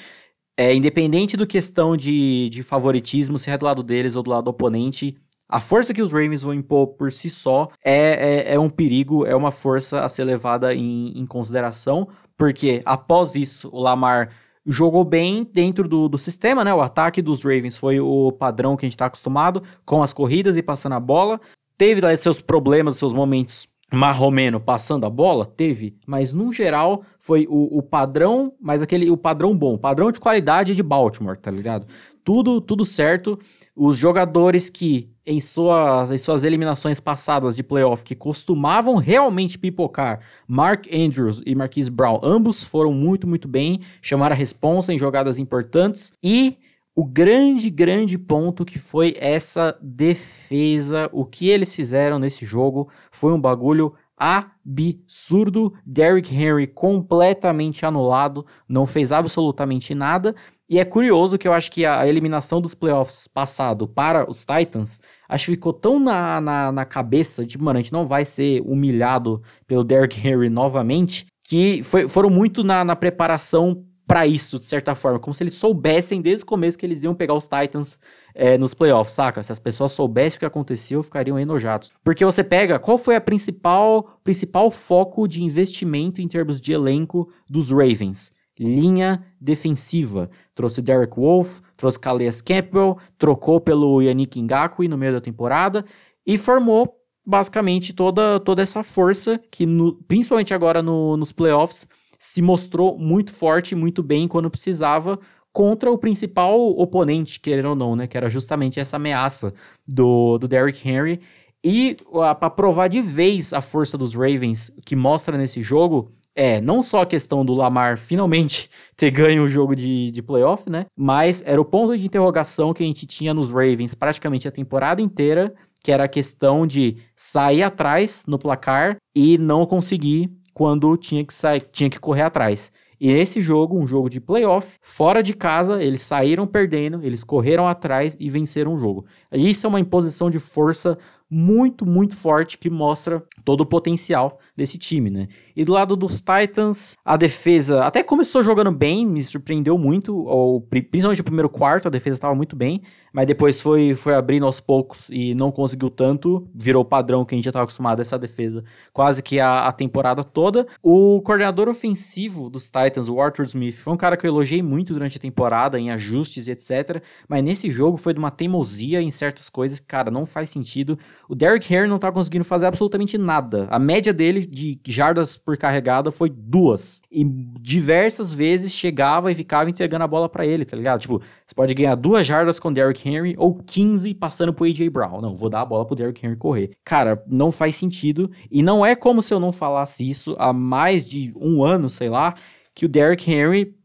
É, 0.58 0.74
independente 0.74 1.38
do 1.38 1.48
questão 1.48 1.96
de, 1.96 2.50
de 2.50 2.62
favoritismo, 2.62 3.40
se 3.40 3.50
é 3.50 3.58
do 3.58 3.66
lado 3.66 3.82
deles 3.82 4.16
ou 4.16 4.24
do 4.24 4.30
lado 4.30 4.46
do 4.46 4.50
oponente, 4.50 5.18
a 5.52 5.60
força 5.60 5.94
que 5.94 6.02
os 6.02 6.14
Ravens 6.14 6.42
vão 6.42 6.54
impor 6.54 6.88
por 6.88 7.12
si 7.12 7.30
só 7.30 7.68
é, 7.84 8.46
é, 8.52 8.54
é 8.54 8.60
um 8.60 8.70
perigo, 8.70 9.26
é 9.26 9.36
uma 9.36 9.52
força 9.52 10.02
a 10.02 10.08
ser 10.08 10.24
levada 10.24 10.74
em, 10.74 11.18
em, 11.18 11.26
consideração, 11.26 12.08
porque 12.38 12.82
após 12.86 13.36
isso, 13.36 13.70
o 13.74 13.82
Lamar 13.82 14.30
jogou 14.66 15.04
bem 15.04 15.44
dentro 15.44 15.90
do, 15.90 16.08
do 16.08 16.18
sistema, 16.18 16.64
né? 16.64 16.74
O 16.74 16.80
ataque 16.80 17.22
dos 17.22 17.44
Ravens 17.44 17.76
foi 17.76 18.00
o 18.00 18.32
padrão 18.32 18.78
que 18.78 18.86
a 18.86 18.88
gente 18.88 18.94
está 18.94 19.08
acostumado, 19.08 19.62
com 19.86 20.02
as 20.02 20.14
corridas 20.14 20.56
e 20.56 20.62
passando 20.62 20.94
a 20.94 21.00
bola. 21.00 21.42
Teve 21.78 22.16
seus 22.16 22.40
problemas, 22.40 22.96
seus 22.96 23.12
momentos 23.12 23.68
marromeno 23.92 24.60
passando 24.60 25.06
a 25.06 25.10
bola? 25.10 25.46
Teve, 25.46 25.98
mas 26.08 26.32
no 26.32 26.52
geral 26.54 27.04
foi 27.20 27.46
o, 27.50 27.78
o, 27.78 27.82
padrão, 27.84 28.54
mas 28.60 28.82
aquele 28.82 29.10
o 29.10 29.18
padrão 29.18 29.58
bom, 29.58 29.78
padrão 29.78 30.12
de 30.12 30.20
qualidade 30.20 30.74
de 30.74 30.82
Baltimore, 30.82 31.38
tá 31.38 31.52
ligado? 31.52 31.86
Tudo, 32.24 32.62
tudo 32.62 32.86
certo. 32.86 33.38
Os 33.76 33.98
jogadores 33.98 34.70
que 34.70 35.10
em 35.26 35.40
suas, 35.40 36.12
em 36.12 36.18
suas 36.18 36.44
eliminações 36.44 37.00
passadas 37.00 37.56
de 37.56 37.64
playoff 37.64 38.04
que 38.04 38.16
costumavam 38.16 38.96
realmente 38.96 39.58
pipocar, 39.58 40.20
Mark 40.48 40.88
Andrews 40.92 41.42
e 41.46 41.54
Marquise 41.54 41.92
Brown, 41.92 42.20
ambos 42.24 42.64
foram 42.64 42.92
muito, 42.94 43.28
muito 43.28 43.48
bem, 43.48 43.82
chamaram 44.02 44.34
a 44.34 44.38
responsa 44.38 44.94
em 44.94 45.00
jogadas 45.00 45.38
importantes 45.38 46.12
e 46.24 46.58
o 47.02 47.04
grande, 47.04 47.72
grande 47.72 48.16
ponto 48.16 48.64
que 48.64 48.78
foi 48.78 49.16
essa 49.18 49.76
defesa, 49.82 51.10
o 51.12 51.26
que 51.26 51.50
eles 51.50 51.76
fizeram 51.76 52.20
nesse 52.20 52.46
jogo 52.46 52.90
foi 53.12 53.34
um 53.34 53.42
bagulho 53.42 53.96
absurdo. 54.16 55.74
Derrick 55.84 56.32
Henry 56.32 56.68
completamente 56.68 57.88
anulado, 57.88 58.46
não 58.70 58.86
fez 58.86 59.12
absolutamente 59.12 59.96
nada. 59.96 60.36
E 60.70 60.78
é 60.78 60.86
curioso 60.86 61.40
que 61.40 61.48
eu 61.48 61.54
acho 61.54 61.72
que 61.72 61.88
a 61.88 62.08
eliminação 62.08 62.62
dos 62.62 62.76
playoffs 62.76 63.28
passado 63.28 63.88
para 63.88 64.30
os 64.30 64.46
Titans, 64.46 65.02
acho 65.28 65.46
que 65.46 65.52
ficou 65.54 65.74
tão 65.74 66.00
na, 66.00 66.40
na, 66.40 66.72
na 66.72 66.86
cabeça, 66.86 67.44
tipo, 67.48 67.64
mano, 67.64 67.80
a 67.80 67.82
gente 67.82 67.92
não 67.92 68.06
vai 68.06 68.24
ser 68.24 68.62
humilhado 68.62 69.42
pelo 69.66 69.84
Derrick 69.84 70.20
Henry 70.20 70.52
novamente, 70.52 71.26
que 71.44 71.82
foi, 71.82 72.08
foram 72.08 72.30
muito 72.30 72.64
na, 72.64 72.86
na 72.86 72.96
preparação 72.96 73.84
para 74.12 74.28
isso, 74.28 74.60
de 74.60 74.66
certa 74.66 74.94
forma. 74.94 75.20
Como 75.20 75.34
se 75.34 75.42
eles 75.42 75.54
soubessem 75.54 76.22
desde 76.22 76.44
o 76.44 76.46
começo 76.46 76.78
que 76.78 76.86
eles 76.86 77.02
iam 77.02 77.16
pegar 77.16 77.34
os 77.34 77.48
Titans 77.48 77.98
é, 78.36 78.58
nos 78.58 78.74
playoffs, 78.74 79.16
saca? 79.16 79.42
Se 79.42 79.54
as 79.54 79.58
pessoas 79.58 79.94
soubessem 79.94 80.36
o 80.36 80.40
que 80.40 80.46
aconteceu, 80.46 81.02
ficariam 81.02 81.40
enojados. 81.40 81.94
Porque 82.04 82.26
você 82.26 82.44
pega, 82.44 82.78
qual 82.78 82.98
foi 82.98 83.16
a 83.16 83.22
principal, 83.22 84.20
principal 84.22 84.70
foco 84.70 85.30
de 85.30 85.42
investimento 85.42 86.22
em 86.22 86.28
termos 86.28 86.60
de 86.60 86.74
elenco 86.74 87.32
dos 87.50 87.72
Ravens? 87.72 88.34
Linha 88.60 89.26
defensiva. 89.40 90.30
Trouxe 90.54 90.82
Derek 90.82 91.16
Wolf, 91.16 91.62
trouxe 91.78 91.98
Calais 91.98 92.42
Campbell, 92.42 92.98
trocou 93.18 93.62
pelo 93.62 94.02
Yannick 94.02 94.42
Ngakwe 94.42 94.90
no 94.90 94.98
meio 94.98 95.14
da 95.14 95.22
temporada 95.22 95.86
e 96.28 96.38
formou 96.38 96.98
basicamente 97.26 97.94
toda, 97.94 98.42
toda 98.42 98.62
essa 98.62 98.84
força 98.84 99.40
que, 99.50 99.66
no, 99.66 99.94
principalmente 100.04 100.54
agora 100.54 100.82
no, 100.82 101.16
nos 101.16 101.32
playoffs, 101.32 101.88
se 102.22 102.40
mostrou 102.40 103.00
muito 103.00 103.34
forte, 103.34 103.74
muito 103.74 104.04
bem 104.04 104.28
quando 104.28 104.48
precisava 104.48 105.20
contra 105.52 105.92
o 105.92 105.98
principal 105.98 106.56
oponente, 106.78 107.40
querendo 107.40 107.70
ou 107.70 107.76
não, 107.76 107.96
né? 107.96 108.06
Que 108.06 108.16
era 108.16 108.30
justamente 108.30 108.80
essa 108.80 108.98
ameaça 108.98 109.52
do, 109.88 110.38
do 110.38 110.48
Derrick 110.48 110.88
Henry. 110.88 111.20
E 111.64 111.98
para 112.40 112.50
provar 112.52 112.90
de 112.90 113.02
vez 113.02 113.52
a 113.54 113.60
força 113.62 113.98
dos 113.98 114.14
Ravens 114.14 114.72
que 114.86 114.96
mostra 114.96 115.36
nesse 115.36 115.64
jogo 115.64 116.12
é 116.36 116.62
não 116.62 116.84
só 116.84 117.02
a 117.02 117.06
questão 117.08 117.44
do 117.44 117.56
Lamar 117.56 117.98
finalmente 117.98 118.70
ter 118.96 119.10
ganho 119.10 119.44
o 119.44 119.50
jogo 119.50 119.76
de, 119.76 120.12
de 120.12 120.22
playoff, 120.22 120.70
né? 120.70 120.86
Mas 120.96 121.42
era 121.44 121.60
o 121.60 121.66
ponto 121.66 121.98
de 121.98 122.06
interrogação 122.06 122.72
que 122.72 122.84
a 122.84 122.86
gente 122.86 123.08
tinha 123.08 123.34
nos 123.34 123.52
Ravens 123.52 123.96
praticamente 123.96 124.48
a 124.48 124.52
temporada 124.52 125.02
inteira, 125.02 125.54
que 125.84 125.92
era 125.92 126.04
a 126.04 126.08
questão 126.08 126.68
de 126.68 126.98
sair 127.16 127.64
atrás 127.64 128.26
no 128.28 128.38
placar 128.38 128.98
e 129.16 129.40
não 129.40 129.66
conseguir 129.66 130.30
quando 130.54 130.96
tinha 130.98 131.24
que 131.24 131.34
sair, 131.34 131.62
tinha 131.72 131.90
que 131.90 132.00
correr 132.00 132.24
atrás. 132.24 132.72
E 133.00 133.12
nesse 133.12 133.42
jogo, 133.42 133.80
um 133.80 133.88
jogo 133.88 134.08
de 134.08 134.22
playoff, 134.22 134.78
fora 134.80 135.24
de 135.24 135.34
casa, 135.34 135.84
eles 135.84 136.02
saíram 136.02 136.46
perdendo, 136.46 137.04
eles 137.04 137.24
correram 137.24 137.68
atrás 137.68 138.16
e 138.20 138.30
venceram 138.30 138.76
o 138.76 138.78
jogo. 138.78 139.06
Isso 139.32 139.66
é 139.66 139.70
uma 139.70 139.80
imposição 139.80 140.30
de 140.30 140.38
força 140.38 140.96
muito, 141.28 141.84
muito 141.84 142.16
forte 142.16 142.60
que 142.60 142.70
mostra 142.70 143.24
todo 143.44 143.62
o 143.62 143.66
potencial 143.66 144.38
desse 144.56 144.78
time, 144.78 145.10
né? 145.10 145.30
E 145.56 145.64
do 145.66 145.74
lado 145.74 145.96
dos 145.96 146.22
Titans, 146.22 146.96
a 147.04 147.18
defesa 147.18 147.84
até 147.84 148.04
começou 148.04 148.44
jogando 148.44 148.72
bem, 148.72 149.06
me 149.06 149.24
surpreendeu 149.24 149.78
muito, 149.78 150.16
ou, 150.26 150.62
principalmente 150.62 151.22
o 151.22 151.24
primeiro 151.24 151.50
quarto, 151.50 151.88
a 151.88 151.92
defesa 151.92 152.18
estava 152.18 152.36
muito 152.36 152.56
bem, 152.56 152.82
mas 153.14 153.28
depois 153.28 153.60
foi, 153.60 153.94
foi 153.94 154.16
abrindo 154.16 154.46
aos 154.46 154.60
poucos 154.60 155.08
e 155.10 155.36
não 155.36 155.52
conseguiu 155.52 155.90
tanto, 155.90 156.48
virou 156.56 156.86
padrão 156.86 157.26
que 157.26 157.36
a 157.36 157.38
gente 157.38 157.46
já 157.46 157.50
estava 157.50 157.64
acostumado 157.64 158.02
essa 158.02 158.18
defesa 158.18 158.64
quase 158.94 159.22
que 159.22 159.40
a, 159.40 159.68
a, 159.68 159.72
temporada 159.72 160.24
toda. 160.24 160.66
O 160.82 161.22
coordenador 161.22 161.68
ofensivo 161.68 162.50
dos 162.50 162.66
Titans, 162.66 163.10
o 163.10 163.20
Arthur 163.20 163.46
Smith, 163.46 163.76
foi 163.76 163.94
um 163.94 163.98
cara 163.98 164.16
que 164.16 164.26
eu 164.26 164.30
elogiei 164.30 164.62
muito 164.62 164.94
durante 164.94 165.18
a 165.18 165.22
temporada, 165.22 165.80
em 165.80 165.92
ajustes 165.92 166.48
e 166.48 166.52
etc, 166.52 167.04
mas 167.28 167.44
nesse 167.44 167.70
jogo 167.70 167.98
foi 167.98 168.14
de 168.14 168.20
uma 168.20 168.32
teimosia 168.32 169.02
em 169.02 169.12
certas 169.12 169.50
coisas 169.50 169.80
que, 169.80 169.88
cara, 169.88 170.10
não 170.10 170.26
faz 170.26 170.50
sentido. 170.50 170.98
O 171.28 171.36
Derrick 171.36 171.74
Henry 171.74 171.88
não 171.88 172.00
tá 172.00 172.12
conseguindo 172.12 172.46
fazer 172.46 172.66
absolutamente 172.66 173.18
nada. 173.18 173.68
A 173.70 173.80
média 173.80 174.14
dele 174.14 174.46
de 174.46 174.80
jardas 174.88 175.41
por 175.44 175.58
carregada 175.58 176.12
foi 176.12 176.30
duas. 176.30 177.02
E 177.12 177.24
diversas 177.60 178.34
vezes 178.34 178.72
chegava 178.72 179.32
e 179.32 179.36
ficava 179.36 179.70
entregando 179.70 180.04
a 180.04 180.08
bola 180.08 180.30
para 180.30 180.46
ele, 180.46 180.66
tá 180.66 180.76
ligado? 180.78 181.02
Tipo, 181.02 181.20
você 181.20 181.56
pode 181.56 181.74
ganhar 181.74 181.96
duas 181.96 182.26
jardas 182.26 182.60
com 182.60 182.72
Derrick 182.72 183.08
Henry 183.08 183.36
ou 183.38 183.56
15 183.56 184.14
passando 184.16 184.54
pro 184.54 184.66
AJ 184.66 184.90
Brown. 184.90 185.22
Não, 185.22 185.36
vou 185.36 185.50
dar 185.50 185.62
a 185.62 185.66
bola 185.66 185.86
pro 185.86 185.96
Derrick 185.96 186.26
Henry 186.26 186.36
correr. 186.36 186.72
Cara, 186.84 187.24
não 187.28 187.52
faz 187.52 187.76
sentido. 187.76 188.32
E 188.50 188.62
não 188.64 188.86
é 188.86 188.96
como 188.96 189.22
se 189.22 189.34
eu 189.34 189.40
não 189.40 189.52
falasse 189.52 190.08
isso 190.08 190.36
há 190.40 190.54
mais 190.54 191.08
de 191.08 191.34
um 191.36 191.64
ano, 191.64 191.90
sei 191.90 192.10
lá, 192.10 192.36
que 192.74 192.86
o 192.86 192.90
Derrick 192.90 193.32
Henry. 193.32 193.76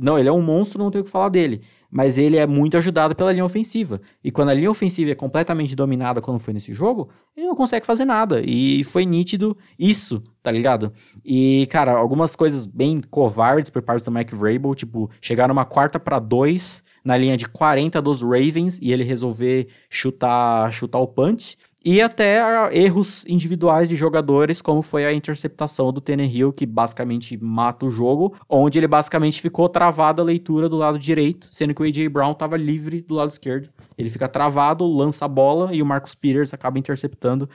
Não, 0.00 0.18
ele 0.18 0.28
é 0.28 0.32
um 0.32 0.42
monstro, 0.42 0.78
não 0.78 0.90
tenho 0.90 1.02
o 1.02 1.04
que 1.04 1.10
falar 1.10 1.28
dele 1.28 1.62
mas 1.94 2.18
ele 2.18 2.36
é 2.36 2.44
muito 2.44 2.76
ajudado 2.76 3.14
pela 3.14 3.30
linha 3.30 3.44
ofensiva. 3.44 4.00
E 4.22 4.32
quando 4.32 4.48
a 4.48 4.54
linha 4.54 4.68
ofensiva 4.68 5.12
é 5.12 5.14
completamente 5.14 5.76
dominada, 5.76 6.20
como 6.20 6.40
foi 6.40 6.52
nesse 6.52 6.72
jogo, 6.72 7.08
ele 7.36 7.46
não 7.46 7.54
consegue 7.54 7.86
fazer 7.86 8.04
nada. 8.04 8.42
E 8.44 8.82
foi 8.82 9.06
nítido 9.06 9.56
isso, 9.78 10.20
tá 10.42 10.50
ligado? 10.50 10.92
E, 11.24 11.68
cara, 11.70 11.92
algumas 11.92 12.34
coisas 12.34 12.66
bem 12.66 13.00
covardes 13.00 13.70
por 13.70 13.80
parte 13.80 14.04
do 14.04 14.10
Mike 14.10 14.34
Vrabel, 14.34 14.74
tipo, 14.74 15.08
chegar 15.20 15.46
numa 15.46 15.64
quarta 15.64 16.00
para 16.00 16.18
dois 16.18 16.82
na 17.04 17.16
linha 17.16 17.36
de 17.36 17.46
40 17.46 18.02
dos 18.02 18.22
Ravens 18.22 18.80
e 18.82 18.90
ele 18.90 19.04
resolver 19.04 19.68
chutar, 19.88 20.72
chutar 20.72 20.98
o 20.98 21.06
punch 21.06 21.56
e 21.84 22.00
até 22.00 22.40
erros 22.72 23.24
individuais 23.28 23.86
de 23.86 23.94
jogadores, 23.94 24.62
como 24.62 24.80
foi 24.80 25.04
a 25.04 25.12
interceptação 25.12 25.92
do 25.92 26.02
Hill, 26.08 26.52
que 26.52 26.64
basicamente 26.64 27.36
mata 27.36 27.84
o 27.84 27.90
jogo, 27.90 28.34
onde 28.48 28.78
ele 28.78 28.88
basicamente 28.88 29.42
ficou 29.42 29.68
travado 29.68 30.22
a 30.22 30.24
leitura 30.24 30.66
do 30.66 30.76
lado 30.76 30.98
direito, 30.98 31.48
sendo 31.50 31.74
que 31.74 31.82
o 31.82 31.84
AJ 31.84 32.08
Brown 32.08 32.32
estava 32.32 32.56
livre 32.56 33.02
do 33.02 33.14
lado 33.14 33.30
esquerdo. 33.30 33.68
Ele 33.98 34.08
fica 34.08 34.26
travado, 34.26 34.86
lança 34.86 35.26
a 35.26 35.28
bola 35.28 35.74
e 35.74 35.82
o 35.82 35.86
Marcus 35.86 36.14
Peters 36.14 36.54
acaba 36.54 36.78
interceptando. 36.78 37.48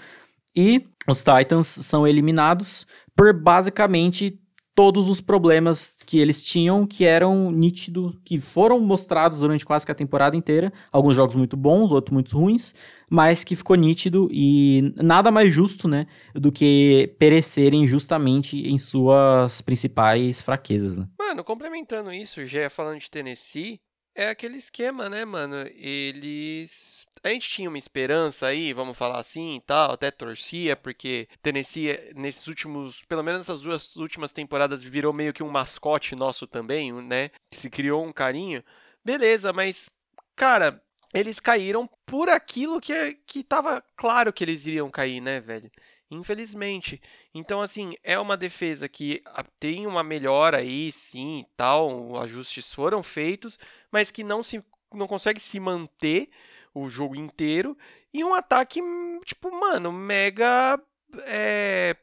E 0.55 0.85
os 1.07 1.23
Titans 1.23 1.67
são 1.67 2.07
eliminados 2.07 2.85
por 3.15 3.33
basicamente 3.33 4.39
todos 4.79 5.09
os 5.09 5.19
problemas 5.19 5.97
que 6.05 6.19
eles 6.19 6.41
tinham, 6.41 6.87
que 6.87 7.03
eram 7.03 7.51
nítidos, 7.51 8.15
que 8.23 8.39
foram 8.39 8.79
mostrados 8.79 9.37
durante 9.37 9.65
quase 9.65 9.85
que 9.85 9.91
a 9.91 9.95
temporada 9.95 10.37
inteira. 10.37 10.71
Alguns 10.89 11.17
jogos 11.17 11.35
muito 11.35 11.57
bons, 11.57 11.91
outros 11.91 12.13
muito 12.13 12.39
ruins, 12.39 12.73
mas 13.09 13.43
que 13.43 13.57
ficou 13.57 13.75
nítido 13.75 14.29
e 14.31 14.93
nada 14.95 15.31
mais 15.31 15.53
justo, 15.53 15.85
né, 15.85 16.07
do 16.33 16.49
que 16.49 17.13
perecerem 17.19 17.85
justamente 17.85 18.69
em 18.69 18.77
suas 18.77 19.59
principais 19.59 20.39
fraquezas, 20.39 20.95
né? 20.95 21.09
Mano, 21.19 21.43
complementando 21.43 22.13
isso, 22.13 22.45
já 22.45 22.69
falando 22.69 22.99
de 22.99 23.11
Tennessee, 23.11 23.81
é 24.15 24.29
aquele 24.29 24.55
esquema, 24.55 25.09
né, 25.09 25.25
mano? 25.25 25.57
Eles 25.75 26.98
a 27.23 27.29
gente 27.29 27.49
tinha 27.49 27.69
uma 27.69 27.77
esperança 27.77 28.47
aí, 28.47 28.73
vamos 28.73 28.97
falar 28.97 29.19
assim 29.19 29.55
e 29.55 29.61
tal, 29.61 29.91
até 29.91 30.11
torcia, 30.11 30.75
porque 30.75 31.27
Tennessee, 31.41 32.13
nesses 32.15 32.47
últimos, 32.47 33.03
pelo 33.05 33.23
menos 33.23 33.41
essas 33.41 33.61
duas 33.61 33.95
últimas 33.95 34.31
temporadas, 34.31 34.83
virou 34.83 35.13
meio 35.13 35.33
que 35.33 35.43
um 35.43 35.49
mascote 35.49 36.15
nosso 36.15 36.47
também, 36.47 36.91
né? 36.91 37.31
Se 37.53 37.69
criou 37.69 38.05
um 38.05 38.13
carinho. 38.13 38.63
Beleza, 39.03 39.51
mas, 39.53 39.89
cara, 40.35 40.81
eles 41.13 41.39
caíram 41.39 41.89
por 42.05 42.29
aquilo 42.29 42.79
que, 42.79 43.15
que 43.25 43.43
tava 43.43 43.83
claro 43.95 44.31
que 44.31 44.43
eles 44.43 44.65
iriam 44.65 44.89
cair, 44.89 45.21
né, 45.21 45.39
velho? 45.39 45.71
Infelizmente. 46.11 47.01
Então, 47.33 47.61
assim, 47.61 47.93
é 48.03 48.17
uma 48.19 48.35
defesa 48.35 48.89
que 48.89 49.21
ah, 49.25 49.43
tem 49.59 49.85
uma 49.85 50.03
melhora 50.03 50.57
aí, 50.57 50.91
sim, 50.91 51.45
tal, 51.55 52.19
ajustes 52.21 52.73
foram 52.73 53.03
feitos, 53.03 53.59
mas 53.91 54.09
que 54.09 54.23
não 54.23 54.41
se 54.41 54.63
não 54.91 55.07
consegue 55.07 55.39
se 55.39 55.59
manter 55.59 56.29
o 56.73 56.87
jogo 56.87 57.15
inteiro. 57.15 57.77
E 58.13 58.23
um 58.23 58.33
ataque, 58.33 58.81
tipo, 59.25 59.51
mano, 59.51 59.91
mega. 59.91 60.79
É, 61.25 61.95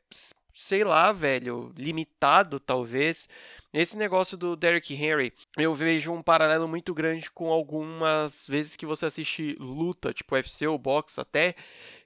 sei 0.55 0.85
lá, 0.85 1.13
velho, 1.13 1.73
limitado 1.77 2.59
talvez. 2.59 3.29
Esse 3.73 3.97
negócio 3.97 4.37
do 4.37 4.57
Derrick 4.57 4.95
Henry, 4.95 5.33
eu 5.57 5.75
vejo 5.75 6.13
um 6.13 6.23
paralelo 6.23 6.67
muito 6.67 6.95
grande 6.95 7.31
com 7.31 7.51
algumas 7.53 8.47
vezes 8.49 8.75
que 8.75 8.87
você 8.87 9.07
assiste 9.07 9.55
luta, 9.61 10.15
tipo 10.15 10.35
UFC 10.35 10.67
ou 10.67 10.79
boxe 10.79 11.21
até, 11.21 11.55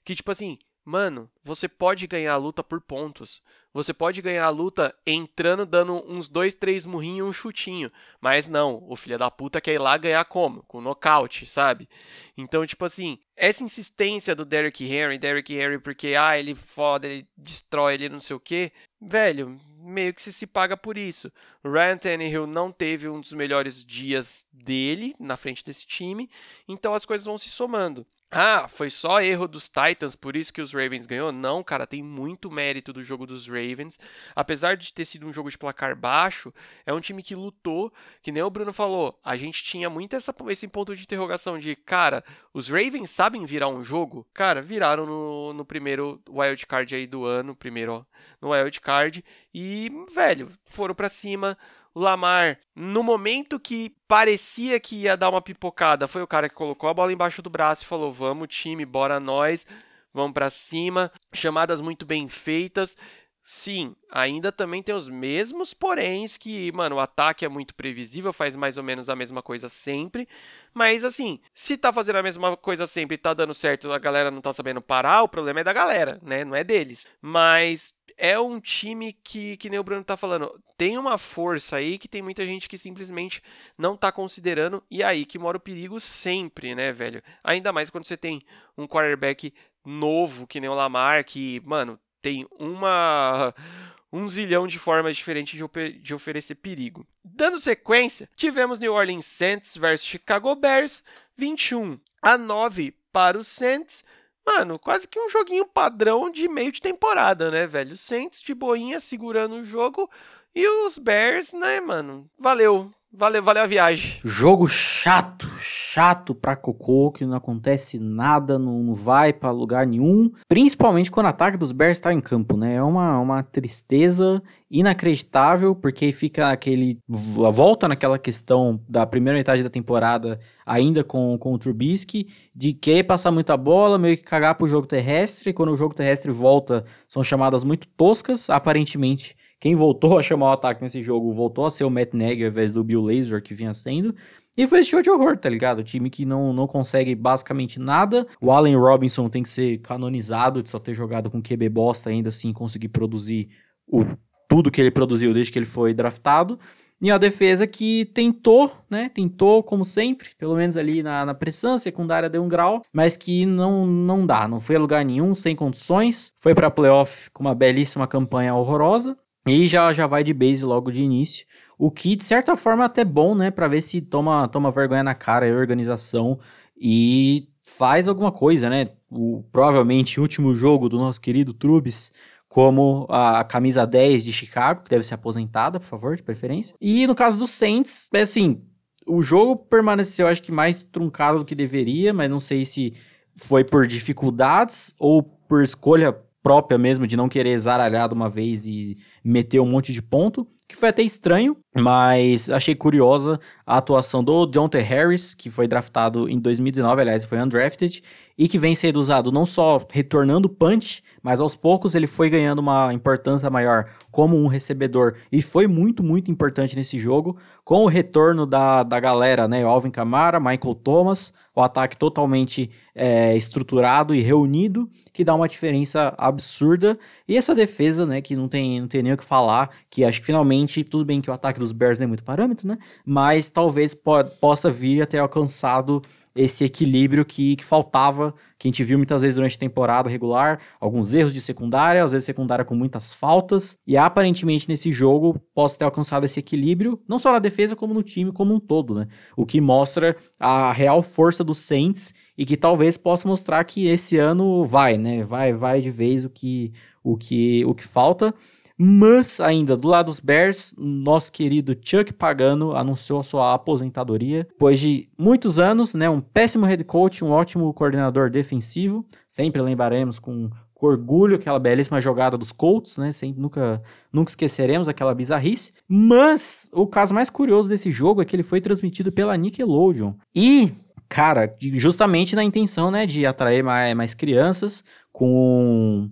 que 0.04 0.16
tipo 0.16 0.32
assim, 0.32 0.58
Mano, 0.84 1.30
você 1.44 1.68
pode 1.68 2.06
ganhar 2.06 2.32
a 2.32 2.36
luta 2.36 2.64
por 2.64 2.80
pontos. 2.80 3.42
Você 3.72 3.94
pode 3.94 4.20
ganhar 4.20 4.46
a 4.46 4.50
luta 4.50 4.94
entrando, 5.06 5.64
dando 5.64 5.94
uns 6.10 6.28
dois, 6.28 6.54
três 6.54 6.84
murrinhos 6.84 7.18
e 7.18 7.22
um 7.22 7.32
chutinho. 7.32 7.92
Mas 8.20 8.48
não, 8.48 8.84
o 8.88 8.96
filho 8.96 9.16
da 9.16 9.30
puta 9.30 9.60
quer 9.60 9.74
ir 9.74 9.78
lá 9.78 9.96
ganhar 9.96 10.24
como? 10.24 10.64
Com 10.64 10.80
nocaute, 10.80 11.46
sabe? 11.46 11.88
Então, 12.36 12.66
tipo 12.66 12.84
assim, 12.84 13.18
essa 13.36 13.62
insistência 13.62 14.34
do 14.34 14.44
Derrick 14.44 14.84
Henry, 14.84 15.18
Derrick 15.18 15.54
Henry 15.54 15.78
porque, 15.78 16.14
ah, 16.18 16.36
ele 16.36 16.54
foda, 16.54 17.06
ele 17.06 17.28
destrói, 17.36 17.94
ele 17.94 18.08
não 18.08 18.20
sei 18.20 18.34
o 18.34 18.40
quê. 18.40 18.72
Velho, 19.00 19.58
meio 19.78 20.12
que 20.12 20.20
se, 20.20 20.32
se 20.32 20.46
paga 20.46 20.76
por 20.76 20.98
isso. 20.98 21.32
O 21.62 21.70
Ryan 21.70 21.96
Tannehill 21.96 22.46
não 22.46 22.72
teve 22.72 23.08
um 23.08 23.20
dos 23.20 23.32
melhores 23.32 23.84
dias 23.84 24.44
dele 24.52 25.14
na 25.18 25.36
frente 25.36 25.64
desse 25.64 25.86
time. 25.86 26.28
Então 26.66 26.92
as 26.92 27.04
coisas 27.04 27.24
vão 27.24 27.38
se 27.38 27.48
somando. 27.48 28.06
Ah, 28.32 28.68
foi 28.68 28.90
só 28.90 29.20
erro 29.20 29.48
dos 29.48 29.68
Titans, 29.68 30.14
por 30.14 30.36
isso 30.36 30.52
que 30.52 30.62
os 30.62 30.72
Ravens 30.72 31.04
ganhou? 31.04 31.32
Não, 31.32 31.64
cara, 31.64 31.84
tem 31.84 32.00
muito 32.00 32.48
mérito 32.48 32.92
do 32.92 33.02
jogo 33.02 33.26
dos 33.26 33.48
Ravens. 33.48 33.98
Apesar 34.36 34.76
de 34.76 34.94
ter 34.94 35.04
sido 35.04 35.26
um 35.26 35.32
jogo 35.32 35.50
de 35.50 35.58
placar 35.58 35.96
baixo, 35.96 36.54
é 36.86 36.94
um 36.94 37.00
time 37.00 37.24
que 37.24 37.34
lutou, 37.34 37.92
que 38.22 38.30
nem 38.30 38.40
o 38.40 38.48
Bruno 38.48 38.72
falou. 38.72 39.18
A 39.24 39.36
gente 39.36 39.64
tinha 39.64 39.90
muito 39.90 40.14
essa, 40.14 40.32
esse 40.48 40.68
ponto 40.68 40.94
de 40.94 41.02
interrogação 41.02 41.58
de, 41.58 41.74
cara, 41.74 42.22
os 42.54 42.68
Ravens 42.68 43.10
sabem 43.10 43.44
virar 43.44 43.66
um 43.66 43.82
jogo? 43.82 44.24
Cara, 44.32 44.62
viraram 44.62 45.04
no, 45.04 45.52
no 45.52 45.64
primeiro 45.64 46.22
wild 46.28 46.64
card 46.68 46.94
aí 46.94 47.08
do 47.08 47.24
ano, 47.24 47.56
primeiro 47.56 48.06
no 48.40 48.52
wild 48.52 48.80
card 48.80 49.24
e, 49.52 49.90
velho, 50.14 50.52
foram 50.62 50.94
para 50.94 51.08
cima 51.08 51.58
Lamar, 51.94 52.58
no 52.74 53.02
momento 53.02 53.58
que 53.58 53.94
parecia 54.06 54.78
que 54.78 54.96
ia 55.02 55.16
dar 55.16 55.30
uma 55.30 55.42
pipocada, 55.42 56.06
foi 56.06 56.22
o 56.22 56.26
cara 56.26 56.48
que 56.48 56.54
colocou 56.54 56.88
a 56.88 56.94
bola 56.94 57.12
embaixo 57.12 57.42
do 57.42 57.50
braço 57.50 57.82
e 57.84 57.86
falou: 57.86 58.12
"Vamos, 58.12 58.48
time, 58.48 58.84
bora 58.86 59.18
nós, 59.18 59.66
vamos 60.12 60.32
para 60.32 60.50
cima". 60.50 61.10
Chamadas 61.32 61.80
muito 61.80 62.06
bem 62.06 62.28
feitas. 62.28 62.96
Sim, 63.42 63.96
ainda 64.10 64.52
também 64.52 64.82
tem 64.82 64.94
os 64.94 65.08
mesmos 65.08 65.74
poréns 65.74 66.36
que, 66.36 66.70
mano, 66.72 66.96
o 66.96 67.00
ataque 67.00 67.44
é 67.44 67.48
muito 67.48 67.74
previsível, 67.74 68.32
faz 68.32 68.54
mais 68.54 68.76
ou 68.76 68.84
menos 68.84 69.08
a 69.08 69.16
mesma 69.16 69.42
coisa 69.42 69.68
sempre. 69.68 70.28
Mas 70.72 71.04
assim, 71.04 71.40
se 71.54 71.76
tá 71.76 71.92
fazendo 71.92 72.16
a 72.16 72.22
mesma 72.22 72.56
coisa 72.56 72.86
sempre 72.86 73.14
e 73.16 73.18
tá 73.18 73.34
dando 73.34 73.54
certo, 73.54 73.90
a 73.92 73.98
galera 73.98 74.30
não 74.30 74.40
tá 74.40 74.52
sabendo 74.52 74.80
parar, 74.80 75.22
o 75.22 75.28
problema 75.28 75.60
é 75.60 75.64
da 75.64 75.72
galera, 75.72 76.20
né? 76.22 76.44
Não 76.44 76.54
é 76.54 76.62
deles. 76.62 77.06
Mas 77.20 77.92
é 78.20 78.38
um 78.38 78.60
time 78.60 79.12
que, 79.12 79.56
que 79.56 79.70
nem 79.70 79.78
o 79.78 79.82
Bruno 79.82 80.04
tá 80.04 80.16
falando, 80.16 80.62
tem 80.76 80.98
uma 80.98 81.16
força 81.16 81.76
aí 81.76 81.98
que 81.98 82.06
tem 82.06 82.20
muita 82.20 82.44
gente 82.44 82.68
que 82.68 82.76
simplesmente 82.76 83.42
não 83.76 83.96
tá 83.96 84.12
considerando, 84.12 84.82
e 84.90 85.02
aí 85.02 85.24
que 85.24 85.38
mora 85.38 85.56
o 85.56 85.60
perigo 85.60 85.98
sempre, 85.98 86.74
né, 86.74 86.92
velho? 86.92 87.22
Ainda 87.42 87.72
mais 87.72 87.88
quando 87.88 88.06
você 88.06 88.16
tem 88.16 88.42
um 88.76 88.86
quarterback 88.86 89.52
novo, 89.84 90.46
que 90.46 90.60
nem 90.60 90.68
o 90.68 90.74
Lamar, 90.74 91.24
que, 91.24 91.60
mano, 91.64 91.98
tem 92.20 92.46
uma 92.58 93.54
um 94.12 94.28
zilhão 94.28 94.66
de 94.66 94.78
formas 94.78 95.16
diferentes 95.16 95.58
de, 95.58 95.92
de, 95.98 96.14
oferecer 96.14 96.56
perigo. 96.56 97.06
Dando 97.24 97.58
sequência, 97.58 98.28
tivemos 98.36 98.78
New 98.78 98.92
Orleans 98.92 99.24
Saints 99.24 99.76
versus 99.76 100.06
Chicago 100.06 100.54
Bears, 100.54 101.02
21 101.36 101.98
a 102.20 102.36
9 102.36 102.94
para 103.12 103.38
os 103.38 103.48
Saints, 103.48 104.04
Mano, 104.46 104.78
quase 104.78 105.06
que 105.06 105.20
um 105.20 105.28
joguinho 105.28 105.66
padrão 105.66 106.30
de 106.30 106.48
meio 106.48 106.72
de 106.72 106.80
temporada, 106.80 107.50
né, 107.50 107.66
velho? 107.66 107.96
Saints 107.96 108.40
de 108.40 108.54
boinha 108.54 109.00
segurando 109.00 109.56
o 109.56 109.64
jogo 109.64 110.10
e 110.54 110.66
os 110.86 110.98
Bears, 110.98 111.52
né, 111.52 111.80
mano? 111.80 112.28
Valeu. 112.38 112.90
Valeu, 113.12 113.42
valeu 113.42 113.64
a 113.64 113.66
viagem. 113.66 114.20
Jogo 114.22 114.68
chato, 114.68 115.48
chato 115.58 116.32
pra 116.32 116.54
cocô, 116.54 117.10
que 117.10 117.26
não 117.26 117.36
acontece 117.36 117.98
nada, 117.98 118.56
não, 118.56 118.84
não 118.84 118.94
vai 118.94 119.32
para 119.32 119.50
lugar 119.50 119.84
nenhum. 119.84 120.30
Principalmente 120.46 121.10
quando 121.10 121.26
o 121.26 121.30
ataque 121.30 121.58
dos 121.58 121.72
Bears 121.72 121.98
está 121.98 122.12
em 122.12 122.20
campo, 122.20 122.56
né? 122.56 122.76
É 122.76 122.82
uma, 122.82 123.18
uma 123.18 123.42
tristeza 123.42 124.40
inacreditável, 124.70 125.74
porque 125.74 126.12
fica 126.12 126.50
aquele. 126.50 126.98
volta 127.08 127.88
naquela 127.88 128.16
questão 128.16 128.80
da 128.88 129.04
primeira 129.04 129.36
metade 129.36 129.64
da 129.64 129.68
temporada, 129.68 130.38
ainda 130.64 131.02
com, 131.02 131.36
com 131.36 131.52
o 131.52 131.58
Trubisky, 131.58 132.28
de 132.54 132.72
querer 132.72 133.02
passar 133.02 133.32
muita 133.32 133.56
bola, 133.56 133.98
meio 133.98 134.16
que 134.16 134.22
cagar 134.22 134.54
pro 134.54 134.68
jogo 134.68 134.86
terrestre. 134.86 135.52
Quando 135.52 135.72
o 135.72 135.76
jogo 135.76 135.94
terrestre 135.94 136.30
volta, 136.30 136.84
são 137.08 137.24
chamadas 137.24 137.64
muito 137.64 137.88
toscas, 137.88 138.48
aparentemente. 138.48 139.34
Quem 139.60 139.74
voltou 139.74 140.18
a 140.18 140.22
chamar 140.22 140.46
o 140.46 140.52
ataque 140.52 140.82
nesse 140.82 141.02
jogo 141.02 141.30
voltou 141.30 141.66
a 141.66 141.70
ser 141.70 141.84
o 141.84 141.90
Matt 141.90 142.14
Nagy 142.14 142.42
ao 142.42 142.48
invés 142.48 142.72
do 142.72 142.82
Bill 142.82 143.02
Lazor 143.02 143.42
que 143.42 143.52
vinha 143.52 143.74
sendo. 143.74 144.14
E 144.56 144.66
foi 144.66 144.80
esse 144.80 144.90
show 144.90 145.02
de 145.02 145.10
horror, 145.10 145.36
tá 145.36 145.48
ligado? 145.48 145.80
O 145.80 145.84
time 145.84 146.08
que 146.08 146.24
não, 146.24 146.52
não 146.52 146.66
consegue 146.66 147.14
basicamente 147.14 147.78
nada. 147.78 148.26
O 148.40 148.50
Allen 148.50 148.76
Robinson 148.76 149.28
tem 149.28 149.42
que 149.42 149.48
ser 149.50 149.78
canonizado 149.78 150.62
de 150.62 150.70
só 150.70 150.78
ter 150.78 150.94
jogado 150.94 151.30
com 151.30 151.42
QB 151.42 151.68
bosta 151.68 152.08
ainda 152.08 152.30
assim 152.30 152.52
conseguir 152.52 152.88
produzir 152.88 153.48
o, 153.86 154.04
tudo 154.48 154.70
que 154.70 154.80
ele 154.80 154.90
produziu 154.90 155.32
desde 155.34 155.52
que 155.52 155.58
ele 155.58 155.66
foi 155.66 155.92
draftado. 155.92 156.58
E 157.02 157.10
a 157.10 157.16
defesa 157.16 157.66
que 157.66 158.04
tentou, 158.06 158.70
né? 158.90 159.08
Tentou, 159.08 159.62
como 159.62 159.84
sempre, 159.84 160.28
pelo 160.36 160.54
menos 160.54 160.76
ali 160.76 161.02
na, 161.02 161.24
na 161.24 161.32
pressão, 161.32 161.78
secundária 161.78 162.28
deu 162.28 162.42
um 162.42 162.48
grau, 162.48 162.82
mas 162.92 163.16
que 163.16 163.46
não, 163.46 163.86
não 163.86 164.26
dá, 164.26 164.46
não 164.46 164.60
foi 164.60 164.76
a 164.76 164.78
lugar 164.78 165.02
nenhum, 165.02 165.34
sem 165.34 165.56
condições. 165.56 166.32
Foi 166.36 166.54
para 166.54 166.70
playoff 166.70 167.30
com 167.30 167.42
uma 167.42 167.54
belíssima 167.54 168.06
campanha 168.06 168.54
horrorosa. 168.54 169.16
E 169.46 169.66
já, 169.66 169.92
já 169.92 170.06
vai 170.06 170.22
de 170.22 170.34
base 170.34 170.64
logo 170.64 170.90
de 170.90 171.00
início. 171.00 171.46
O 171.78 171.90
que, 171.90 172.14
de 172.14 172.24
certa 172.24 172.54
forma, 172.56 172.82
é 172.82 172.86
até 172.86 173.04
bom, 173.04 173.34
né? 173.34 173.50
Pra 173.50 173.68
ver 173.68 173.82
se 173.82 174.00
toma, 174.00 174.46
toma 174.48 174.70
vergonha 174.70 175.02
na 175.02 175.14
cara 175.14 175.50
a 175.50 175.56
organização 175.56 176.38
e 176.76 177.48
faz 177.64 178.06
alguma 178.06 178.30
coisa, 178.30 178.68
né? 178.68 178.88
O, 179.10 179.42
provavelmente 179.50 180.20
o 180.20 180.22
último 180.22 180.54
jogo 180.54 180.88
do 180.88 180.98
nosso 180.98 181.20
querido 181.20 181.54
Trubis 181.54 182.12
como 182.48 183.06
a 183.08 183.44
camisa 183.44 183.86
10 183.86 184.24
de 184.24 184.32
Chicago, 184.32 184.82
que 184.82 184.90
deve 184.90 185.04
ser 185.04 185.14
aposentada, 185.14 185.78
por 185.78 185.86
favor, 185.86 186.16
de 186.16 186.22
preferência. 186.22 186.74
E 186.80 187.06
no 187.06 187.14
caso 187.14 187.38
do 187.38 187.46
Saints, 187.46 188.08
é 188.12 188.22
assim, 188.22 188.60
o 189.06 189.22
jogo 189.22 189.54
permaneceu, 189.54 190.26
acho 190.26 190.42
que 190.42 190.50
mais 190.50 190.82
truncado 190.82 191.38
do 191.38 191.44
que 191.44 191.54
deveria, 191.54 192.12
mas 192.12 192.28
não 192.28 192.40
sei 192.40 192.64
se 192.64 192.92
foi 193.36 193.62
por 193.62 193.86
dificuldades 193.86 194.92
ou 194.98 195.22
por 195.22 195.62
escolha 195.62 196.12
própria 196.42 196.78
mesmo 196.78 197.06
de 197.06 197.16
não 197.16 197.28
querer 197.28 197.58
zaralhar 197.58 198.08
de 198.08 198.14
uma 198.14 198.28
vez 198.28 198.66
e 198.66 198.96
meter 199.24 199.60
um 199.60 199.66
monte 199.66 199.92
de 199.92 200.02
ponto 200.02 200.46
que 200.70 200.76
foi 200.76 200.90
até 200.90 201.02
estranho, 201.02 201.56
mas 201.76 202.48
achei 202.48 202.76
curiosa 202.76 203.40
a 203.66 203.78
atuação 203.78 204.22
do 204.22 204.46
Deontay 204.46 204.82
Harris, 204.82 205.34
que 205.34 205.50
foi 205.50 205.66
draftado 205.66 206.28
em 206.28 206.38
2019, 206.38 207.00
aliás, 207.00 207.24
foi 207.24 207.40
undrafted, 207.40 208.00
e 208.40 208.48
que 208.48 208.58
vem 208.58 208.74
sendo 208.74 208.96
usado 208.98 209.30
não 209.30 209.44
só 209.44 209.86
retornando 209.92 210.48
punch, 210.48 211.02
mas 211.22 211.42
aos 211.42 211.54
poucos 211.54 211.94
ele 211.94 212.06
foi 212.06 212.30
ganhando 212.30 212.60
uma 212.60 212.90
importância 212.90 213.50
maior 213.50 213.90
como 214.10 214.34
um 214.34 214.46
recebedor, 214.46 215.14
e 215.30 215.42
foi 215.42 215.66
muito, 215.66 216.02
muito 216.02 216.30
importante 216.30 216.74
nesse 216.74 216.98
jogo, 216.98 217.36
com 217.62 217.84
o 217.84 217.86
retorno 217.86 218.46
da, 218.46 218.82
da 218.82 218.98
galera, 218.98 219.46
né, 219.46 219.62
Alvin 219.62 219.90
Kamara, 219.90 220.40
Michael 220.40 220.74
Thomas, 220.74 221.34
o 221.54 221.60
ataque 221.60 221.98
totalmente 221.98 222.70
é, 222.94 223.36
estruturado 223.36 224.14
e 224.14 224.22
reunido, 224.22 224.90
que 225.12 225.22
dá 225.22 225.34
uma 225.34 225.46
diferença 225.46 226.14
absurda, 226.16 226.98
e 227.28 227.36
essa 227.36 227.54
defesa, 227.54 228.06
né, 228.06 228.22
que 228.22 228.34
não 228.34 228.48
tem, 228.48 228.80
não 228.80 228.88
tem 228.88 229.02
nem 229.02 229.12
o 229.12 229.18
que 229.18 229.24
falar, 229.24 229.70
que 229.90 230.02
acho 230.02 230.18
que 230.18 230.26
finalmente, 230.26 230.82
tudo 230.82 231.04
bem 231.04 231.20
que 231.20 231.30
o 231.30 231.34
ataque 231.34 231.60
dos 231.60 231.72
Bears 231.72 231.98
não 231.98 232.04
é 232.04 232.08
muito 232.08 232.24
parâmetro, 232.24 232.66
né, 232.66 232.78
mas 233.04 233.50
talvez 233.50 233.92
po 233.92 234.24
possa 234.40 234.70
vir 234.70 235.02
a 235.02 235.06
ter 235.06 235.18
alcançado 235.18 236.00
esse 236.34 236.64
equilíbrio 236.64 237.24
que, 237.24 237.56
que 237.56 237.64
faltava, 237.64 238.34
que 238.58 238.68
a 238.68 238.70
gente 238.70 238.84
viu 238.84 238.96
muitas 238.98 239.22
vezes 239.22 239.34
durante 239.34 239.56
a 239.56 239.60
temporada 239.60 240.08
regular, 240.08 240.60
alguns 240.78 241.12
erros 241.12 241.32
de 241.32 241.40
secundária, 241.40 242.04
às 242.04 242.12
vezes 242.12 242.26
secundária 242.26 242.64
com 242.64 242.74
muitas 242.74 243.12
faltas, 243.12 243.76
e 243.86 243.96
aparentemente 243.96 244.68
nesse 244.68 244.92
jogo 244.92 245.40
possa 245.54 245.78
ter 245.78 245.84
alcançado 245.84 246.24
esse 246.24 246.38
equilíbrio, 246.38 247.00
não 247.08 247.18
só 247.18 247.32
na 247.32 247.38
defesa, 247.38 247.74
como 247.74 247.94
no 247.94 248.02
time 248.02 248.32
como 248.32 248.54
um 248.54 248.60
todo, 248.60 248.94
né? 248.94 249.06
O 249.36 249.44
que 249.44 249.60
mostra 249.60 250.16
a 250.38 250.72
real 250.72 251.02
força 251.02 251.42
dos 251.42 251.58
Saints 251.58 252.14
e 252.36 252.46
que 252.46 252.56
talvez 252.56 252.96
possa 252.96 253.28
mostrar 253.28 253.62
que 253.64 253.88
esse 253.88 254.18
ano 254.18 254.64
vai, 254.64 254.96
né? 254.96 255.22
Vai, 255.22 255.52
vai 255.52 255.80
de 255.80 255.90
vez 255.90 256.24
o 256.24 256.30
que, 256.30 256.72
o 257.02 257.16
que, 257.16 257.64
o 257.66 257.74
que 257.74 257.86
falta. 257.86 258.34
Mas 258.82 259.40
ainda, 259.40 259.76
do 259.76 259.88
lado 259.88 260.06
dos 260.06 260.20
Bears, 260.20 260.74
nosso 260.78 261.30
querido 261.30 261.76
Chuck 261.82 262.14
Pagano 262.14 262.74
anunciou 262.74 263.20
a 263.20 263.24
sua 263.24 263.52
aposentadoria. 263.52 264.44
Depois 264.44 264.80
de 264.80 265.06
muitos 265.18 265.58
anos, 265.58 265.92
né, 265.92 266.08
um 266.08 266.20
péssimo 266.20 266.64
head 266.64 266.82
coach, 266.84 267.22
um 267.22 267.30
ótimo 267.30 267.74
coordenador 267.74 268.30
defensivo. 268.30 269.04
Sempre 269.28 269.60
lembraremos 269.60 270.18
com, 270.18 270.48
orgulho 270.80 271.36
aquela 271.36 271.58
belíssima 271.58 272.00
jogada 272.00 272.38
dos 272.38 272.52
Colts, 272.52 272.96
né? 272.96 273.12
Sempre, 273.12 273.42
nunca, 273.42 273.82
nunca 274.10 274.30
esqueceremos 274.30 274.88
aquela 274.88 275.14
bizarrice. 275.14 275.74
Mas 275.86 276.70
o 276.72 276.86
caso 276.86 277.12
mais 277.12 277.28
curioso 277.28 277.68
desse 277.68 277.90
jogo 277.90 278.22
é 278.22 278.24
que 278.24 278.34
ele 278.34 278.42
foi 278.42 278.62
transmitido 278.62 279.12
pela 279.12 279.36
Nickelodeon. 279.36 280.14
E 280.34 280.72
cara, 281.06 281.54
justamente 281.72 282.36
na 282.36 282.44
intenção, 282.44 282.90
né, 282.90 283.04
de 283.04 283.26
atrair 283.26 283.64
mais, 283.64 283.94
mais 283.96 284.14
crianças 284.14 284.84
com 285.12 286.08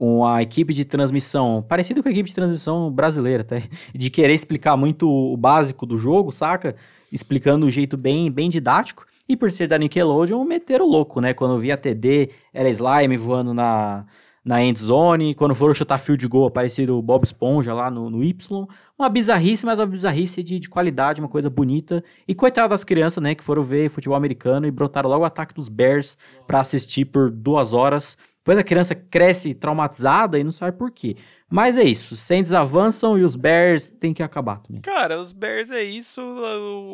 uma 0.00 0.42
equipe 0.42 0.72
de 0.72 0.86
transmissão, 0.86 1.62
parecido 1.68 2.02
com 2.02 2.08
a 2.08 2.12
equipe 2.12 2.30
de 2.30 2.34
transmissão 2.34 2.90
brasileira, 2.90 3.42
até, 3.42 3.62
de 3.94 4.08
querer 4.08 4.32
explicar 4.32 4.74
muito 4.74 5.06
o 5.06 5.36
básico 5.36 5.84
do 5.84 5.98
jogo, 5.98 6.32
saca? 6.32 6.74
Explicando 7.12 7.66
um 7.66 7.70
jeito 7.70 7.98
bem, 7.98 8.30
bem 8.30 8.48
didático. 8.48 9.04
E 9.28 9.36
por 9.36 9.52
ser 9.52 9.66
da 9.66 9.76
Nickelodeon, 9.76 10.42
meteram 10.44 10.86
louco, 10.86 11.20
né? 11.20 11.34
Quando 11.34 11.58
via 11.58 11.76
TD, 11.76 12.30
era 12.52 12.68
slime 12.70 13.16
voando 13.16 13.52
na, 13.52 14.06
na 14.44 14.64
end 14.64 14.80
zone. 14.80 15.34
Quando 15.34 15.54
foram 15.54 15.74
chutar 15.74 15.98
field 15.98 16.26
goal, 16.26 16.46
aparecido 16.46 16.98
o 16.98 17.02
Bob 17.02 17.22
Esponja 17.22 17.74
lá 17.74 17.90
no, 17.90 18.08
no 18.08 18.24
Y. 18.24 18.66
Uma 18.98 19.08
bizarrice, 19.08 19.66
mas 19.66 19.78
uma 19.78 19.86
bizarrice 19.86 20.42
de, 20.42 20.58
de 20.58 20.68
qualidade, 20.68 21.20
uma 21.20 21.28
coisa 21.28 21.50
bonita. 21.50 22.02
E 22.26 22.34
coitado 22.34 22.70
das 22.70 22.82
crianças, 22.82 23.22
né? 23.22 23.34
Que 23.34 23.44
foram 23.44 23.62
ver 23.62 23.88
futebol 23.90 24.16
americano 24.16 24.66
e 24.66 24.70
brotaram 24.70 25.10
logo 25.10 25.22
o 25.22 25.26
ataque 25.26 25.54
dos 25.54 25.68
Bears 25.68 26.16
para 26.46 26.58
assistir 26.60 27.04
por 27.04 27.30
duas 27.30 27.72
horas. 27.72 28.16
Depois 28.40 28.58
a 28.58 28.64
criança 28.64 28.94
cresce 28.94 29.54
traumatizada 29.54 30.38
e 30.38 30.44
não 30.44 30.50
sabe 30.50 30.76
por 30.76 30.90
quê. 30.90 31.14
Mas 31.48 31.76
é 31.76 31.84
isso, 31.84 32.14
os 32.14 32.20
Saints 32.20 32.52
avançam 32.52 33.18
e 33.18 33.22
os 33.22 33.36
Bears 33.36 33.88
têm 33.88 34.14
que 34.14 34.22
acabar 34.22 34.58
também. 34.60 34.80
Cara, 34.80 35.20
os 35.20 35.32
Bears 35.32 35.70
é 35.70 35.82
isso. 35.82 36.20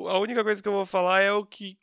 A 0.09 0.18
única 0.18 0.42
coisa 0.42 0.61
que 0.61 0.68
eu 0.68 0.72
vou 0.72 0.86
falar 0.86 1.20
é 1.20 1.32
o 1.32 1.44
que 1.44 1.78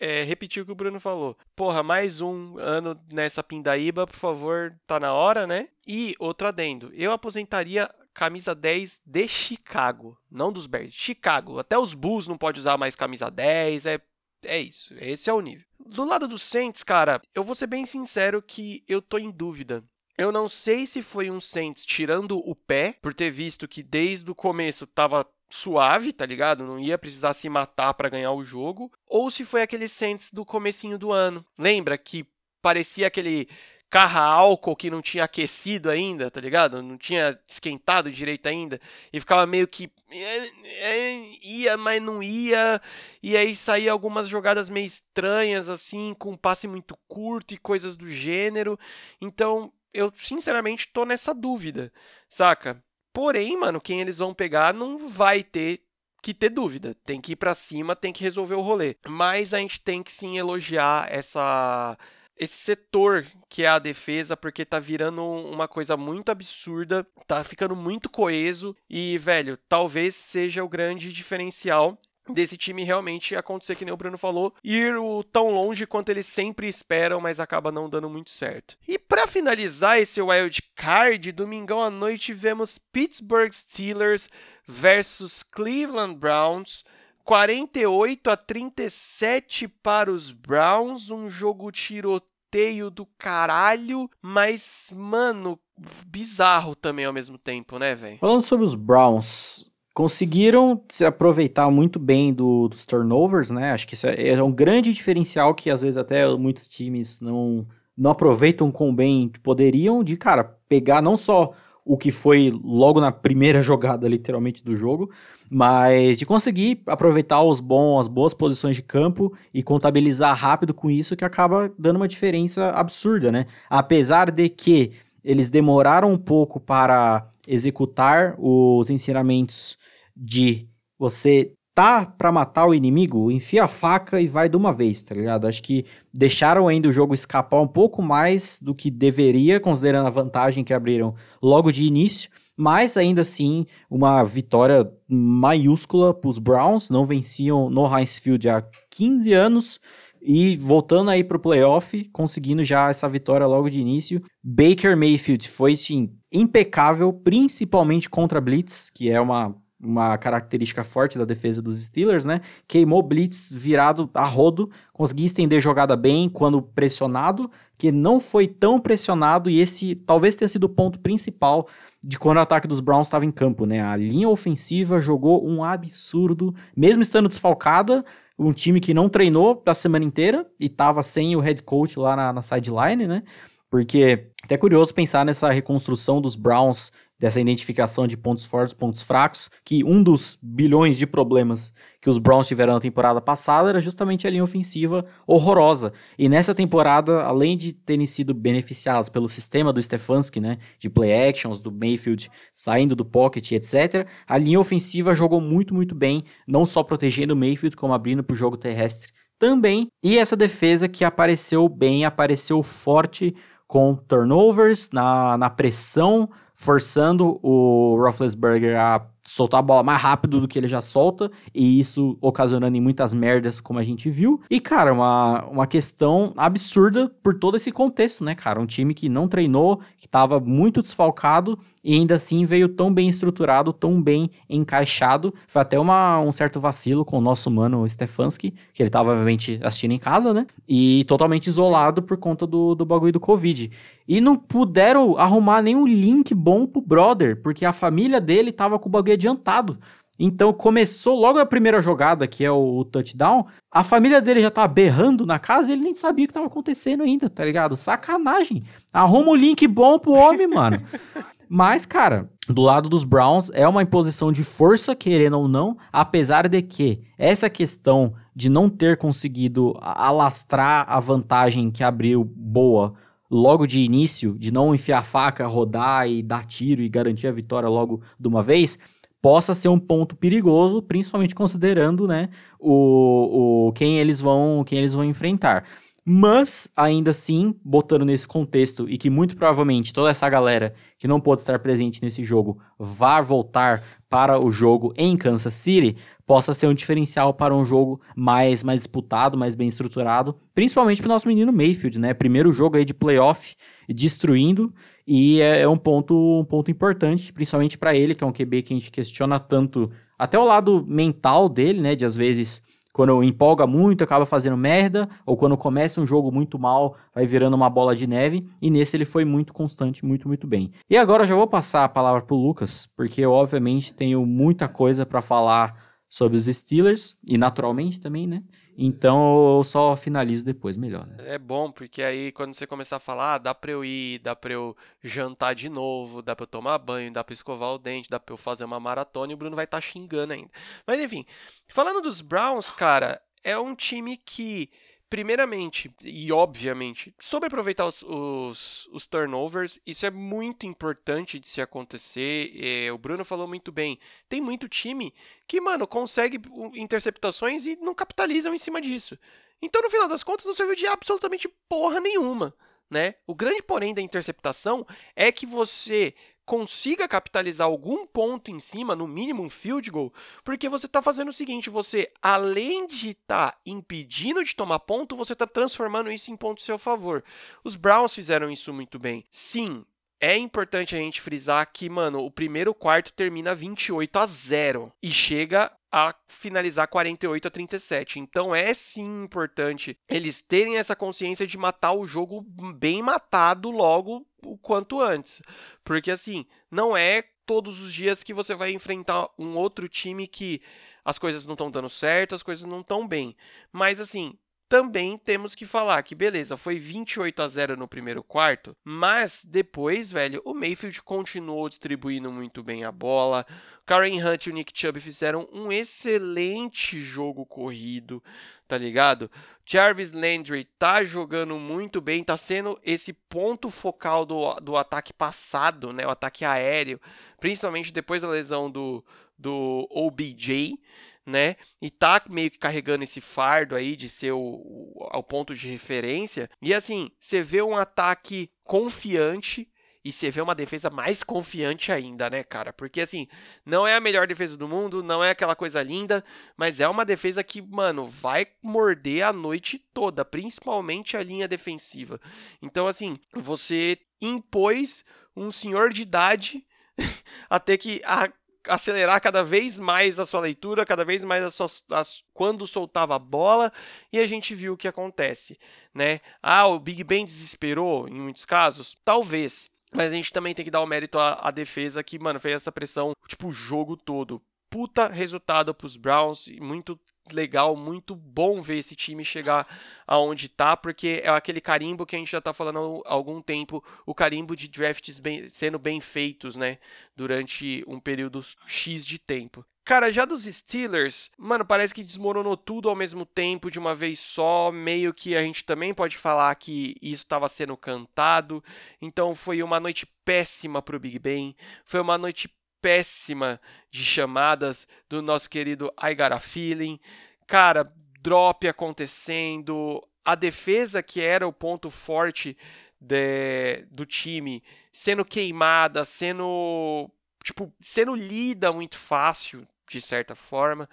é, 0.00 0.22
repetir 0.22 0.62
o 0.62 0.66
que 0.66 0.72
o 0.72 0.74
Bruno 0.76 0.98
falou. 1.00 1.36
Porra, 1.54 1.82
mais 1.82 2.20
um 2.20 2.58
ano 2.58 2.98
nessa 3.10 3.42
pindaíba, 3.42 4.06
por 4.06 4.16
favor, 4.16 4.74
tá 4.86 4.98
na 4.98 5.12
hora, 5.12 5.46
né? 5.46 5.68
E 5.86 6.14
outro 6.18 6.48
adendo, 6.48 6.90
eu 6.94 7.12
aposentaria 7.12 7.90
camisa 8.14 8.54
10 8.54 9.00
de 9.04 9.28
Chicago, 9.28 10.18
não 10.30 10.52
dos 10.52 10.66
Bears, 10.66 10.92
Chicago. 10.92 11.58
Até 11.58 11.78
os 11.78 11.94
Bulls 11.94 12.26
não 12.26 12.36
pode 12.36 12.60
usar 12.60 12.76
mais 12.76 12.94
camisa 12.94 13.30
10, 13.30 13.86
é 13.86 14.00
é 14.44 14.58
isso, 14.58 14.92
esse 14.98 15.30
é 15.30 15.32
o 15.32 15.40
nível. 15.40 15.64
Do 15.86 16.04
lado 16.04 16.28
do 16.28 16.38
Saints, 16.38 16.82
cara, 16.82 17.20
eu 17.34 17.42
vou 17.42 17.54
ser 17.54 17.66
bem 17.66 17.84
sincero 17.84 18.40
que 18.40 18.84
eu 18.88 19.02
tô 19.02 19.18
em 19.18 19.30
dúvida. 19.30 19.84
Eu 20.16 20.30
não 20.30 20.46
sei 20.46 20.86
se 20.86 21.02
foi 21.02 21.30
um 21.30 21.40
Saints 21.40 21.84
tirando 21.84 22.38
o 22.38 22.54
pé, 22.54 22.96
por 23.00 23.12
ter 23.12 23.30
visto 23.30 23.66
que 23.66 23.82
desde 23.82 24.30
o 24.30 24.34
começo 24.34 24.86
tava 24.86 25.26
suave, 25.50 26.12
tá 26.12 26.24
ligado? 26.24 26.64
Não 26.64 26.78
ia 26.78 26.98
precisar 26.98 27.34
se 27.34 27.48
matar 27.48 27.94
para 27.94 28.08
ganhar 28.08 28.32
o 28.32 28.44
jogo, 28.44 28.90
ou 29.06 29.30
se 29.30 29.44
foi 29.44 29.62
aquele 29.62 29.88
Saints 29.88 30.30
do 30.32 30.44
comecinho 30.44 30.98
do 30.98 31.12
ano. 31.12 31.44
Lembra 31.58 31.98
que 31.98 32.26
parecia 32.62 33.06
aquele 33.06 33.48
carra 33.92 34.22
álcool 34.22 34.74
que 34.74 34.90
não 34.90 35.02
tinha 35.02 35.24
aquecido 35.24 35.90
ainda, 35.90 36.30
tá 36.30 36.40
ligado? 36.40 36.82
Não 36.82 36.96
tinha 36.96 37.38
esquentado 37.46 38.10
direito 38.10 38.46
ainda. 38.46 38.80
E 39.12 39.20
ficava 39.20 39.46
meio 39.46 39.68
que. 39.68 39.92
É, 40.10 40.46
é, 40.64 41.38
ia, 41.42 41.76
mas 41.76 42.00
não 42.00 42.22
ia. 42.22 42.80
E 43.22 43.36
aí 43.36 43.54
saía 43.54 43.92
algumas 43.92 44.28
jogadas 44.28 44.70
meio 44.70 44.86
estranhas, 44.86 45.68
assim, 45.68 46.16
com 46.18 46.30
um 46.30 46.36
passe 46.38 46.66
muito 46.66 46.96
curto 47.06 47.52
e 47.52 47.58
coisas 47.58 47.98
do 47.98 48.08
gênero. 48.08 48.78
Então, 49.20 49.70
eu 49.92 50.10
sinceramente 50.16 50.88
tô 50.88 51.04
nessa 51.04 51.34
dúvida, 51.34 51.92
saca? 52.30 52.82
Porém, 53.12 53.58
mano, 53.58 53.78
quem 53.78 54.00
eles 54.00 54.16
vão 54.16 54.32
pegar 54.32 54.72
não 54.72 55.06
vai 55.06 55.44
ter 55.44 55.82
que 56.22 56.32
ter 56.32 56.48
dúvida. 56.48 56.96
Tem 57.04 57.20
que 57.20 57.32
ir 57.32 57.36
para 57.36 57.52
cima, 57.52 57.94
tem 57.94 58.10
que 58.10 58.24
resolver 58.24 58.54
o 58.54 58.62
rolê. 58.62 58.96
Mas 59.06 59.52
a 59.52 59.58
gente 59.58 59.82
tem 59.82 60.02
que 60.02 60.10
sim 60.10 60.38
elogiar 60.38 61.12
essa 61.12 61.98
esse 62.36 62.56
setor 62.56 63.26
que 63.48 63.62
é 63.64 63.68
a 63.68 63.78
defesa, 63.78 64.36
porque 64.36 64.64
tá 64.64 64.78
virando 64.78 65.22
uma 65.22 65.68
coisa 65.68 65.96
muito 65.96 66.30
absurda, 66.30 67.06
tá 67.26 67.44
ficando 67.44 67.76
muito 67.76 68.08
coeso 68.08 68.76
e, 68.88 69.18
velho, 69.18 69.56
talvez 69.68 70.14
seja 70.14 70.64
o 70.64 70.68
grande 70.68 71.12
diferencial 71.12 71.98
desse 72.28 72.56
time 72.56 72.84
realmente 72.84 73.34
acontecer 73.34 73.74
que 73.74 73.84
nem 73.84 73.92
o 73.92 73.96
Bruno 73.96 74.16
falou, 74.16 74.54
ir 74.62 74.96
o 74.96 75.24
tão 75.24 75.50
longe 75.50 75.86
quanto 75.86 76.08
eles 76.08 76.26
sempre 76.26 76.68
esperam, 76.68 77.20
mas 77.20 77.40
acaba 77.40 77.72
não 77.72 77.88
dando 77.88 78.08
muito 78.08 78.30
certo. 78.30 78.76
E 78.86 78.98
para 78.98 79.26
finalizar 79.26 79.98
esse 79.98 80.20
wild 80.22 80.62
card, 80.74 81.32
domingão 81.32 81.82
à 81.82 81.90
noite 81.90 82.32
vemos 82.32 82.78
Pittsburgh 82.78 83.52
Steelers 83.52 84.28
versus 84.66 85.42
Cleveland 85.42 86.16
Browns 86.16 86.84
48 87.24 88.30
a 88.30 88.36
37 88.36 89.68
para 89.68 90.10
os 90.10 90.32
Browns, 90.32 91.10
um 91.10 91.30
jogo 91.30 91.70
tiroteio 91.70 92.90
do 92.90 93.06
caralho, 93.18 94.10
mas, 94.20 94.88
mano, 94.94 95.58
bizarro 96.06 96.74
também 96.74 97.04
ao 97.04 97.12
mesmo 97.12 97.38
tempo, 97.38 97.78
né, 97.78 97.94
velho? 97.94 98.18
Falando 98.18 98.42
sobre 98.42 98.64
os 98.64 98.74
Browns, 98.74 99.70
conseguiram 99.94 100.82
se 100.88 101.04
aproveitar 101.04 101.70
muito 101.70 101.98
bem 101.98 102.32
do, 102.32 102.68
dos 102.68 102.84
turnovers, 102.84 103.50
né? 103.50 103.72
Acho 103.72 103.86
que 103.86 103.94
isso 103.94 104.06
é, 104.06 104.28
é, 104.28 104.42
um 104.42 104.52
grande 104.52 104.92
diferencial 104.92 105.54
que 105.54 105.70
às 105.70 105.82
vezes 105.82 105.96
até 105.96 106.26
muitos 106.36 106.66
times 106.66 107.20
não, 107.20 107.66
não 107.96 108.10
aproveitam 108.10 108.70
com 108.70 108.94
bem 108.94 109.30
poderiam, 109.42 110.02
de, 110.02 110.16
cara, 110.16 110.44
pegar 110.68 111.02
não 111.02 111.16
só 111.16 111.52
o 111.84 111.96
que 111.96 112.10
foi 112.10 112.52
logo 112.62 113.00
na 113.00 113.10
primeira 113.10 113.60
jogada, 113.62 114.08
literalmente, 114.08 114.62
do 114.62 114.74
jogo, 114.74 115.10
mas 115.50 116.18
de 116.18 116.26
conseguir 116.26 116.82
aproveitar 116.86 117.42
os 117.42 117.60
bons, 117.60 118.00
as 118.00 118.08
boas 118.08 118.34
posições 118.34 118.76
de 118.76 118.82
campo 118.82 119.32
e 119.52 119.62
contabilizar 119.62 120.36
rápido 120.36 120.72
com 120.72 120.90
isso, 120.90 121.16
que 121.16 121.24
acaba 121.24 121.72
dando 121.78 121.96
uma 121.96 122.08
diferença 122.08 122.70
absurda, 122.70 123.30
né? 123.32 123.46
Apesar 123.68 124.30
de 124.30 124.48
que 124.48 124.92
eles 125.24 125.48
demoraram 125.48 126.12
um 126.12 126.18
pouco 126.18 126.58
para 126.58 127.28
executar 127.46 128.34
os 128.38 128.90
ensinamentos 128.90 129.76
de 130.16 130.64
você 130.98 131.52
tá 131.74 132.04
para 132.04 132.30
matar 132.30 132.66
o 132.66 132.74
inimigo, 132.74 133.30
enfia 133.30 133.64
a 133.64 133.68
faca 133.68 134.20
e 134.20 134.26
vai 134.26 134.48
de 134.48 134.56
uma 134.56 134.72
vez, 134.72 135.02
tá 135.02 135.14
ligado? 135.14 135.46
Acho 135.46 135.62
que 135.62 135.84
deixaram 136.12 136.68
ainda 136.68 136.88
o 136.88 136.92
jogo 136.92 137.14
escapar 137.14 137.60
um 137.60 137.68
pouco 137.68 138.02
mais 138.02 138.58
do 138.60 138.74
que 138.74 138.90
deveria, 138.90 139.58
considerando 139.58 140.06
a 140.06 140.10
vantagem 140.10 140.64
que 140.64 140.74
abriram 140.74 141.14
logo 141.42 141.72
de 141.72 141.84
início, 141.84 142.30
mas 142.56 142.96
ainda 142.96 143.22
assim 143.22 143.64
uma 143.90 144.22
vitória 144.22 144.90
maiúscula 145.08 146.12
para 146.12 146.28
os 146.28 146.38
Browns, 146.38 146.90
não 146.90 147.06
venciam 147.06 147.70
no 147.70 147.86
Heinz 147.86 148.18
Field 148.18 148.48
há 148.48 148.62
15 148.90 149.32
anos. 149.32 149.80
E 150.24 150.56
voltando 150.56 151.10
aí 151.10 151.24
pro 151.24 151.40
playoff, 151.40 152.04
conseguindo 152.12 152.62
já 152.62 152.88
essa 152.88 153.08
vitória 153.08 153.44
logo 153.44 153.68
de 153.68 153.80
início. 153.80 154.22
Baker 154.40 154.96
Mayfield 154.96 155.48
foi, 155.48 155.74
sim, 155.74 156.12
impecável, 156.30 157.12
principalmente 157.12 158.08
contra 158.08 158.40
Blitz, 158.40 158.88
que 158.88 159.10
é 159.10 159.20
uma 159.20 159.52
uma 159.82 160.16
característica 160.16 160.84
forte 160.84 161.18
da 161.18 161.24
defesa 161.24 161.60
dos 161.60 161.82
Steelers, 161.82 162.24
né? 162.24 162.40
Queimou 162.68 163.02
blitz 163.02 163.52
virado 163.52 164.08
a 164.14 164.24
rodo, 164.24 164.70
conseguia 164.92 165.26
estender 165.26 165.60
jogada 165.60 165.96
bem 165.96 166.28
quando 166.28 166.62
pressionado, 166.62 167.50
que 167.76 167.90
não 167.90 168.20
foi 168.20 168.46
tão 168.46 168.78
pressionado 168.78 169.50
e 169.50 169.60
esse 169.60 169.96
talvez 169.96 170.36
tenha 170.36 170.48
sido 170.48 170.64
o 170.64 170.68
ponto 170.68 171.00
principal 171.00 171.66
de 172.00 172.18
quando 172.18 172.36
o 172.36 172.40
ataque 172.40 172.68
dos 172.68 172.80
Browns 172.80 173.08
estava 173.08 173.24
em 173.24 173.30
campo, 173.30 173.66
né? 173.66 173.82
A 173.82 173.96
linha 173.96 174.28
ofensiva 174.28 175.00
jogou 175.00 175.44
um 175.44 175.64
absurdo, 175.64 176.54
mesmo 176.76 177.02
estando 177.02 177.28
desfalcada, 177.28 178.04
um 178.38 178.52
time 178.52 178.80
que 178.80 178.94
não 178.94 179.08
treinou 179.08 179.60
da 179.64 179.74
semana 179.74 180.04
inteira 180.04 180.46
e 180.58 180.66
estava 180.66 181.02
sem 181.02 181.34
o 181.34 181.40
head 181.40 181.62
coach 181.62 181.98
lá 181.98 182.14
na, 182.14 182.32
na 182.32 182.42
sideline, 182.42 183.06
né? 183.06 183.22
Porque 183.70 184.28
até 184.44 184.58
curioso 184.58 184.92
pensar 184.92 185.24
nessa 185.24 185.50
reconstrução 185.50 186.20
dos 186.20 186.36
Browns 186.36 186.92
dessa 187.22 187.40
identificação 187.40 188.04
de 188.04 188.16
pontos 188.16 188.44
fortes, 188.44 188.74
pontos 188.74 189.00
fracos, 189.00 189.48
que 189.64 189.84
um 189.84 190.02
dos 190.02 190.36
bilhões 190.42 190.98
de 190.98 191.06
problemas 191.06 191.72
que 192.00 192.10
os 192.10 192.18
Browns 192.18 192.48
tiveram 192.48 192.74
na 192.74 192.80
temporada 192.80 193.20
passada 193.20 193.68
era 193.68 193.80
justamente 193.80 194.26
a 194.26 194.30
linha 194.30 194.42
ofensiva 194.42 195.06
horrorosa. 195.24 195.92
E 196.18 196.28
nessa 196.28 196.52
temporada, 196.52 197.22
além 197.22 197.56
de 197.56 197.72
terem 197.74 198.06
sido 198.06 198.34
beneficiados 198.34 199.08
pelo 199.08 199.28
sistema 199.28 199.72
do 199.72 199.80
Stefanski, 199.80 200.40
né, 200.40 200.58
de 200.80 200.90
play 200.90 201.28
actions, 201.28 201.60
do 201.60 201.70
Mayfield 201.70 202.28
saindo 202.52 202.96
do 202.96 203.04
pocket, 203.04 203.52
etc., 203.52 204.04
a 204.26 204.36
linha 204.36 204.58
ofensiva 204.58 205.14
jogou 205.14 205.40
muito, 205.40 205.72
muito 205.72 205.94
bem, 205.94 206.24
não 206.44 206.66
só 206.66 206.82
protegendo 206.82 207.34
o 207.34 207.36
Mayfield, 207.36 207.76
como 207.76 207.94
abrindo 207.94 208.24
para 208.24 208.34
o 208.34 208.36
jogo 208.36 208.56
terrestre 208.56 209.12
também. 209.38 209.86
E 210.02 210.18
essa 210.18 210.36
defesa 210.36 210.88
que 210.88 211.04
apareceu 211.04 211.68
bem, 211.68 212.04
apareceu 212.04 212.64
forte 212.64 213.32
com 213.72 213.94
turnovers, 213.94 214.90
na, 214.92 215.38
na 215.38 215.48
pressão, 215.48 216.28
forçando 216.62 217.40
o 217.42 217.96
Roethlisberger 217.96 218.78
a 218.78 219.04
soltar 219.26 219.58
a 219.58 219.62
bola 219.62 219.82
mais 219.82 220.00
rápido 220.00 220.40
do 220.40 220.46
que 220.46 220.56
ele 220.56 220.68
já 220.68 220.80
solta, 220.80 221.28
e 221.52 221.80
isso 221.80 222.16
ocasionando 222.20 222.76
em 222.76 222.80
muitas 222.80 223.12
merdas, 223.12 223.60
como 223.60 223.80
a 223.80 223.82
gente 223.82 224.08
viu. 224.08 224.40
E, 224.48 224.60
cara, 224.60 224.92
uma, 224.92 225.44
uma 225.46 225.66
questão 225.66 226.32
absurda 226.36 227.10
por 227.20 227.36
todo 227.36 227.56
esse 227.56 227.72
contexto, 227.72 228.22
né, 228.22 228.36
cara? 228.36 228.60
Um 228.60 228.66
time 228.66 228.94
que 228.94 229.08
não 229.08 229.26
treinou, 229.26 229.80
que 229.98 230.06
estava 230.06 230.38
muito 230.38 230.82
desfalcado, 230.82 231.58
e 231.84 231.94
ainda 231.94 232.14
assim 232.14 232.44
veio 232.44 232.68
tão 232.68 232.92
bem 232.92 233.08
estruturado, 233.08 233.72
tão 233.72 234.00
bem 234.00 234.30
encaixado. 234.48 235.34
Foi 235.46 235.62
até 235.62 235.78
uma, 235.78 236.20
um 236.20 236.30
certo 236.30 236.60
vacilo 236.60 237.04
com 237.04 237.18
o 237.18 237.20
nosso 237.20 237.50
mano 237.50 237.88
Stefanski, 237.88 238.54
que 238.72 238.82
ele 238.82 238.88
estava, 238.88 239.10
obviamente, 239.10 239.58
assistindo 239.62 239.92
em 239.92 239.98
casa, 239.98 240.32
né? 240.32 240.46
E 240.68 241.04
totalmente 241.04 241.48
isolado 241.48 242.02
por 242.02 242.16
conta 242.16 242.46
do, 242.46 242.74
do 242.74 242.86
bagulho 242.86 243.12
do 243.12 243.20
Covid. 243.20 243.70
E 244.06 244.20
não 244.20 244.36
puderam 244.36 245.16
arrumar 245.16 245.62
nenhum 245.62 245.86
link 245.86 246.34
bom 246.34 246.66
pro 246.66 246.80
brother, 246.80 247.40
porque 247.42 247.64
a 247.64 247.72
família 247.72 248.20
dele 248.20 248.52
tava 248.52 248.78
com 248.78 248.88
o 248.88 248.92
bagulho 248.92 249.14
adiantado. 249.14 249.78
Então 250.24 250.52
começou 250.52 251.18
logo 251.18 251.40
a 251.40 251.44
primeira 251.44 251.82
jogada, 251.82 252.28
que 252.28 252.44
é 252.44 252.50
o, 252.50 252.78
o 252.78 252.84
touchdown. 252.84 253.44
A 253.68 253.82
família 253.82 254.22
dele 254.22 254.40
já 254.40 254.52
tava 254.52 254.68
berrando 254.68 255.26
na 255.26 255.36
casa 255.36 255.68
e 255.68 255.72
ele 255.72 255.82
nem 255.82 255.96
sabia 255.96 256.26
o 256.26 256.28
que 256.28 256.34
tava 256.34 256.46
acontecendo 256.46 257.02
ainda, 257.02 257.28
tá 257.28 257.44
ligado? 257.44 257.76
Sacanagem. 257.76 258.62
Arruma 258.92 259.32
um 259.32 259.34
link 259.34 259.66
bom 259.66 259.98
pro 259.98 260.12
homem, 260.12 260.46
mano. 260.46 260.80
Mas, 261.50 261.84
cara, 261.84 262.30
do 262.48 262.62
lado 262.62 262.88
dos 262.88 263.02
Browns 263.02 263.50
é 263.52 263.66
uma 263.66 263.82
imposição 263.82 264.30
de 264.30 264.44
força, 264.44 264.94
querendo 264.94 265.40
ou 265.40 265.48
não, 265.48 265.76
apesar 265.92 266.48
de 266.48 266.62
que 266.62 267.00
essa 267.18 267.50
questão 267.50 268.14
de 268.32 268.48
não 268.48 268.70
ter 268.70 268.98
conseguido 268.98 269.76
alastrar 269.80 270.86
a 270.88 271.00
vantagem 271.00 271.68
que 271.68 271.82
abriu 271.82 272.22
boa 272.24 272.94
logo 273.28 273.66
de 273.66 273.80
início, 273.80 274.38
de 274.38 274.52
não 274.52 274.72
enfiar 274.72 275.00
a 275.00 275.02
faca, 275.02 275.48
rodar 275.48 276.08
e 276.08 276.22
dar 276.22 276.46
tiro 276.46 276.80
e 276.80 276.88
garantir 276.88 277.26
a 277.26 277.32
vitória 277.32 277.68
logo 277.68 278.00
de 278.20 278.28
uma 278.28 278.40
vez, 278.40 278.78
possa 279.22 279.54
ser 279.54 279.68
um 279.68 279.78
ponto 279.78 280.16
perigoso, 280.16 280.82
principalmente 280.82 281.34
considerando, 281.34 282.08
né, 282.08 282.28
o, 282.58 283.68
o 283.68 283.72
quem 283.72 283.98
eles 283.98 284.20
vão, 284.20 284.64
quem 284.64 284.78
eles 284.78 284.92
vão 284.92 285.04
enfrentar. 285.04 285.64
Mas, 286.04 286.68
ainda 286.76 287.12
assim, 287.12 287.54
botando 287.64 288.04
nesse 288.04 288.26
contexto 288.26 288.88
e 288.90 288.98
que 288.98 289.08
muito 289.08 289.36
provavelmente 289.36 289.92
toda 289.92 290.10
essa 290.10 290.28
galera 290.28 290.74
que 290.98 291.06
não 291.06 291.20
pôde 291.20 291.42
estar 291.42 291.60
presente 291.60 292.02
nesse 292.02 292.24
jogo 292.24 292.58
vá 292.76 293.20
voltar 293.20 293.84
para 294.12 294.38
o 294.38 294.52
jogo 294.52 294.92
em 294.94 295.16
Kansas 295.16 295.54
City, 295.54 295.96
possa 296.26 296.52
ser 296.52 296.66
um 296.66 296.74
diferencial 296.74 297.32
para 297.32 297.54
um 297.54 297.64
jogo 297.64 297.98
mais, 298.14 298.62
mais 298.62 298.80
disputado, 298.80 299.38
mais 299.38 299.54
bem 299.54 299.66
estruturado, 299.66 300.36
principalmente 300.54 301.00
para 301.00 301.08
o 301.08 301.12
nosso 301.14 301.26
menino 301.26 301.50
Mayfield, 301.50 301.98
né? 301.98 302.12
Primeiro 302.12 302.52
jogo 302.52 302.76
aí 302.76 302.84
de 302.84 302.92
playoff, 302.92 303.56
destruindo, 303.88 304.70
e 305.06 305.40
é, 305.40 305.62
é 305.62 305.68
um, 305.68 305.78
ponto, 305.78 306.14
um 306.38 306.44
ponto 306.44 306.70
importante, 306.70 307.32
principalmente 307.32 307.78
para 307.78 307.96
ele, 307.96 308.14
que 308.14 308.22
é 308.22 308.26
um 308.26 308.32
QB 308.32 308.60
que 308.60 308.74
a 308.74 308.76
gente 308.76 308.90
questiona 308.90 309.38
tanto, 309.40 309.90
até 310.18 310.38
o 310.38 310.44
lado 310.44 310.84
mental 310.86 311.48
dele, 311.48 311.80
né? 311.80 311.96
De 311.96 312.04
às 312.04 312.14
vezes 312.14 312.62
quando 312.92 313.22
empolga 313.24 313.66
muito, 313.66 314.04
acaba 314.04 314.26
fazendo 314.26 314.56
merda, 314.56 315.08
ou 315.24 315.36
quando 315.36 315.56
começa 315.56 316.00
um 316.00 316.06
jogo 316.06 316.30
muito 316.30 316.58
mal, 316.58 316.96
vai 317.14 317.24
virando 317.24 317.54
uma 317.54 317.70
bola 317.70 317.96
de 317.96 318.06
neve, 318.06 318.46
e 318.60 318.70
nesse 318.70 318.96
ele 318.96 319.04
foi 319.04 319.24
muito 319.24 319.52
constante, 319.52 320.04
muito, 320.04 320.28
muito 320.28 320.46
bem. 320.46 320.70
E 320.90 320.96
agora 320.96 321.24
eu 321.24 321.28
já 321.28 321.34
vou 321.34 321.46
passar 321.46 321.84
a 321.84 321.88
palavra 321.88 322.22
pro 322.22 322.36
Lucas, 322.36 322.88
porque 322.94 323.22
eu 323.22 323.32
obviamente 323.32 323.92
tenho 323.92 324.26
muita 324.26 324.68
coisa 324.68 325.06
para 325.06 325.22
falar 325.22 325.74
sobre 326.08 326.36
os 326.36 326.44
Steelers, 326.44 327.16
e 327.26 327.38
naturalmente 327.38 327.98
também, 327.98 328.26
né? 328.26 328.42
Então 328.76 329.58
eu 329.58 329.64
só 329.64 329.94
finalizo 329.96 330.44
depois, 330.44 330.76
melhor. 330.76 331.06
Né? 331.06 331.34
É 331.34 331.38
bom, 331.38 331.70
porque 331.70 332.02
aí 332.02 332.32
quando 332.32 332.54
você 332.54 332.66
começar 332.66 332.96
a 332.96 333.00
falar, 333.00 333.34
ah, 333.34 333.38
dá 333.38 333.54
pra 333.54 333.70
eu 333.70 333.84
ir, 333.84 334.18
dá 334.20 334.34
pra 334.34 334.52
eu 334.52 334.76
jantar 335.02 335.54
de 335.54 335.68
novo, 335.68 336.22
dá 336.22 336.34
pra 336.34 336.44
eu 336.44 336.48
tomar 336.48 336.78
banho, 336.78 337.12
dá 337.12 337.22
pra 337.22 337.34
escovar 337.34 337.70
o 337.70 337.78
dente, 337.78 338.08
dá 338.08 338.18
pra 338.18 338.32
eu 338.32 338.36
fazer 338.36 338.64
uma 338.64 338.80
maratona 338.80 339.32
e 339.32 339.34
o 339.34 339.38
Bruno 339.38 339.56
vai 339.56 339.64
estar 339.64 339.78
tá 339.78 339.80
xingando 339.80 340.32
ainda. 340.32 340.50
Mas 340.86 341.00
enfim, 341.00 341.24
falando 341.68 342.00
dos 342.00 342.20
Browns, 342.20 342.70
cara, 342.70 343.20
é 343.44 343.58
um 343.58 343.74
time 343.74 344.16
que 344.16 344.70
primeiramente 345.12 345.94
e 346.02 346.32
obviamente, 346.32 347.14
sobre 347.20 347.46
aproveitar 347.46 347.84
os, 347.84 348.02
os, 348.02 348.88
os, 348.90 349.06
turnovers, 349.06 349.78
isso 349.86 350.06
é 350.06 350.10
muito 350.10 350.64
importante 350.64 351.38
de 351.38 351.46
se 351.50 351.60
acontecer. 351.60 352.50
É, 352.58 352.90
o 352.90 352.96
Bruno 352.96 353.22
falou 353.22 353.46
muito 353.46 353.70
bem. 353.70 353.98
Tem 354.26 354.40
muito 354.40 354.70
time 354.70 355.12
que, 355.46 355.60
mano, 355.60 355.86
consegue 355.86 356.40
interceptações 356.74 357.66
e 357.66 357.76
não 357.76 357.94
capitalizam 357.94 358.54
em 358.54 358.58
cima 358.58 358.80
disso. 358.80 359.18
Então, 359.60 359.82
no 359.82 359.90
final 359.90 360.08
das 360.08 360.22
contas, 360.22 360.46
não 360.46 360.54
serviu 360.54 360.74
de 360.74 360.86
absolutamente 360.86 361.46
porra 361.68 362.00
nenhuma. 362.00 362.54
Né? 362.88 363.16
O 363.26 363.34
grande 363.34 363.62
porém 363.62 363.92
da 363.92 364.00
interceptação 364.00 364.86
é 365.14 365.30
que 365.30 365.44
você 365.44 366.14
consiga 366.44 367.08
capitalizar 367.08 367.66
algum 367.66 368.06
ponto 368.06 368.50
em 368.50 368.58
cima, 368.58 368.94
no 368.94 369.06
mínimo 369.06 369.42
um 369.42 369.50
field 369.50 369.90
goal, 369.90 370.12
porque 370.44 370.68
você 370.68 370.86
está 370.86 371.00
fazendo 371.00 371.28
o 371.28 371.32
seguinte: 371.32 371.70
você, 371.70 372.10
além 372.20 372.86
de 372.86 373.10
estar 373.10 373.52
tá 373.52 373.58
impedindo 373.64 374.42
de 374.44 374.54
tomar 374.54 374.80
ponto, 374.80 375.16
você 375.16 375.32
está 375.32 375.46
transformando 375.46 376.10
isso 376.10 376.30
em 376.30 376.36
ponto 376.36 376.60
a 376.60 376.64
seu 376.64 376.78
favor. 376.78 377.24
Os 377.64 377.76
Browns 377.76 378.14
fizeram 378.14 378.50
isso 378.50 378.72
muito 378.72 378.98
bem. 378.98 379.24
Sim, 379.30 379.84
é 380.20 380.36
importante 380.36 380.94
a 380.94 380.98
gente 380.98 381.20
frisar 381.20 381.68
que, 381.72 381.90
mano, 381.90 382.24
o 382.24 382.30
primeiro 382.30 382.72
quarto 382.72 383.12
termina 383.12 383.54
28 383.54 384.18
a 384.18 384.26
0 384.26 384.92
e 385.02 385.10
chega 385.10 385.72
a 385.92 386.14
finalizar 386.26 386.88
48 386.88 387.46
a 387.46 387.50
37. 387.50 388.18
Então 388.18 388.54
é 388.54 388.72
sim 388.72 389.24
importante 389.24 389.98
eles 390.08 390.40
terem 390.40 390.78
essa 390.78 390.96
consciência 390.96 391.46
de 391.46 391.58
matar 391.58 391.92
o 391.92 392.06
jogo 392.06 392.40
bem 392.40 393.02
matado 393.02 393.70
logo 393.70 394.26
o 394.42 394.56
quanto 394.56 395.00
antes. 395.00 395.42
Porque 395.84 396.10
assim, 396.10 396.46
não 396.70 396.96
é 396.96 397.22
todos 397.44 397.82
os 397.82 397.92
dias 397.92 398.24
que 398.24 398.32
você 398.32 398.54
vai 398.54 398.72
enfrentar 398.72 399.28
um 399.38 399.56
outro 399.56 399.88
time 399.88 400.26
que 400.26 400.62
as 401.04 401.18
coisas 401.18 401.44
não 401.44 401.52
estão 401.52 401.70
dando 401.70 401.90
certo, 401.90 402.34
as 402.34 402.42
coisas 402.42 402.64
não 402.64 402.80
estão 402.80 403.06
bem. 403.06 403.36
Mas 403.70 404.00
assim, 404.00 404.38
também 404.72 405.18
temos 405.18 405.54
que 405.54 405.66
falar 405.66 406.02
que, 406.02 406.14
beleza, 406.14 406.56
foi 406.56 406.78
28 406.78 407.42
a 407.42 407.46
0 407.48 407.76
no 407.76 407.86
primeiro 407.86 408.24
quarto, 408.24 408.74
mas 408.82 409.44
depois, 409.44 410.10
velho, 410.10 410.40
o 410.46 410.54
Mayfield 410.54 411.02
continuou 411.02 411.68
distribuindo 411.68 412.32
muito 412.32 412.62
bem 412.62 412.82
a 412.82 412.90
bola. 412.90 413.44
Karen 413.84 414.18
Hunt 414.24 414.46
e 414.46 414.50
o 414.50 414.54
Nick 414.54 414.72
Chubb 414.74 414.98
fizeram 414.98 415.46
um 415.52 415.70
excelente 415.70 416.98
jogo 416.98 417.44
corrido, 417.44 418.24
tá 418.66 418.78
ligado? 418.78 419.30
Jarvis 419.66 420.10
Landry 420.10 420.64
tá 420.78 421.04
jogando 421.04 421.58
muito 421.58 422.00
bem, 422.00 422.24
tá 422.24 422.38
sendo 422.38 422.80
esse 422.82 423.12
ponto 423.12 423.68
focal 423.68 424.24
do, 424.24 424.54
do 424.54 424.74
ataque 424.78 425.12
passado, 425.12 425.92
né? 425.92 426.06
O 426.06 426.10
ataque 426.10 426.46
aéreo, 426.46 426.98
principalmente 427.38 427.92
depois 427.92 428.22
da 428.22 428.28
lesão 428.28 428.70
do, 428.70 429.04
do 429.36 429.86
OBJ 429.90 430.80
né? 431.26 431.56
E 431.80 431.90
tá 431.90 432.22
meio 432.28 432.50
que 432.50 432.58
carregando 432.58 433.04
esse 433.04 433.20
fardo 433.20 433.74
aí 433.74 433.96
de 433.96 434.08
ser 434.08 434.32
o, 434.32 434.38
o, 434.38 435.08
o 435.12 435.22
ponto 435.22 435.54
de 435.54 435.68
referência. 435.68 436.50
E 436.60 436.74
assim, 436.74 437.10
você 437.20 437.42
vê 437.42 437.62
um 437.62 437.76
ataque 437.76 438.50
confiante 438.64 439.68
e 440.04 440.10
você 440.10 440.30
vê 440.30 440.40
uma 440.40 440.54
defesa 440.54 440.90
mais 440.90 441.22
confiante 441.22 441.92
ainda, 441.92 442.28
né, 442.28 442.42
cara? 442.42 442.72
Porque 442.72 443.00
assim, 443.00 443.28
não 443.64 443.86
é 443.86 443.94
a 443.94 444.00
melhor 444.00 444.26
defesa 444.26 444.56
do 444.56 444.66
mundo, 444.66 445.02
não 445.02 445.22
é 445.22 445.30
aquela 445.30 445.54
coisa 445.54 445.80
linda, 445.82 446.24
mas 446.56 446.80
é 446.80 446.88
uma 446.88 447.04
defesa 447.04 447.44
que, 447.44 447.62
mano, 447.62 448.06
vai 448.06 448.46
morder 448.60 449.24
a 449.24 449.32
noite 449.32 449.78
toda, 449.94 450.24
principalmente 450.24 451.16
a 451.16 451.22
linha 451.22 451.46
defensiva. 451.46 452.20
Então, 452.60 452.88
assim, 452.88 453.16
você 453.32 453.96
impôs 454.20 455.04
um 455.36 455.50
senhor 455.50 455.90
de 455.90 456.02
idade 456.02 456.66
a 457.48 457.60
ter 457.60 457.78
que 457.78 458.02
a 458.04 458.32
acelerar 458.68 459.20
cada 459.20 459.42
vez 459.42 459.78
mais 459.78 460.18
a 460.18 460.26
sua 460.26 460.40
leitura, 460.40 460.86
cada 460.86 461.04
vez 461.04 461.24
mais 461.24 461.42
as 461.42 461.54
suas, 461.54 461.84
as, 461.90 462.22
quando 462.32 462.66
soltava 462.66 463.16
a 463.16 463.18
bola, 463.18 463.72
e 464.12 464.18
a 464.18 464.26
gente 464.26 464.54
viu 464.54 464.74
o 464.74 464.76
que 464.76 464.88
acontece, 464.88 465.58
né? 465.94 466.20
Ah, 466.42 466.66
o 466.66 466.78
Big 466.78 467.02
Ben 467.04 467.24
desesperou 467.24 468.08
em 468.08 468.20
muitos 468.20 468.44
casos? 468.44 468.96
Talvez. 469.04 469.70
Mas 469.92 470.10
a 470.10 470.14
gente 470.14 470.32
também 470.32 470.54
tem 470.54 470.64
que 470.64 470.70
dar 470.70 470.80
o 470.80 470.86
mérito 470.86 471.18
à, 471.18 471.34
à 471.48 471.50
defesa 471.50 472.02
que, 472.02 472.18
mano, 472.18 472.40
fez 472.40 472.54
essa 472.54 472.72
pressão, 472.72 473.12
tipo, 473.28 473.48
o 473.48 473.52
jogo 473.52 473.96
todo. 473.96 474.40
Puta 474.72 475.06
resultado 475.06 475.74
pros 475.74 475.98
Browns, 475.98 476.48
muito 476.58 476.98
legal, 477.30 477.76
muito 477.76 478.16
bom 478.16 478.62
ver 478.62 478.78
esse 478.78 478.96
time 478.96 479.22
chegar 479.22 479.66
aonde 480.06 480.48
tá, 480.48 480.74
porque 480.74 481.20
é 481.22 481.28
aquele 481.28 481.60
carimbo 481.60 482.06
que 482.06 482.16
a 482.16 482.18
gente 482.18 482.32
já 482.32 482.40
tá 482.40 482.54
falando 482.54 483.02
há 483.04 483.12
algum 483.12 483.42
tempo, 483.42 483.84
o 484.06 484.14
carimbo 484.14 484.56
de 484.56 484.68
drafts 484.68 485.18
bem, 485.18 485.50
sendo 485.50 485.78
bem 485.78 486.00
feitos, 486.00 486.56
né, 486.56 486.78
durante 487.14 487.84
um 487.86 488.00
período 488.00 488.42
X 488.66 489.06
de 489.06 489.18
tempo. 489.18 489.62
Cara, 489.84 490.10
já 490.10 490.24
dos 490.24 490.44
Steelers, 490.44 491.30
mano, 491.36 491.66
parece 491.66 491.92
que 491.92 492.02
desmoronou 492.02 492.56
tudo 492.56 492.88
ao 492.88 492.96
mesmo 492.96 493.26
tempo, 493.26 493.70
de 493.70 493.78
uma 493.78 493.94
vez 493.94 494.20
só. 494.20 494.70
Meio 494.72 495.12
que 495.12 495.36
a 495.36 495.42
gente 495.42 495.64
também 495.64 495.92
pode 495.92 496.16
falar 496.16 496.54
que 496.54 496.94
isso 497.02 497.24
estava 497.24 497.48
sendo 497.48 497.76
cantado. 497.76 498.62
Então 499.02 499.34
foi 499.34 499.60
uma 499.60 499.80
noite 499.80 500.06
péssima 500.24 500.80
pro 500.80 501.00
Big 501.00 501.18
Ben. 501.18 501.56
Foi 501.84 502.00
uma 502.00 502.16
noite 502.16 502.48
péssima 502.82 503.60
de 503.90 504.04
chamadas 504.04 504.86
do 505.08 505.22
nosso 505.22 505.48
querido 505.48 505.92
I 506.02 506.14
Got 506.14 506.32
a 506.32 506.40
Feeling. 506.40 507.00
Cara, 507.46 507.90
drop 508.20 508.68
acontecendo, 508.68 510.06
a 510.24 510.34
defesa 510.34 511.02
que 511.02 511.20
era 511.20 511.46
o 511.46 511.52
ponto 511.52 511.90
forte 511.90 512.56
de, 513.00 513.86
do 513.90 514.04
time 514.04 514.62
sendo 514.92 515.24
queimada, 515.24 516.04
sendo 516.04 517.10
tipo, 517.42 517.72
sendo 517.80 518.14
lida 518.14 518.72
muito 518.72 518.98
fácil, 518.98 519.66
de 519.88 520.00
certa 520.00 520.34
forma. 520.34 520.88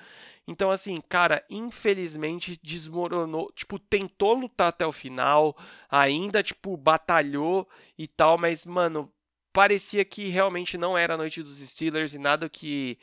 Então, 0.47 0.71
assim, 0.71 0.97
cara, 1.07 1.45
infelizmente 1.49 2.59
desmoronou. 2.63 3.51
Tipo, 3.53 3.77
tentou 3.77 4.33
lutar 4.33 4.69
até 4.69 4.85
o 4.85 4.91
final, 4.91 5.55
ainda, 5.89 6.41
tipo, 6.41 6.75
batalhou 6.75 7.69
e 7.97 8.07
tal, 8.07 8.37
mas, 8.37 8.65
mano, 8.65 9.11
parecia 9.54 10.04
que 10.06 10.30
realmente 10.30 10.78
não 10.78 10.97
era 10.97 11.14
a 11.14 11.18
noite 11.18 11.41
dos 11.41 11.58
Steelers 11.58 12.14
e 12.14 12.20
nada 12.20 12.50
que 12.50 12.97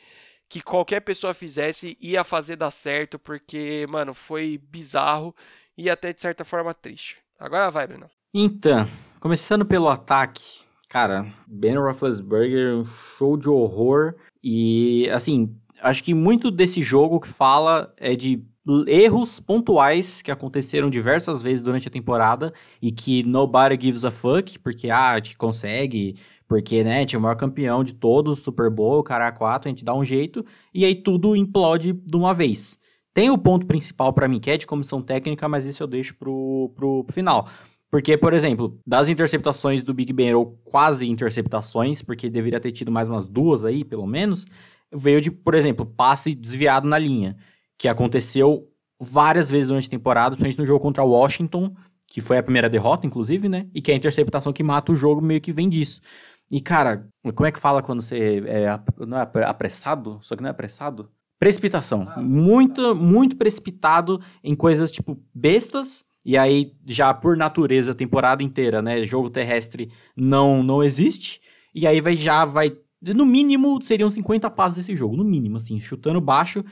que 0.49 0.61
qualquer 0.61 1.01
pessoa 1.01 1.33
fizesse 1.33 1.97
ia 1.99 2.23
fazer 2.23 2.55
dar 2.55 2.71
certo, 2.71 3.19
porque, 3.19 3.85
mano, 3.89 4.13
foi 4.13 4.57
bizarro 4.57 5.35
e 5.77 5.89
até 5.89 6.13
de 6.13 6.21
certa 6.21 6.45
forma 6.45 6.73
triste. 6.73 7.17
Agora 7.39 7.69
vai, 7.69 7.85
Bruno. 7.85 8.09
Então, 8.33 8.87
começando 9.19 9.65
pelo 9.65 9.89
ataque, 9.89 10.61
cara, 10.87 11.27
Ben 11.45 11.77
Roethlisberger, 11.77 12.77
um 12.77 12.85
show 12.85 13.37
de 13.37 13.49
horror 13.49 14.15
e, 14.43 15.09
assim, 15.11 15.53
acho 15.81 16.03
que 16.03 16.13
muito 16.13 16.49
desse 16.49 16.81
jogo 16.81 17.19
que 17.19 17.27
fala 17.27 17.93
é 17.97 18.15
de 18.15 18.43
erros 18.87 19.39
pontuais 19.39 20.21
que 20.21 20.31
aconteceram 20.31 20.89
diversas 20.89 21.41
vezes 21.41 21.63
durante 21.63 21.87
a 21.87 21.91
temporada 21.91 22.53
e 22.81 22.91
que 22.91 23.23
nobody 23.23 23.77
gives 23.79 24.05
a 24.05 24.11
fuck, 24.11 24.59
porque, 24.59 24.89
ah, 24.89 25.11
a 25.11 25.15
gente 25.15 25.37
consegue, 25.37 26.15
porque, 26.47 26.83
né, 26.83 27.05
tinha 27.05 27.19
o 27.19 27.21
maior 27.21 27.35
campeão 27.35 27.83
de 27.83 27.93
todos, 27.93 28.39
Super 28.39 28.69
Bowl, 28.69 29.03
cara 29.03 29.31
4, 29.31 29.67
a 29.67 29.71
gente 29.71 29.85
dá 29.85 29.93
um 29.93 30.03
jeito, 30.03 30.45
e 30.73 30.85
aí 30.85 30.95
tudo 30.95 31.35
implode 31.35 31.93
de 31.93 32.15
uma 32.15 32.33
vez. 32.33 32.77
Tem 33.13 33.29
o 33.29 33.37
ponto 33.37 33.65
principal 33.65 34.13
para 34.13 34.27
mim, 34.27 34.39
que 34.39 34.51
é 34.51 34.57
de 34.57 34.67
comissão 34.67 35.01
técnica, 35.01 35.47
mas 35.47 35.65
esse 35.65 35.81
eu 35.81 35.87
deixo 35.87 36.15
pro, 36.15 36.71
pro 36.75 37.05
final. 37.09 37.47
Porque, 37.89 38.17
por 38.17 38.33
exemplo, 38.33 38.79
das 38.85 39.09
interceptações 39.09 39.81
do 39.81 39.93
Big 39.93 40.11
Ben, 40.13 40.33
ou 40.33 40.59
quase 40.65 41.09
interceptações, 41.09 42.01
porque 42.01 42.29
deveria 42.29 42.59
ter 42.59 42.71
tido 42.71 42.91
mais 42.91 43.07
umas 43.07 43.27
duas 43.27 43.63
aí, 43.63 43.83
pelo 43.83 44.05
menos, 44.05 44.45
veio 44.93 45.21
de, 45.21 45.31
por 45.31 45.55
exemplo, 45.55 45.85
passe 45.85 46.35
desviado 46.35 46.87
na 46.87 46.97
linha 46.97 47.35
que 47.77 47.87
aconteceu 47.87 48.67
várias 48.99 49.49
vezes 49.49 49.67
durante 49.67 49.87
a 49.87 49.91
temporada, 49.91 50.35
principalmente 50.35 50.59
no 50.59 50.65
jogo 50.65 50.79
contra 50.79 51.03
o 51.03 51.11
Washington, 51.11 51.73
que 52.07 52.21
foi 52.21 52.37
a 52.37 52.43
primeira 52.43 52.69
derrota, 52.69 53.05
inclusive, 53.05 53.47
né? 53.49 53.67
E 53.73 53.81
que 53.81 53.91
é 53.91 53.93
a 53.93 53.97
interceptação 53.97 54.53
que 54.53 54.63
mata 54.63 54.91
o 54.91 54.95
jogo 54.95 55.21
meio 55.21 55.41
que 55.41 55.51
vem 55.51 55.69
disso. 55.69 56.01
E, 56.49 56.61
cara, 56.61 57.07
como 57.35 57.45
é 57.45 57.51
que 57.51 57.59
fala 57.59 57.83
quando 57.83 58.01
você 58.01 58.41
é, 58.47 58.79
não 59.05 59.17
é 59.17 59.43
apressado? 59.45 60.17
Só 60.21 60.35
que 60.35 60.41
não 60.41 60.47
é 60.47 60.51
apressado? 60.51 61.09
Precipitação. 61.37 62.07
Ah, 62.09 62.21
muito, 62.21 62.95
muito 62.95 63.35
precipitado 63.35 64.19
em 64.43 64.55
coisas, 64.55 64.89
tipo, 64.89 65.21
bestas. 65.35 66.05
E 66.25 66.37
aí, 66.37 66.73
já 66.85 67.13
por 67.13 67.37
natureza, 67.37 67.91
a 67.91 67.95
temporada 67.95 68.41
inteira, 68.41 68.81
né? 68.81 69.05
Jogo 69.05 69.29
terrestre 69.29 69.91
não, 70.15 70.63
não 70.63 70.83
existe. 70.83 71.41
E 71.75 71.85
aí 71.85 71.99
vai, 71.99 72.15
já 72.15 72.45
vai... 72.45 72.75
No 73.01 73.25
mínimo, 73.25 73.79
seriam 73.83 74.09
50 74.09 74.49
passos 74.49 74.77
desse 74.77 74.95
jogo. 74.95 75.15
No 75.15 75.23
mínimo, 75.23 75.57
assim, 75.57 75.77
chutando 75.77 76.19
baixo. 76.19 76.63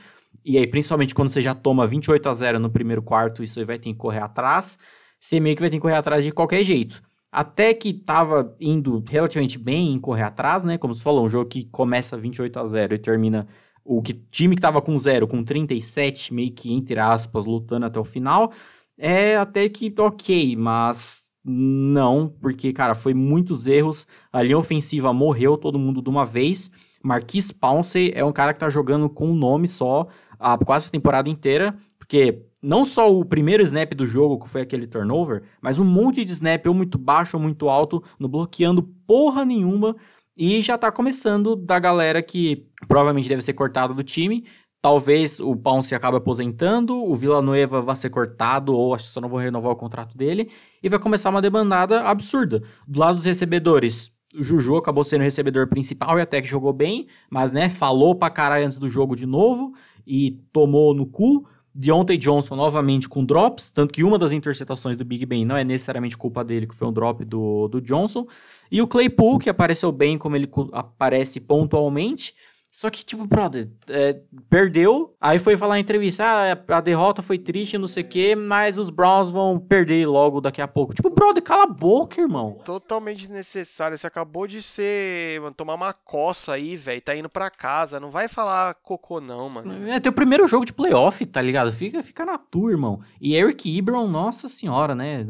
E 0.48 0.56
aí, 0.56 0.66
principalmente 0.66 1.12
quando 1.12 1.28
você 1.28 1.42
já 1.42 1.56
toma 1.56 1.88
28 1.88 2.28
a 2.28 2.32
0 2.32 2.60
no 2.60 2.70
primeiro 2.70 3.02
quarto, 3.02 3.42
isso 3.42 3.58
aí 3.58 3.64
vai 3.64 3.80
ter 3.80 3.90
que 3.90 3.96
correr 3.96 4.20
atrás. 4.20 4.78
Você 5.18 5.40
meio 5.40 5.56
que 5.56 5.60
vai 5.60 5.68
ter 5.68 5.76
que 5.76 5.80
correr 5.80 5.96
atrás 5.96 6.22
de 6.22 6.30
qualquer 6.30 6.62
jeito. 6.62 7.02
Até 7.32 7.74
que 7.74 7.92
tava 7.92 8.54
indo 8.60 9.02
relativamente 9.08 9.58
bem 9.58 9.92
em 9.92 9.98
correr 9.98 10.22
atrás, 10.22 10.62
né? 10.62 10.78
Como 10.78 10.94
você 10.94 11.02
falou, 11.02 11.26
um 11.26 11.28
jogo 11.28 11.50
que 11.50 11.64
começa 11.64 12.16
28 12.16 12.60
a 12.60 12.64
0 12.64 12.94
e 12.94 12.98
termina 12.98 13.48
o 13.84 14.00
que 14.00 14.14
time 14.14 14.54
que 14.54 14.62
tava 14.62 14.80
com 14.80 14.96
0 14.96 15.26
com 15.26 15.42
37, 15.42 16.32
meio 16.32 16.52
que 16.52 16.72
entre 16.72 17.00
aspas, 17.00 17.44
lutando 17.44 17.86
até 17.86 17.98
o 17.98 18.04
final. 18.04 18.52
É 18.96 19.36
até 19.36 19.68
que 19.68 19.92
ok, 19.98 20.54
mas 20.54 21.26
não, 21.44 22.28
porque, 22.28 22.72
cara, 22.72 22.94
foi 22.94 23.14
muitos 23.14 23.66
erros. 23.66 24.06
A 24.32 24.42
linha 24.42 24.58
ofensiva 24.58 25.12
morreu 25.12 25.56
todo 25.56 25.78
mundo 25.78 26.00
de 26.00 26.08
uma 26.08 26.24
vez. 26.24 26.70
Marquis 27.02 27.52
Pouncey 27.52 28.12
é 28.14 28.24
um 28.24 28.32
cara 28.32 28.52
que 28.52 28.60
tá 28.60 28.70
jogando 28.70 29.08
com 29.08 29.28
um 29.30 29.34
nome 29.34 29.68
só 29.68 30.06
a 30.38 30.56
quase 30.58 30.88
a 30.88 30.90
temporada 30.90 31.28
inteira, 31.28 31.76
porque 31.98 32.42
não 32.62 32.84
só 32.84 33.12
o 33.12 33.24
primeiro 33.24 33.62
snap 33.62 33.92
do 33.94 34.06
jogo, 34.06 34.42
que 34.42 34.48
foi 34.48 34.62
aquele 34.62 34.86
turnover, 34.86 35.42
mas 35.60 35.78
um 35.78 35.84
monte 35.84 36.24
de 36.24 36.32
snap, 36.32 36.66
ou 36.66 36.74
muito 36.74 36.98
baixo 36.98 37.36
ou 37.36 37.42
muito 37.42 37.68
alto, 37.68 38.02
no 38.18 38.28
bloqueando 38.28 38.82
porra 39.06 39.44
nenhuma. 39.44 39.94
E 40.36 40.60
já 40.62 40.76
tá 40.76 40.90
começando 40.90 41.56
da 41.56 41.78
galera 41.78 42.20
que 42.22 42.66
provavelmente 42.88 43.28
deve 43.28 43.42
ser 43.42 43.54
cortada 43.54 43.94
do 43.94 44.02
time. 44.02 44.44
Talvez 44.82 45.40
o 45.40 45.56
Pounce 45.56 45.94
acabe 45.94 46.16
aposentando, 46.16 46.94
o 46.94 47.14
Villanueva 47.14 47.80
vai 47.80 47.96
ser 47.96 48.10
cortado, 48.10 48.76
ou 48.76 48.94
acho 48.94 49.06
que 49.06 49.12
só 49.12 49.20
não 49.20 49.28
vou 49.28 49.38
renovar 49.38 49.72
o 49.72 49.76
contrato 49.76 50.16
dele, 50.16 50.50
e 50.82 50.88
vai 50.88 50.98
começar 50.98 51.30
uma 51.30 51.42
demandada 51.42 52.02
absurda. 52.02 52.62
Do 52.86 53.00
lado 53.00 53.16
dos 53.16 53.24
recebedores, 53.24 54.12
o 54.34 54.42
Juju 54.42 54.76
acabou 54.76 55.02
sendo 55.02 55.22
o 55.22 55.24
recebedor 55.24 55.66
principal 55.66 56.18
e 56.18 56.22
até 56.22 56.40
que 56.42 56.46
jogou 56.46 56.72
bem, 56.72 57.06
mas 57.30 57.52
né, 57.52 57.70
falou 57.70 58.14
pra 58.14 58.28
caralho 58.28 58.66
antes 58.66 58.78
do 58.78 58.88
jogo 58.88 59.16
de 59.16 59.26
novo 59.26 59.72
e 60.06 60.38
tomou 60.52 60.94
no 60.94 61.06
cu. 61.06 61.46
Deontay 61.74 62.16
Johnson 62.16 62.56
novamente 62.56 63.06
com 63.06 63.22
drops, 63.22 63.68
tanto 63.68 63.92
que 63.92 64.02
uma 64.02 64.18
das 64.18 64.32
interceptações 64.32 64.96
do 64.96 65.04
Big 65.04 65.26
Ben 65.26 65.44
não 65.44 65.56
é 65.56 65.62
necessariamente 65.62 66.16
culpa 66.16 66.42
dele, 66.42 66.66
que 66.66 66.74
foi 66.74 66.88
um 66.88 66.92
drop 66.92 67.22
do, 67.22 67.68
do 67.68 67.82
Johnson. 67.82 68.26
E 68.70 68.80
o 68.80 68.86
Claypool, 68.86 69.38
que 69.38 69.50
apareceu 69.50 69.92
bem 69.92 70.16
como 70.16 70.36
ele 70.36 70.48
aparece 70.72 71.38
pontualmente, 71.38 72.34
Só 72.76 72.90
que, 72.90 73.02
tipo, 73.02 73.26
brother, 73.26 73.70
é, 73.88 74.20
perdeu, 74.50 75.16
aí 75.18 75.38
foi 75.38 75.56
falar 75.56 75.78
em 75.78 75.80
entrevista, 75.80 76.22
ah, 76.22 76.76
a 76.76 76.80
derrota 76.82 77.22
foi 77.22 77.38
triste, 77.38 77.78
não 77.78 77.88
sei 77.88 78.02
o 78.02 78.06
quê, 78.06 78.36
mas 78.36 78.76
os 78.76 78.90
Browns 78.90 79.30
vão 79.30 79.58
perder 79.58 80.06
logo 80.06 80.42
daqui 80.42 80.60
a 80.60 80.68
pouco. 80.68 80.92
Tipo, 80.92 81.08
brother, 81.08 81.42
cala 81.42 81.62
a 81.62 81.66
boca, 81.66 82.20
irmão. 82.20 82.58
Totalmente 82.66 83.20
desnecessário. 83.20 83.96
Você 83.96 84.06
acabou 84.06 84.46
de 84.46 84.62
ser, 84.62 85.40
mano, 85.40 85.54
tomar 85.54 85.72
uma 85.72 85.94
coça 85.94 86.52
aí, 86.52 86.76
velho, 86.76 87.00
tá 87.00 87.16
indo 87.16 87.30
pra 87.30 87.48
casa. 87.48 87.98
Não 87.98 88.10
vai 88.10 88.28
falar 88.28 88.74
cocô 88.74 89.22
não, 89.22 89.48
mano. 89.48 89.88
É 89.88 89.98
teu 89.98 90.12
primeiro 90.12 90.46
jogo 90.46 90.66
de 90.66 90.74
playoff, 90.74 91.24
tá 91.24 91.40
ligado? 91.40 91.72
Fica, 91.72 92.02
fica 92.02 92.26
na 92.26 92.36
tua, 92.36 92.72
irmão. 92.72 93.00
E 93.18 93.34
Eric 93.34 93.74
Ibram, 93.74 94.06
nossa 94.06 94.50
senhora, 94.50 94.94
né? 94.94 95.24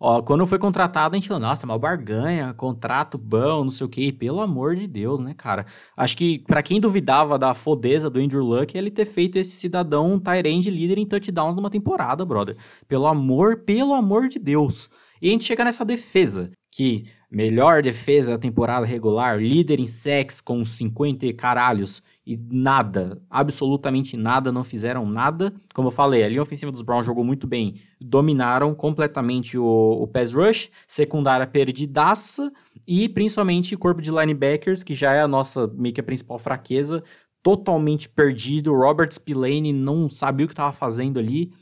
Ó, 0.00 0.20
quando 0.20 0.44
foi 0.46 0.58
contratado, 0.58 1.14
a 1.14 1.18
gente 1.18 1.28
falou, 1.28 1.42
nossa, 1.42 1.64
mal 1.64 1.78
barganha, 1.78 2.52
contrato 2.54 3.16
bom, 3.16 3.62
não 3.62 3.70
sei 3.70 3.86
o 3.86 3.88
quê. 3.88 4.12
Pelo 4.12 4.40
amor 4.40 4.74
de 4.74 4.88
Deus, 4.88 5.20
né, 5.20 5.32
cara? 5.32 5.64
Acho 5.96 6.16
que 6.16 6.40
para 6.40 6.60
quem 6.60 6.80
duvidava 6.88 7.38
da 7.38 7.52
fodeza 7.52 8.08
do 8.08 8.18
Andrew 8.18 8.42
Luck, 8.42 8.76
ele 8.76 8.90
ter 8.90 9.04
feito 9.04 9.36
esse 9.36 9.50
cidadão 9.50 10.18
Tyrande 10.18 10.70
líder 10.70 10.98
em 10.98 11.06
touchdowns 11.06 11.54
numa 11.54 11.68
temporada, 11.68 12.24
brother. 12.24 12.56
Pelo 12.88 13.06
amor, 13.06 13.58
pelo 13.58 13.92
amor 13.92 14.26
de 14.26 14.38
Deus. 14.38 14.88
E 15.20 15.28
a 15.28 15.32
gente 15.32 15.44
chega 15.44 15.64
nessa 15.64 15.84
defesa, 15.84 16.50
que 16.70 17.04
melhor 17.30 17.82
defesa 17.82 18.32
da 18.32 18.38
temporada 18.38 18.86
regular, 18.86 19.38
líder 19.38 19.80
em 19.80 19.86
sacks 19.86 20.40
com 20.40 20.64
50 20.64 21.30
caralhos 21.34 22.02
e 22.26 22.38
nada, 22.50 23.20
absolutamente 23.28 24.16
nada, 24.16 24.50
não 24.50 24.64
fizeram 24.64 25.04
nada. 25.04 25.52
Como 25.74 25.88
eu 25.88 25.92
falei, 25.92 26.22
a 26.22 26.28
linha 26.28 26.42
ofensiva 26.42 26.72
dos 26.72 26.82
Browns 26.82 27.04
jogou 27.04 27.24
muito 27.24 27.46
bem, 27.46 27.74
dominaram 28.00 28.74
completamente 28.74 29.58
o, 29.58 29.64
o 29.64 30.06
pass 30.06 30.32
rush, 30.32 30.70
secundária 30.86 31.46
perdidaça 31.46 32.50
e 32.88 33.06
principalmente 33.06 33.76
corpo 33.76 34.00
de 34.00 34.10
linebackers, 34.10 34.82
que 34.82 34.94
já 34.94 35.12
é 35.12 35.20
a 35.20 35.28
nossa 35.28 35.66
meio 35.76 35.94
que 35.94 36.00
a 36.00 36.04
principal 36.04 36.38
fraqueza, 36.38 37.04
totalmente 37.42 38.08
perdido. 38.08 38.72
Robert 38.72 39.12
Spillane 39.12 39.74
não 39.74 40.08
sabia 40.08 40.46
o 40.46 40.48
que 40.48 40.54
estava 40.54 40.72
fazendo 40.72 41.18
ali. 41.18 41.52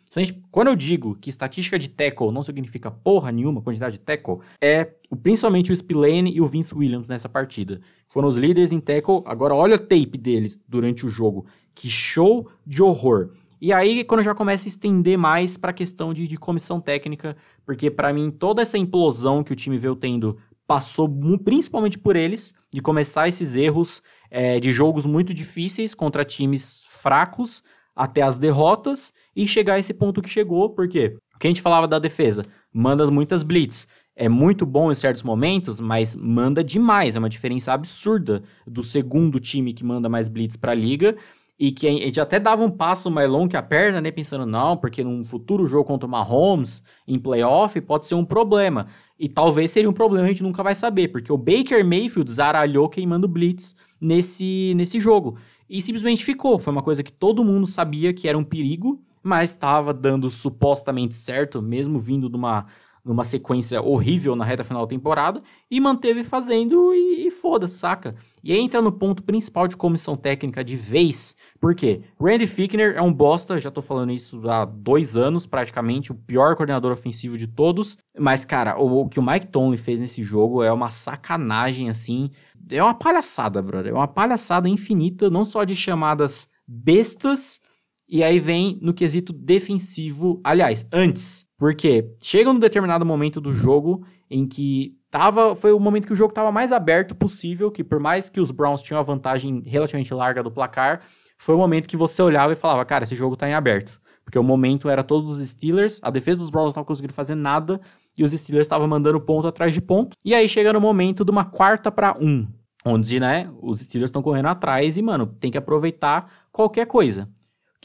Quando 0.52 0.68
eu 0.68 0.76
digo 0.76 1.16
que 1.16 1.28
estatística 1.28 1.76
de 1.76 1.88
tackle 1.88 2.30
não 2.30 2.44
significa 2.44 2.92
porra 2.92 3.32
nenhuma, 3.32 3.60
quantidade 3.60 3.98
de 3.98 4.04
tackle, 4.04 4.38
é 4.62 4.84
principalmente 5.20 5.72
o 5.72 5.76
Spillane 5.76 6.32
e 6.32 6.40
o 6.40 6.46
Vince 6.46 6.72
Williams 6.72 7.08
nessa 7.08 7.28
partida. 7.28 7.80
Foram 8.06 8.28
os 8.28 8.36
líderes 8.36 8.70
em 8.70 8.78
tackle. 8.78 9.22
Agora 9.26 9.52
olha 9.52 9.74
o 9.74 9.80
tape 9.80 10.16
deles 10.16 10.62
durante 10.68 11.04
o 11.04 11.08
jogo. 11.08 11.44
Que 11.74 11.88
show 11.88 12.48
de 12.64 12.84
horror. 12.84 13.32
E 13.60 13.72
aí, 13.72 14.04
quando 14.04 14.22
já 14.22 14.34
começa 14.34 14.66
a 14.66 14.68
estender 14.68 15.16
mais 15.16 15.56
para 15.56 15.70
a 15.70 15.74
questão 15.74 16.12
de, 16.12 16.28
de 16.28 16.36
comissão 16.36 16.78
técnica, 16.78 17.36
porque 17.64 17.90
para 17.90 18.12
mim 18.12 18.30
toda 18.30 18.60
essa 18.60 18.76
implosão 18.76 19.42
que 19.42 19.52
o 19.52 19.56
time 19.56 19.78
veio 19.78 19.96
tendo 19.96 20.36
passou 20.66 21.08
principalmente 21.44 21.98
por 21.98 22.16
eles, 22.16 22.54
de 22.72 22.80
começar 22.82 23.28
esses 23.28 23.54
erros 23.54 24.02
é, 24.30 24.58
de 24.58 24.72
jogos 24.72 25.06
muito 25.06 25.32
difíceis 25.32 25.94
contra 25.94 26.24
times 26.24 26.84
fracos 26.88 27.62
até 27.94 28.22
as 28.22 28.38
derrotas 28.38 29.12
e 29.34 29.46
chegar 29.46 29.74
a 29.74 29.78
esse 29.78 29.94
ponto 29.94 30.20
que 30.20 30.28
chegou, 30.28 30.70
porque 30.70 31.16
o 31.34 31.38
que 31.38 31.46
a 31.46 31.50
gente 31.50 31.62
falava 31.62 31.86
da 31.86 31.98
defesa, 31.98 32.44
manda 32.72 33.10
muitas 33.10 33.42
blitz, 33.42 33.88
é 34.14 34.28
muito 34.28 34.64
bom 34.64 34.90
em 34.90 34.94
certos 34.94 35.22
momentos, 35.22 35.80
mas 35.80 36.16
manda 36.16 36.64
demais, 36.64 37.14
é 37.14 37.18
uma 37.18 37.28
diferença 37.28 37.72
absurda 37.72 38.42
do 38.66 38.82
segundo 38.82 39.38
time 39.38 39.74
que 39.74 39.84
manda 39.84 40.08
mais 40.08 40.28
blitz 40.28 40.56
para 40.56 40.72
a 40.72 40.74
liga 40.74 41.16
e 41.58 41.72
que 41.72 41.86
a 41.86 41.90
gente 41.90 42.20
até 42.20 42.38
dava 42.38 42.62
um 42.62 42.70
passo 42.70 43.10
mais 43.10 43.28
longo 43.30 43.48
que 43.48 43.56
a 43.56 43.62
perna, 43.62 44.00
né? 44.00 44.10
Pensando, 44.10 44.44
não, 44.44 44.76
porque 44.76 45.02
num 45.02 45.24
futuro 45.24 45.66
jogo 45.66 45.84
contra 45.84 46.06
o 46.06 46.10
Mahomes, 46.10 46.82
em 47.06 47.18
playoff, 47.18 47.80
pode 47.80 48.06
ser 48.06 48.14
um 48.14 48.24
problema. 48.24 48.86
E 49.18 49.28
talvez 49.28 49.70
seria 49.70 49.88
um 49.88 49.94
problema, 49.94 50.26
a 50.26 50.28
gente 50.28 50.42
nunca 50.42 50.62
vai 50.62 50.74
saber, 50.74 51.08
porque 51.08 51.32
o 51.32 51.38
Baker 51.38 51.84
Mayfield 51.84 52.30
zaralhou 52.30 52.88
queimando 52.88 53.26
blitz 53.26 53.74
nesse, 54.00 54.74
nesse 54.76 55.00
jogo. 55.00 55.38
E 55.68 55.80
simplesmente 55.80 56.24
ficou. 56.24 56.58
Foi 56.58 56.72
uma 56.72 56.82
coisa 56.82 57.02
que 57.02 57.12
todo 57.12 57.44
mundo 57.44 57.66
sabia 57.66 58.12
que 58.12 58.28
era 58.28 58.36
um 58.36 58.44
perigo, 58.44 59.00
mas 59.22 59.50
estava 59.50 59.92
dando 59.92 60.30
supostamente 60.30 61.16
certo, 61.16 61.60
mesmo 61.60 61.98
vindo 61.98 62.28
de 62.28 62.36
uma 62.36 62.66
numa 63.06 63.22
sequência 63.22 63.80
horrível 63.80 64.34
na 64.34 64.44
reta 64.44 64.64
final 64.64 64.82
da 64.82 64.90
temporada 64.90 65.40
e 65.70 65.78
manteve 65.80 66.24
fazendo 66.24 66.92
e, 66.92 67.28
e 67.28 67.30
foda, 67.30 67.68
saca? 67.68 68.16
E 68.42 68.52
aí 68.52 68.58
entra 68.58 68.82
no 68.82 68.90
ponto 68.90 69.22
principal 69.22 69.68
de 69.68 69.76
comissão 69.76 70.16
técnica 70.16 70.64
de 70.64 70.76
vez, 70.76 71.36
porque 71.60 72.02
Randy 72.20 72.46
Fickner 72.46 72.96
é 72.96 73.02
um 73.02 73.12
bosta, 73.12 73.60
já 73.60 73.70
tô 73.70 73.80
falando 73.80 74.10
isso 74.10 74.48
há 74.50 74.64
dois 74.64 75.16
anos 75.16 75.46
praticamente, 75.46 76.10
o 76.10 76.16
pior 76.16 76.56
coordenador 76.56 76.90
ofensivo 76.90 77.38
de 77.38 77.46
todos, 77.46 77.96
mas 78.18 78.44
cara, 78.44 78.76
o, 78.76 79.02
o 79.02 79.08
que 79.08 79.20
o 79.20 79.22
Mike 79.22 79.46
Tomlin 79.46 79.76
fez 79.76 80.00
nesse 80.00 80.22
jogo 80.22 80.62
é 80.62 80.72
uma 80.72 80.90
sacanagem 80.90 81.88
assim, 81.88 82.30
é 82.68 82.82
uma 82.82 82.94
palhaçada, 82.94 83.62
brother, 83.62 83.92
é 83.92 83.94
uma 83.94 84.08
palhaçada 84.08 84.68
infinita, 84.68 85.30
não 85.30 85.44
só 85.44 85.62
de 85.62 85.76
chamadas 85.76 86.48
bestas, 86.66 87.60
e 88.08 88.22
aí 88.22 88.38
vem 88.38 88.78
no 88.80 88.94
quesito 88.94 89.32
defensivo, 89.32 90.40
aliás, 90.44 90.86
antes, 90.92 91.46
porque 91.58 92.12
chega 92.22 92.50
um 92.50 92.58
determinado 92.58 93.04
momento 93.04 93.40
do 93.40 93.52
jogo 93.52 94.04
em 94.30 94.46
que 94.46 94.94
tava, 95.10 95.56
foi 95.56 95.72
o 95.72 95.80
momento 95.80 96.06
que 96.06 96.12
o 96.12 96.16
jogo 96.16 96.30
estava 96.30 96.52
mais 96.52 96.72
aberto 96.72 97.14
possível, 97.14 97.70
que 97.70 97.82
por 97.82 97.98
mais 97.98 98.28
que 98.28 98.40
os 98.40 98.50
Browns 98.50 98.82
tinham 98.82 99.00
a 99.00 99.02
vantagem 99.02 99.62
relativamente 99.66 100.12
larga 100.14 100.42
do 100.42 100.50
placar, 100.50 101.02
foi 101.38 101.54
o 101.54 101.58
momento 101.58 101.88
que 101.88 101.96
você 101.96 102.22
olhava 102.22 102.52
e 102.52 102.56
falava, 102.56 102.84
cara, 102.84 103.04
esse 103.04 103.14
jogo 103.14 103.36
tá 103.36 103.48
em 103.48 103.54
aberto. 103.54 104.00
Porque 104.24 104.38
o 104.38 104.42
momento 104.42 104.88
era 104.88 105.04
todos 105.04 105.38
os 105.38 105.48
Steelers, 105.48 106.00
a 106.02 106.10
defesa 106.10 106.38
dos 106.38 106.50
Browns 106.50 106.74
não 106.74 106.84
conseguindo 106.84 107.12
fazer 107.12 107.34
nada, 107.34 107.80
e 108.18 108.24
os 108.24 108.30
Steelers 108.30 108.66
estavam 108.66 108.88
mandando 108.88 109.20
ponto 109.20 109.46
atrás 109.46 109.72
de 109.72 109.80
ponto. 109.80 110.16
E 110.24 110.34
aí 110.34 110.48
chega 110.48 110.72
no 110.72 110.80
momento 110.80 111.24
de 111.24 111.30
uma 111.30 111.44
quarta 111.44 111.92
para 111.92 112.16
um, 112.20 112.46
onde, 112.84 113.20
né, 113.20 113.48
os 113.62 113.80
Steelers 113.80 114.10
estão 114.10 114.22
correndo 114.22 114.46
atrás 114.46 114.96
e, 114.96 115.02
mano, 115.02 115.26
tem 115.26 115.50
que 115.50 115.58
aproveitar 115.58 116.30
qualquer 116.50 116.86
coisa. 116.86 117.28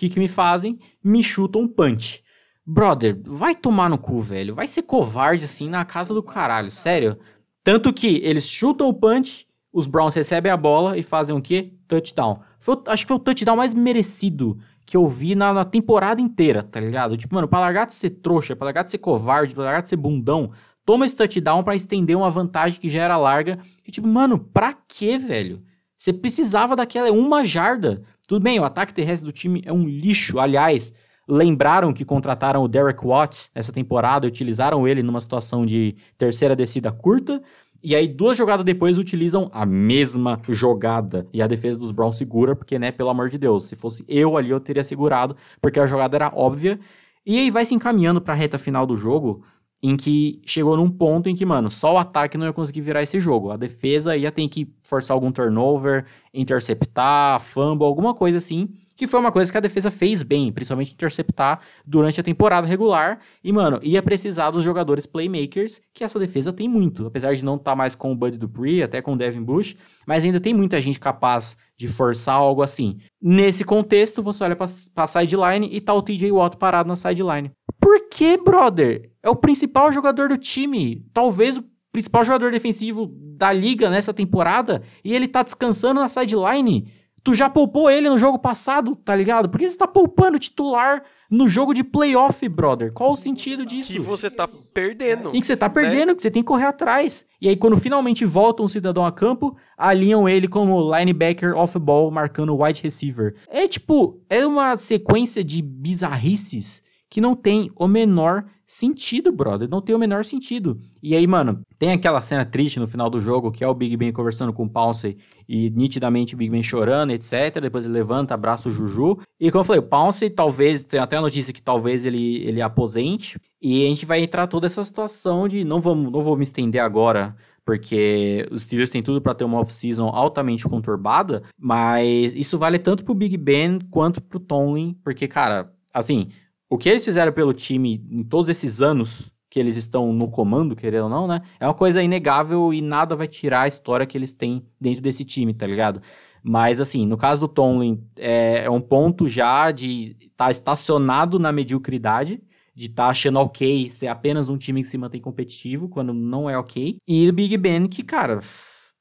Que 0.01 0.09
que 0.09 0.19
me 0.19 0.27
fazem? 0.27 0.79
Me 1.03 1.21
chutam 1.21 1.61
um 1.61 1.67
punch. 1.67 2.23
Brother, 2.65 3.21
vai 3.23 3.53
tomar 3.53 3.87
no 3.87 3.99
cu, 3.99 4.19
velho. 4.19 4.55
Vai 4.55 4.67
ser 4.67 4.81
covarde 4.81 5.45
assim 5.45 5.69
na 5.69 5.85
casa 5.85 6.11
do 6.11 6.23
caralho, 6.23 6.71
sério. 6.71 7.19
Tanto 7.63 7.93
que 7.93 8.19
eles 8.23 8.49
chutam 8.49 8.87
o 8.87 8.95
punch, 8.95 9.45
os 9.71 9.85
Browns 9.85 10.15
recebem 10.15 10.51
a 10.51 10.57
bola 10.57 10.97
e 10.97 11.03
fazem 11.03 11.35
o 11.35 11.39
quê? 11.39 11.73
Touchdown. 11.87 12.39
Foi, 12.59 12.81
acho 12.87 13.03
que 13.03 13.09
foi 13.09 13.17
o 13.17 13.19
touchdown 13.19 13.55
mais 13.55 13.75
merecido 13.75 14.57
que 14.87 14.97
eu 14.97 15.05
vi 15.05 15.35
na, 15.35 15.53
na, 15.53 15.65
temporada 15.65 16.19
inteira, 16.19 16.63
tá 16.63 16.79
ligado? 16.79 17.15
Tipo, 17.15 17.35
mano, 17.35 17.47
pra 17.47 17.59
largar 17.59 17.85
de 17.85 17.93
ser 17.93 18.09
trouxa, 18.09 18.55
pra 18.55 18.65
largar 18.65 18.83
de 18.83 18.89
ser 18.89 18.97
covarde, 18.97 19.53
pra 19.53 19.65
largar 19.65 19.83
de 19.83 19.89
ser 19.89 19.97
bundão, 19.97 20.49
toma 20.83 21.05
esse 21.05 21.15
touchdown 21.15 21.61
para 21.63 21.75
estender 21.75 22.17
uma 22.17 22.31
vantagem 22.31 22.79
que 22.79 22.89
já 22.89 23.03
era 23.03 23.17
larga. 23.17 23.59
E 23.87 23.91
tipo, 23.91 24.07
mano, 24.07 24.39
pra 24.39 24.73
quê, 24.73 25.19
velho? 25.19 25.61
Você 25.95 26.11
precisava 26.11 26.75
daquela 26.75 27.11
uma 27.11 27.45
jarda. 27.45 28.01
Tudo 28.31 28.43
bem, 28.43 28.57
o 28.61 28.63
ataque 28.63 28.93
terrestre 28.93 29.25
do 29.25 29.33
time 29.33 29.61
é 29.65 29.73
um 29.73 29.85
lixo. 29.85 30.39
Aliás, 30.39 30.93
lembraram 31.27 31.91
que 31.91 32.05
contrataram 32.05 32.63
o 32.63 32.67
Derek 32.69 33.05
Watt 33.05 33.49
essa 33.53 33.73
temporada, 33.73 34.25
utilizaram 34.25 34.87
ele 34.87 35.03
numa 35.03 35.19
situação 35.19 35.65
de 35.65 35.97
terceira 36.17 36.55
descida 36.55 36.93
curta, 36.93 37.43
e 37.83 37.93
aí 37.93 38.07
duas 38.07 38.37
jogadas 38.37 38.63
depois 38.63 38.97
utilizam 38.97 39.51
a 39.51 39.65
mesma 39.65 40.39
jogada. 40.47 41.27
E 41.33 41.41
a 41.41 41.47
defesa 41.47 41.77
dos 41.77 41.91
Browns 41.91 42.15
segura, 42.15 42.55
porque, 42.55 42.79
né, 42.79 42.89
pelo 42.89 43.09
amor 43.09 43.27
de 43.27 43.37
Deus, 43.37 43.67
se 43.67 43.75
fosse 43.75 44.05
eu 44.07 44.37
ali 44.37 44.49
eu 44.49 44.61
teria 44.61 44.85
segurado, 44.85 45.35
porque 45.59 45.81
a 45.81 45.85
jogada 45.85 46.15
era 46.15 46.31
óbvia. 46.33 46.79
E 47.25 47.37
aí 47.37 47.51
vai 47.51 47.65
se 47.65 47.75
encaminhando 47.75 48.21
para 48.21 48.33
a 48.33 48.37
reta 48.37 48.57
final 48.57 48.85
do 48.85 48.95
jogo, 48.95 49.43
em 49.83 49.97
que 49.97 50.41
chegou 50.45 50.77
num 50.77 50.89
ponto 50.89 51.27
em 51.27 51.35
que, 51.35 51.45
mano, 51.45 51.71
só 51.71 51.95
o 51.95 51.97
ataque 51.97 52.37
não 52.37 52.45
ia 52.45 52.53
conseguir 52.53 52.81
virar 52.81 53.01
esse 53.01 53.19
jogo. 53.19 53.49
A 53.49 53.57
defesa 53.57 54.15
ia 54.15 54.31
ter 54.31 54.47
que 54.47 54.71
forçar 54.83 55.15
algum 55.15 55.31
turnover, 55.31 56.05
interceptar, 56.33 57.39
fumble, 57.39 57.85
alguma 57.85 58.13
coisa 58.13 58.37
assim 58.37 58.69
que 59.01 59.07
foi 59.07 59.19
uma 59.19 59.31
coisa 59.31 59.51
que 59.51 59.57
a 59.57 59.61
defesa 59.61 59.89
fez 59.89 60.21
bem, 60.21 60.51
principalmente 60.51 60.93
interceptar 60.93 61.59
durante 61.83 62.19
a 62.19 62.23
temporada 62.23 62.67
regular. 62.67 63.19
E, 63.43 63.51
mano, 63.51 63.79
ia 63.81 63.99
precisar 63.99 64.51
dos 64.51 64.63
jogadores 64.63 65.07
playmakers, 65.07 65.81
que 65.91 66.03
essa 66.03 66.19
defesa 66.19 66.53
tem 66.53 66.69
muito. 66.69 67.07
Apesar 67.07 67.33
de 67.33 67.43
não 67.43 67.55
estar 67.55 67.71
tá 67.71 67.75
mais 67.75 67.95
com 67.95 68.11
o 68.11 68.15
Bud 68.15 68.37
Dupree, 68.37 68.83
até 68.83 69.01
com 69.01 69.13
o 69.13 69.17
Devin 69.17 69.41
Bush, 69.41 69.75
mas 70.05 70.23
ainda 70.23 70.39
tem 70.39 70.53
muita 70.53 70.79
gente 70.79 70.99
capaz 70.99 71.57
de 71.75 71.87
forçar 71.87 72.35
algo 72.35 72.61
assim. 72.61 72.99
Nesse 73.19 73.63
contexto, 73.63 74.21
você 74.21 74.43
olha 74.43 74.55
pra, 74.55 74.67
pra 74.93 75.07
sideline 75.07 75.67
e 75.71 75.81
tá 75.81 75.95
o 75.95 76.03
TJ 76.03 76.31
Watt 76.31 76.57
parado 76.57 76.87
na 76.87 76.95
sideline. 76.95 77.49
Por 77.79 78.07
que, 78.07 78.37
brother? 78.37 79.09
É 79.23 79.29
o 79.31 79.35
principal 79.35 79.91
jogador 79.91 80.29
do 80.29 80.37
time. 80.37 81.03
Talvez 81.11 81.57
o 81.57 81.63
principal 81.91 82.23
jogador 82.23 82.51
defensivo 82.51 83.11
da 83.37 83.51
liga 83.51 83.89
nessa 83.89 84.13
temporada 84.13 84.81
e 85.03 85.13
ele 85.13 85.27
tá 85.27 85.43
descansando 85.43 85.99
na 85.99 86.09
sideline. 86.09 86.87
Tu 87.23 87.35
já 87.35 87.49
poupou 87.49 87.89
ele 87.89 88.09
no 88.09 88.17
jogo 88.17 88.39
passado, 88.39 88.95
tá 88.95 89.15
ligado? 89.15 89.47
Por 89.47 89.59
que 89.59 89.69
você 89.69 89.77
tá 89.77 89.87
poupando 89.87 90.39
titular 90.39 91.03
no 91.29 91.47
jogo 91.47 91.71
de 91.71 91.83
playoff, 91.83 92.47
brother? 92.49 92.91
Qual 92.91 93.11
o 93.11 93.15
sentido 93.15 93.63
disso? 93.63 93.93
Que 93.93 93.99
você 93.99 94.27
tá 94.27 94.47
perdendo. 94.73 95.29
Em 95.33 95.39
que 95.39 95.45
você 95.45 95.55
tá 95.55 95.67
né? 95.67 95.73
perdendo, 95.73 96.07
né? 96.07 96.15
que 96.15 96.21
você 96.23 96.31
tem 96.31 96.41
que 96.41 96.47
correr 96.47 96.65
atrás. 96.65 97.23
E 97.39 97.47
aí, 97.47 97.55
quando 97.55 97.77
finalmente 97.77 98.25
volta 98.25 98.63
um 98.63 98.67
cidadão 98.67 99.05
a 99.05 99.11
campo, 99.11 99.55
alinham 99.77 100.27
ele 100.27 100.47
como 100.47 100.95
linebacker 100.95 101.55
off-ball, 101.55 102.09
marcando 102.09 102.59
wide 102.59 102.81
receiver. 102.81 103.35
É 103.47 103.67
tipo, 103.67 104.19
é 104.27 104.43
uma 104.43 104.75
sequência 104.75 105.43
de 105.43 105.61
bizarrices 105.61 106.81
que 107.07 107.21
não 107.21 107.35
tem 107.35 107.69
o 107.75 107.87
menor 107.87 108.45
sentido, 108.71 109.33
brother. 109.33 109.69
Não 109.69 109.81
tem 109.81 109.93
o 109.93 109.99
menor 109.99 110.23
sentido. 110.23 110.79
E 111.03 111.13
aí, 111.13 111.27
mano, 111.27 111.59
tem 111.77 111.91
aquela 111.91 112.21
cena 112.21 112.45
triste 112.45 112.79
no 112.79 112.87
final 112.87 113.09
do 113.09 113.19
jogo, 113.19 113.51
que 113.51 113.65
é 113.65 113.67
o 113.67 113.73
Big 113.73 113.97
Ben 113.97 114.13
conversando 114.13 114.53
com 114.53 114.63
o 114.63 114.69
Pouncey 114.69 115.17
e 115.47 115.69
nitidamente 115.71 116.35
o 116.35 116.37
Big 116.37 116.49
Ben 116.49 116.63
chorando, 116.63 117.11
etc. 117.11 117.59
Depois 117.61 117.83
ele 117.83 117.93
levanta, 117.93 118.33
abraça 118.33 118.69
o 118.69 118.71
Juju. 118.71 119.19
E 119.37 119.51
como 119.51 119.59
eu 119.59 119.65
falei, 119.65 119.81
o 119.81 119.85
Pouncey 119.85 120.29
talvez, 120.29 120.85
tem 120.85 121.01
até 121.01 121.17
a 121.17 121.21
notícia 121.21 121.51
que 121.51 121.61
talvez 121.61 122.05
ele, 122.05 122.37
ele 122.47 122.61
aposente. 122.61 123.37
E 123.61 123.85
a 123.85 123.89
gente 123.89 124.05
vai 124.05 124.23
entrar 124.23 124.47
toda 124.47 124.67
essa 124.67 124.85
situação 124.85 125.49
de, 125.49 125.65
não, 125.65 125.81
vamos, 125.81 126.09
não 126.09 126.21
vou 126.21 126.37
me 126.37 126.43
estender 126.43 126.81
agora 126.81 127.35
porque 127.63 128.47
os 128.51 128.63
Steelers 128.63 128.89
têm 128.89 129.03
tudo 129.03 129.21
para 129.21 129.35
ter 129.35 129.43
uma 129.43 129.59
off-season 129.59 130.07
altamente 130.07 130.67
conturbada, 130.67 131.43
mas 131.59 132.33
isso 132.33 132.57
vale 132.57 132.79
tanto 132.79 133.03
pro 133.05 133.13
Big 133.13 133.37
Ben 133.37 133.79
quanto 133.91 134.19
pro 134.19 134.39
Tomlin, 134.39 134.97
porque, 135.03 135.27
cara, 135.27 135.71
assim, 135.93 136.29
o 136.71 136.77
que 136.77 136.87
eles 136.87 137.03
fizeram 137.03 137.33
pelo 137.33 137.53
time 137.53 138.01
em 138.09 138.23
todos 138.23 138.49
esses 138.49 138.81
anos 138.81 139.29
que 139.49 139.59
eles 139.59 139.75
estão 139.75 140.13
no 140.13 140.29
comando, 140.29 140.73
querendo 140.73 141.03
ou 141.03 141.09
não, 141.09 141.27
né? 141.27 141.41
É 141.59 141.67
uma 141.67 141.73
coisa 141.73 142.01
inegável 142.01 142.73
e 142.73 142.81
nada 142.81 143.13
vai 143.13 143.27
tirar 143.27 143.63
a 143.63 143.67
história 143.67 144.05
que 144.05 144.17
eles 144.17 144.33
têm 144.33 144.65
dentro 144.79 145.01
desse 145.01 145.25
time, 145.25 145.53
tá 145.53 145.67
ligado? 145.67 146.01
Mas, 146.41 146.79
assim, 146.79 147.05
no 147.05 147.17
caso 147.17 147.41
do 147.41 147.53
Tomlin, 147.53 148.01
é, 148.17 148.63
é 148.63 148.69
um 148.69 148.79
ponto 148.79 149.27
já 149.27 149.69
de 149.69 150.15
estar 150.21 150.45
tá 150.45 150.51
estacionado 150.51 151.37
na 151.37 151.51
mediocridade, 151.51 152.41
de 152.73 152.85
estar 152.85 153.03
tá 153.03 153.09
achando 153.09 153.39
ok 153.39 153.91
ser 153.91 154.07
apenas 154.07 154.47
um 154.47 154.57
time 154.57 154.81
que 154.81 154.87
se 154.87 154.97
mantém 154.97 155.19
competitivo, 155.19 155.89
quando 155.89 156.13
não 156.13 156.49
é 156.49 156.57
ok. 156.57 156.95
E 157.05 157.27
o 157.27 157.33
Big 157.33 157.57
Ben, 157.57 157.85
que, 157.85 158.01
cara, 158.01 158.39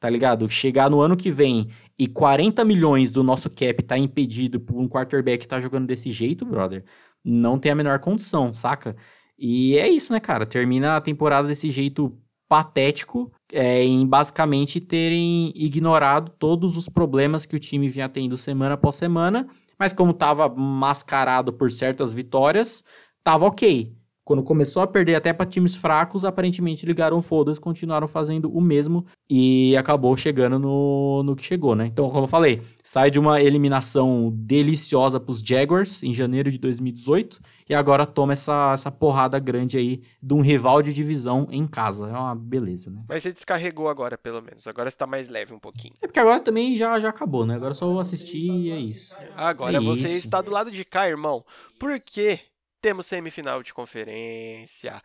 tá 0.01 0.11
ligado? 0.11 0.49
Chegar 0.49 0.91
no 0.91 1.01
ano 1.01 1.17
que 1.17 1.31
vem 1.31 1.69
e 1.97 2.09
40 2.09 2.65
milhões 2.65 3.13
do 3.13 3.23
nosso 3.23 3.49
cap 3.49 3.81
tá 3.85 3.97
impedido 3.97 4.59
por 4.59 4.77
um 4.77 4.89
quarterback 4.89 5.43
que 5.43 5.49
tá 5.49 5.61
jogando 5.61 5.87
desse 5.87 6.11
jeito, 6.11 6.45
brother 6.45 6.83
não 7.25 7.59
tem 7.59 7.73
a 7.73 7.75
menor 7.75 7.99
condição, 7.99 8.53
saca? 8.53 8.97
E 9.39 9.77
é 9.77 9.89
isso, 9.89 10.13
né, 10.13 10.21
cara? 10.21 10.45
Termina 10.47 10.97
a 10.97 11.01
temporada 11.01 11.49
desse 11.49 11.71
jeito 11.71 12.17
patético, 12.49 13.33
é, 13.53 13.83
em 13.85 14.05
basicamente 14.07 14.81
terem 14.81 15.53
ignorado 15.55 16.33
todos 16.39 16.77
os 16.77 16.89
problemas 16.89 17.47
que 17.47 17.55
o 17.55 17.61
time 17.61 17.89
vinha 17.89 18.09
tendo 18.09 18.37
semana 18.37 18.75
após 18.75 18.97
semana, 18.97 19.47
mas 19.79 19.93
como 19.93 20.13
tava 20.13 20.49
mascarado 20.49 21.53
por 21.53 21.71
certas 21.71 22.13
vitórias, 22.13 22.83
tava 23.23 23.47
ok. 23.47 23.95
Quando 24.31 24.45
começou 24.45 24.81
a 24.81 24.87
perder 24.87 25.17
até 25.17 25.33
para 25.33 25.45
times 25.45 25.75
fracos, 25.75 26.25
aparentemente 26.25 26.87
ligaram 26.87 27.21
foda 27.21 27.53
continuaram 27.61 28.07
fazendo 28.07 28.49
o 28.49 28.61
mesmo 28.61 29.05
e 29.29 29.77
acabou 29.77 30.17
chegando 30.17 30.57
no, 30.57 31.25
no 31.25 31.35
que 31.35 31.43
chegou, 31.43 31.75
né? 31.75 31.87
Então, 31.87 32.09
como 32.11 32.23
eu 32.23 32.29
falei, 32.29 32.63
sai 32.81 33.11
de 33.11 33.19
uma 33.19 33.43
eliminação 33.43 34.31
deliciosa 34.33 35.19
para 35.19 35.33
os 35.33 35.41
Jaguars 35.41 36.05
em 36.05 36.15
janeiro 36.15 36.49
de 36.49 36.59
2018 36.59 37.41
e 37.69 37.75
agora 37.75 38.07
toma 38.07 38.33
essa, 38.33 38.71
essa 38.73 38.89
porrada 38.93 39.37
grande 39.41 39.77
aí 39.77 40.01
de 40.23 40.33
um 40.33 40.43
rival 40.43 40.81
de 40.81 40.93
divisão 40.93 41.49
em 41.51 41.67
casa. 41.67 42.07
É 42.07 42.13
uma 42.13 42.37
beleza, 42.37 42.89
né? 42.89 43.03
Mas 43.09 43.25
você 43.25 43.33
descarregou 43.33 43.89
agora, 43.89 44.17
pelo 44.17 44.41
menos. 44.41 44.65
Agora 44.69 44.89
está 44.89 45.09
mais 45.09 45.29
leve 45.29 45.53
um 45.53 45.59
pouquinho. 45.59 45.95
É 46.01 46.07
porque 46.07 46.21
agora 46.21 46.39
também 46.39 46.77
já, 46.77 47.01
já 47.01 47.09
acabou, 47.09 47.45
né? 47.45 47.57
Agora 47.57 47.75
só 47.75 47.85
vou 47.85 47.99
assistir 47.99 48.49
e 48.49 48.71
é 48.71 48.79
isso. 48.79 49.17
Agora 49.35 49.77
é 49.77 49.81
você 49.81 50.05
isso. 50.05 50.27
está 50.27 50.41
do 50.41 50.53
lado 50.53 50.71
de 50.71 50.85
cá, 50.85 51.09
irmão. 51.09 51.45
Por 51.81 51.99
quê? 51.99 52.39
Temos 52.81 53.07
semifinal 53.07 53.63
de 53.63 53.75
conferência. 53.75 55.03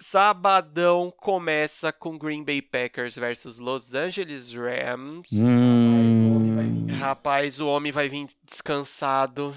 Sabadão 0.00 1.12
começa 1.16 1.92
com 1.92 2.18
Green 2.18 2.42
Bay 2.42 2.60
Packers 2.60 3.16
versus 3.16 3.60
Los 3.60 3.94
Angeles 3.94 4.52
Rams. 4.52 5.30
Hum. 5.32 6.86
Rapaz, 6.98 7.60
o 7.60 7.68
homem 7.68 7.92
vai 7.92 8.08
vir 8.08 8.26
descansado. 8.44 9.54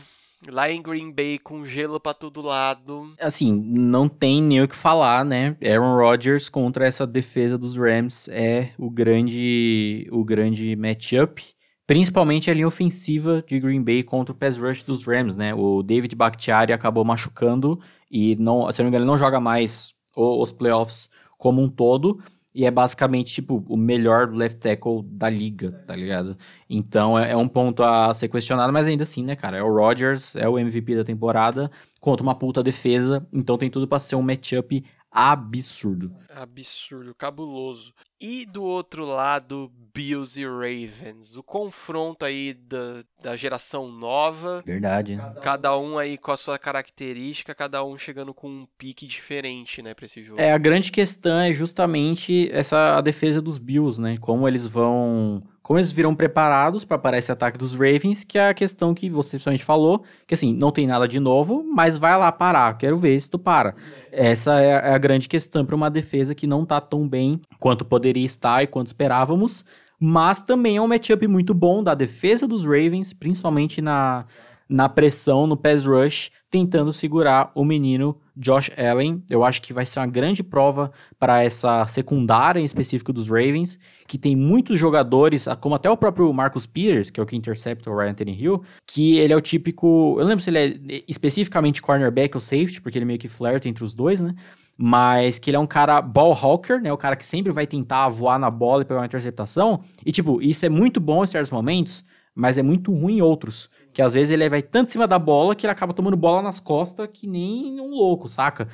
Lá 0.47 0.69
em 0.69 0.79
Green 0.79 1.11
Bay 1.11 1.39
com 1.39 1.65
gelo 1.65 1.99
para 1.99 2.13
todo 2.13 2.39
lado. 2.39 3.15
Assim, 3.19 3.51
não 3.51 4.07
tem 4.07 4.43
nem 4.43 4.61
o 4.61 4.67
que 4.67 4.75
falar, 4.75 5.25
né? 5.25 5.57
Aaron 5.63 5.95
Rodgers 5.95 6.49
contra 6.49 6.85
essa 6.85 7.07
defesa 7.07 7.57
dos 7.57 7.75
Rams 7.75 8.27
é 8.29 8.69
o 8.77 8.91
grande 8.91 10.07
o 10.11 10.23
grande 10.23 10.75
matchup 10.75 11.54
principalmente 11.87 12.49
a 12.49 12.53
linha 12.53 12.67
ofensiva 12.67 13.43
de 13.47 13.59
Green 13.59 13.83
Bay 13.83 14.03
contra 14.03 14.33
o 14.33 14.37
pass 14.37 14.57
rush 14.57 14.83
dos 14.83 15.05
Rams, 15.05 15.35
né? 15.35 15.53
O 15.53 15.83
David 15.83 16.15
Bakhtiari 16.15 16.73
acabou 16.73 17.05
machucando 17.05 17.79
e 18.09 18.35
não, 18.37 18.71
se 18.71 18.79
não 18.79 18.85
me 18.85 18.89
engano, 18.89 19.03
ele 19.03 19.11
não 19.11 19.17
joga 19.17 19.39
mais 19.39 19.93
os 20.15 20.51
playoffs 20.51 21.09
como 21.37 21.61
um 21.61 21.69
todo. 21.69 22.19
E 22.57 22.65
é 22.65 22.71
basicamente, 22.71 23.33
tipo, 23.33 23.65
o 23.67 23.75
melhor 23.75 24.33
left 24.33 24.61
tackle 24.61 25.03
da 25.03 25.29
liga, 25.29 25.73
tá 25.85 25.93
ligado? 25.93 26.37
Então 26.69 27.19
é, 27.19 27.31
é 27.31 27.35
um 27.35 27.49
ponto 27.49 27.83
a 27.83 28.13
ser 28.13 28.29
questionado, 28.29 28.71
mas 28.71 28.87
ainda 28.87 29.03
assim, 29.03 29.25
né, 29.25 29.35
cara? 29.35 29.57
É 29.57 29.61
o 29.61 29.75
Rodgers, 29.75 30.37
é 30.37 30.47
o 30.47 30.57
MVP 30.57 30.95
da 30.95 31.03
temporada, 31.03 31.69
contra 31.99 32.23
uma 32.23 32.33
puta 32.33 32.63
defesa, 32.63 33.27
então 33.33 33.57
tem 33.57 33.69
tudo 33.69 33.85
para 33.85 33.99
ser 33.99 34.15
um 34.15 34.21
matchup 34.21 34.85
absurdo. 35.11 36.15
Absurdo, 36.29 37.13
cabuloso. 37.15 37.93
E 38.19 38.45
do 38.45 38.63
outro 38.63 39.05
lado, 39.05 39.71
Bills 39.93 40.39
e 40.39 40.45
Ravens. 40.45 41.37
O 41.37 41.43
confronto 41.43 42.25
aí 42.25 42.53
da, 42.53 43.03
da 43.21 43.35
geração 43.35 43.89
nova. 43.89 44.61
Verdade. 44.65 45.17
Cada 45.41 45.77
um 45.77 45.97
aí 45.97 46.17
com 46.17 46.31
a 46.31 46.37
sua 46.37 46.59
característica, 46.59 47.55
cada 47.55 47.83
um 47.83 47.97
chegando 47.97 48.33
com 48.33 48.47
um 48.47 48.67
pique 48.77 49.07
diferente, 49.07 49.81
né, 49.81 49.93
pra 49.93 50.05
esse 50.05 50.23
jogo. 50.23 50.39
É, 50.39 50.51
a 50.51 50.57
grande 50.57 50.91
questão 50.91 51.39
é 51.39 51.53
justamente 51.53 52.49
essa 52.51 52.97
a 52.97 53.01
defesa 53.01 53.41
dos 53.41 53.57
Bills, 53.57 54.01
né? 54.01 54.17
Como 54.19 54.47
eles 54.47 54.67
vão 54.67 55.43
como 55.65 55.79
eles 55.79 55.91
viram 55.91 56.13
preparados 56.13 56.85
para 56.85 56.99
parar 56.99 57.17
esse 57.17 57.31
ataque 57.31 57.57
dos 57.57 57.73
Ravens, 57.73 58.23
que 58.23 58.37
é 58.37 58.49
a 58.49 58.53
questão 58.53 58.93
que 58.93 59.09
você 59.09 59.31
principalmente 59.31 59.63
falou, 59.63 60.03
que 60.27 60.35
assim, 60.35 60.53
não 60.53 60.71
tem 60.71 60.85
nada 60.85 61.07
de 61.07 61.19
novo, 61.19 61.65
mas 61.73 61.97
vai 61.97 62.15
lá 62.15 62.31
parar, 62.31 62.77
quero 62.77 62.95
ver 62.95 63.19
se 63.19 63.27
tu 63.27 63.39
para. 63.39 63.73
Essa 64.11 64.61
é 64.61 64.75
a, 64.75 64.77
é 64.89 64.93
a 64.93 64.97
grande 64.99 65.27
questão 65.27 65.65
para 65.65 65.75
uma 65.75 65.89
defesa 65.89 66.35
que 66.35 66.45
não 66.45 66.63
tá 66.67 66.79
tão 66.79 67.09
bem 67.09 67.41
quanto 67.59 67.85
poderia 67.85 68.25
estar 68.25 68.63
e 68.63 68.67
quanto 68.67 68.87
esperávamos, 68.87 69.65
mas 69.99 70.41
também 70.41 70.77
é 70.77 70.81
um 70.81 70.87
matchup 70.87 71.27
muito 71.27 71.53
bom 71.53 71.83
da 71.83 71.93
defesa 71.93 72.47
dos 72.47 72.65
Ravens, 72.65 73.13
principalmente 73.13 73.81
na, 73.81 74.25
na 74.67 74.89
pressão, 74.89 75.47
no 75.47 75.55
pass 75.55 75.85
rush, 75.85 76.31
tentando 76.49 76.91
segurar 76.91 77.51
o 77.55 77.63
menino 77.63 78.17
Josh 78.35 78.71
Allen. 78.77 79.23
Eu 79.29 79.43
acho 79.43 79.61
que 79.61 79.71
vai 79.71 79.85
ser 79.85 79.99
uma 79.99 80.07
grande 80.07 80.43
prova 80.43 80.91
para 81.19 81.43
essa 81.43 81.85
secundária 81.87 82.59
em 82.59 82.65
específico 82.65 83.13
dos 83.13 83.29
Ravens, 83.29 83.79
que 84.07 84.17
tem 84.17 84.35
muitos 84.35 84.79
jogadores, 84.79 85.47
como 85.61 85.75
até 85.75 85.89
o 85.89 85.97
próprio 85.97 86.31
Marcus 86.33 86.65
Peters, 86.65 87.09
que 87.09 87.19
é 87.19 87.23
o 87.23 87.25
que 87.25 87.35
intercepta 87.35 87.89
o 87.89 87.97
Ryan 87.97 88.13
Tannehill, 88.13 88.63
que 88.85 89.17
ele 89.17 89.33
é 89.33 89.37
o 89.37 89.41
típico. 89.41 90.17
Eu 90.19 90.25
lembro 90.25 90.43
se 90.43 90.49
ele 90.49 90.59
é 90.59 91.03
especificamente 91.07 91.81
cornerback 91.81 92.35
ou 92.35 92.41
safety, 92.41 92.81
porque 92.81 92.97
ele 92.97 93.05
meio 93.05 93.19
que 93.19 93.27
flerta 93.27 93.69
entre 93.69 93.83
os 93.83 93.93
dois, 93.93 94.19
né? 94.19 94.35
Mas 94.77 95.39
que 95.39 95.49
ele 95.49 95.57
é 95.57 95.59
um 95.59 95.67
cara 95.67 96.01
ball 96.01 96.33
hawker, 96.33 96.81
né? 96.81 96.91
O 96.91 96.97
cara 96.97 97.15
que 97.15 97.25
sempre 97.25 97.51
vai 97.51 97.65
tentar 97.65 98.09
voar 98.09 98.37
na 98.37 98.49
bola 98.49 98.81
e 98.81 98.85
pegar 98.85 98.99
uma 98.99 99.05
interceptação. 99.05 99.81
E, 100.05 100.11
tipo, 100.11 100.41
isso 100.41 100.65
é 100.65 100.69
muito 100.69 100.99
bom 100.99 101.23
em 101.23 101.27
certos 101.27 101.51
momentos, 101.51 102.03
mas 102.33 102.57
é 102.57 102.63
muito 102.63 102.93
ruim 102.93 103.17
em 103.17 103.21
outros. 103.21 103.69
Que 103.93 104.01
às 104.01 104.13
vezes 104.13 104.31
ele 104.31 104.49
vai 104.49 104.61
tanto 104.61 104.89
em 104.89 104.91
cima 104.91 105.07
da 105.07 105.17
bola 105.17 105.55
que 105.55 105.65
ele 105.65 105.71
acaba 105.71 105.93
tomando 105.93 106.17
bola 106.17 106.41
nas 106.41 106.59
costas 106.59 107.07
que 107.11 107.25
nem 107.25 107.79
um 107.79 107.95
louco, 107.95 108.27
saca? 108.27 108.67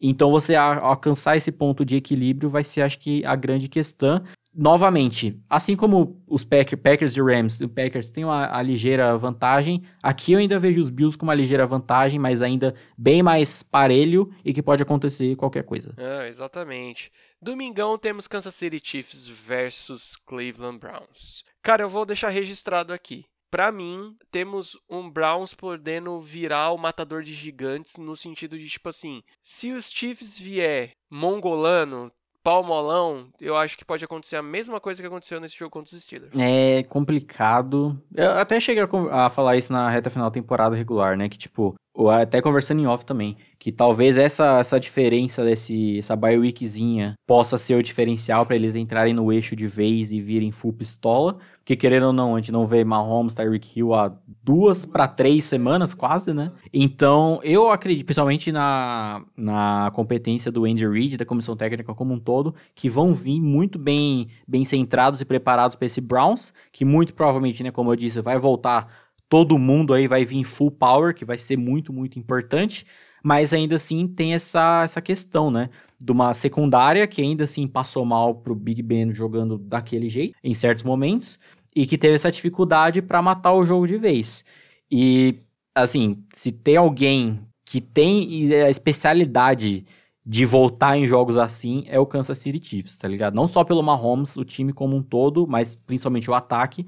Então 0.00 0.30
você 0.30 0.54
alcançar 0.54 1.36
esse 1.36 1.50
ponto 1.52 1.84
de 1.84 1.96
equilíbrio 1.96 2.48
vai 2.48 2.64
ser, 2.64 2.82
acho 2.82 2.98
que, 2.98 3.24
a 3.24 3.34
grande 3.34 3.68
questão. 3.68 4.22
Novamente, 4.56 5.42
assim 5.50 5.74
como 5.74 6.22
os 6.28 6.44
Packers 6.44 7.16
e 7.16 7.20
Rams, 7.20 7.60
o 7.60 7.68
Packers 7.68 8.08
tem 8.08 8.24
uma 8.24 8.62
ligeira 8.62 9.18
vantagem, 9.18 9.82
aqui 10.00 10.32
eu 10.32 10.38
ainda 10.38 10.60
vejo 10.60 10.80
os 10.80 10.90
Bills 10.90 11.18
com 11.18 11.26
uma 11.26 11.34
ligeira 11.34 11.66
vantagem, 11.66 12.20
mas 12.20 12.40
ainda 12.40 12.72
bem 12.96 13.20
mais 13.20 13.64
parelho 13.64 14.30
e 14.44 14.52
que 14.52 14.62
pode 14.62 14.80
acontecer 14.80 15.34
qualquer 15.34 15.64
coisa. 15.64 15.92
Ah, 15.96 16.28
exatamente. 16.28 17.10
Domingão 17.42 17.98
temos 17.98 18.28
Kansas 18.28 18.54
City 18.54 18.80
Chiefs 18.82 19.26
versus 19.26 20.14
Cleveland 20.24 20.78
Browns. 20.78 21.42
Cara, 21.60 21.82
eu 21.82 21.88
vou 21.88 22.06
deixar 22.06 22.28
registrado 22.28 22.92
aqui. 22.92 23.24
Para 23.54 23.70
mim, 23.70 24.16
temos 24.32 24.76
um 24.90 25.08
Browns 25.08 25.54
podendo 25.54 26.18
virar 26.18 26.72
o 26.72 26.76
matador 26.76 27.22
de 27.22 27.32
gigantes 27.32 27.98
no 27.98 28.16
sentido 28.16 28.58
de 28.58 28.66
tipo 28.66 28.88
assim, 28.88 29.22
se 29.44 29.70
os 29.70 29.92
Chiefs 29.92 30.36
vier 30.36 30.90
mongolano, 31.08 32.10
palmolão, 32.42 33.28
eu 33.40 33.56
acho 33.56 33.78
que 33.78 33.84
pode 33.84 34.04
acontecer 34.04 34.34
a 34.34 34.42
mesma 34.42 34.80
coisa 34.80 35.00
que 35.00 35.06
aconteceu 35.06 35.38
nesse 35.38 35.56
jogo 35.56 35.70
contra 35.70 35.94
os 35.94 36.02
Steelers. 36.02 36.32
É 36.36 36.82
complicado. 36.82 37.96
Eu 38.12 38.32
até 38.32 38.58
cheguei 38.58 38.82
a, 39.12 39.30
falar 39.30 39.56
isso 39.56 39.72
na 39.72 39.88
reta 39.88 40.10
final 40.10 40.28
da 40.28 40.34
temporada 40.34 40.74
regular, 40.74 41.16
né? 41.16 41.28
Que 41.28 41.38
tipo, 41.38 41.76
até 42.10 42.42
conversando 42.42 42.82
em 42.82 42.86
off 42.88 43.06
também, 43.06 43.36
que 43.56 43.70
talvez 43.70 44.18
essa, 44.18 44.58
essa 44.58 44.80
diferença 44.80 45.44
desse 45.44 45.98
essa 45.98 46.16
bye 46.16 46.36
weekzinha 46.36 47.14
possa 47.24 47.56
ser 47.56 47.76
o 47.76 47.82
diferencial 47.82 48.44
para 48.44 48.56
eles 48.56 48.74
entrarem 48.74 49.14
no 49.14 49.32
eixo 49.32 49.54
de 49.54 49.68
vez 49.68 50.12
e 50.12 50.20
virem 50.20 50.50
full 50.50 50.72
pistola, 50.72 51.38
porque 51.64 51.76
querendo 51.76 52.08
ou 52.08 52.12
não, 52.12 52.36
a 52.36 52.40
gente 52.40 52.52
não 52.52 52.66
vê 52.66 52.84
Mahomes, 52.84 53.34
Tyreek 53.34 53.78
Hill 53.78 53.94
há 53.94 54.12
duas 54.42 54.84
para 54.84 55.08
três 55.08 55.46
semanas 55.46 55.94
quase, 55.94 56.34
né? 56.34 56.52
Então, 56.70 57.40
eu 57.42 57.70
acredito, 57.70 58.04
principalmente 58.04 58.52
na, 58.52 59.24
na 59.34 59.90
competência 59.94 60.52
do 60.52 60.66
Andy 60.66 60.86
Reid, 60.86 61.16
da 61.16 61.24
comissão 61.24 61.56
técnica 61.56 61.94
como 61.94 62.12
um 62.12 62.18
todo, 62.20 62.54
que 62.74 62.90
vão 62.90 63.14
vir 63.14 63.40
muito 63.40 63.78
bem 63.78 64.26
bem 64.46 64.62
centrados 64.62 65.22
e 65.22 65.24
preparados 65.24 65.74
para 65.74 65.86
esse 65.86 66.02
Browns, 66.02 66.52
que 66.70 66.84
muito 66.84 67.14
provavelmente, 67.14 67.62
né, 67.62 67.70
como 67.70 67.90
eu 67.90 67.96
disse, 67.96 68.20
vai 68.20 68.38
voltar 68.38 68.86
todo 69.26 69.58
mundo 69.58 69.94
aí 69.94 70.06
vai 70.06 70.22
vir 70.22 70.44
full 70.44 70.70
power, 70.70 71.14
que 71.14 71.24
vai 71.24 71.38
ser 71.38 71.56
muito, 71.56 71.94
muito 71.94 72.18
importante. 72.18 72.84
Mas 73.24 73.54
ainda 73.54 73.76
assim 73.76 74.06
tem 74.06 74.34
essa, 74.34 74.82
essa 74.84 75.00
questão, 75.00 75.50
né? 75.50 75.70
De 75.98 76.12
uma 76.12 76.34
secundária 76.34 77.06
que 77.06 77.22
ainda 77.22 77.44
assim 77.44 77.66
passou 77.66 78.04
mal 78.04 78.34
pro 78.34 78.54
Big 78.54 78.82
Ben 78.82 79.10
jogando 79.14 79.56
daquele 79.56 80.10
jeito, 80.10 80.36
em 80.44 80.52
certos 80.52 80.84
momentos, 80.84 81.38
e 81.74 81.86
que 81.86 81.96
teve 81.96 82.16
essa 82.16 82.30
dificuldade 82.30 83.00
para 83.00 83.22
matar 83.22 83.54
o 83.54 83.64
jogo 83.64 83.88
de 83.88 83.96
vez. 83.96 84.44
E, 84.90 85.36
assim, 85.74 86.22
se 86.34 86.52
tem 86.52 86.76
alguém 86.76 87.40
que 87.64 87.80
tem 87.80 88.52
a 88.62 88.68
especialidade 88.68 89.86
de 90.26 90.44
voltar 90.44 90.98
em 90.98 91.06
jogos 91.06 91.38
assim 91.38 91.84
é 91.86 91.98
o 91.98 92.06
Kansas 92.06 92.36
City 92.36 92.62
Chiefs, 92.62 92.96
tá 92.96 93.08
ligado? 93.08 93.34
Não 93.34 93.48
só 93.48 93.64
pelo 93.64 93.82
Mahomes, 93.82 94.36
o 94.36 94.44
time 94.44 94.72
como 94.72 94.96
um 94.96 95.02
todo, 95.02 95.46
mas 95.46 95.74
principalmente 95.74 96.30
o 96.30 96.34
ataque, 96.34 96.86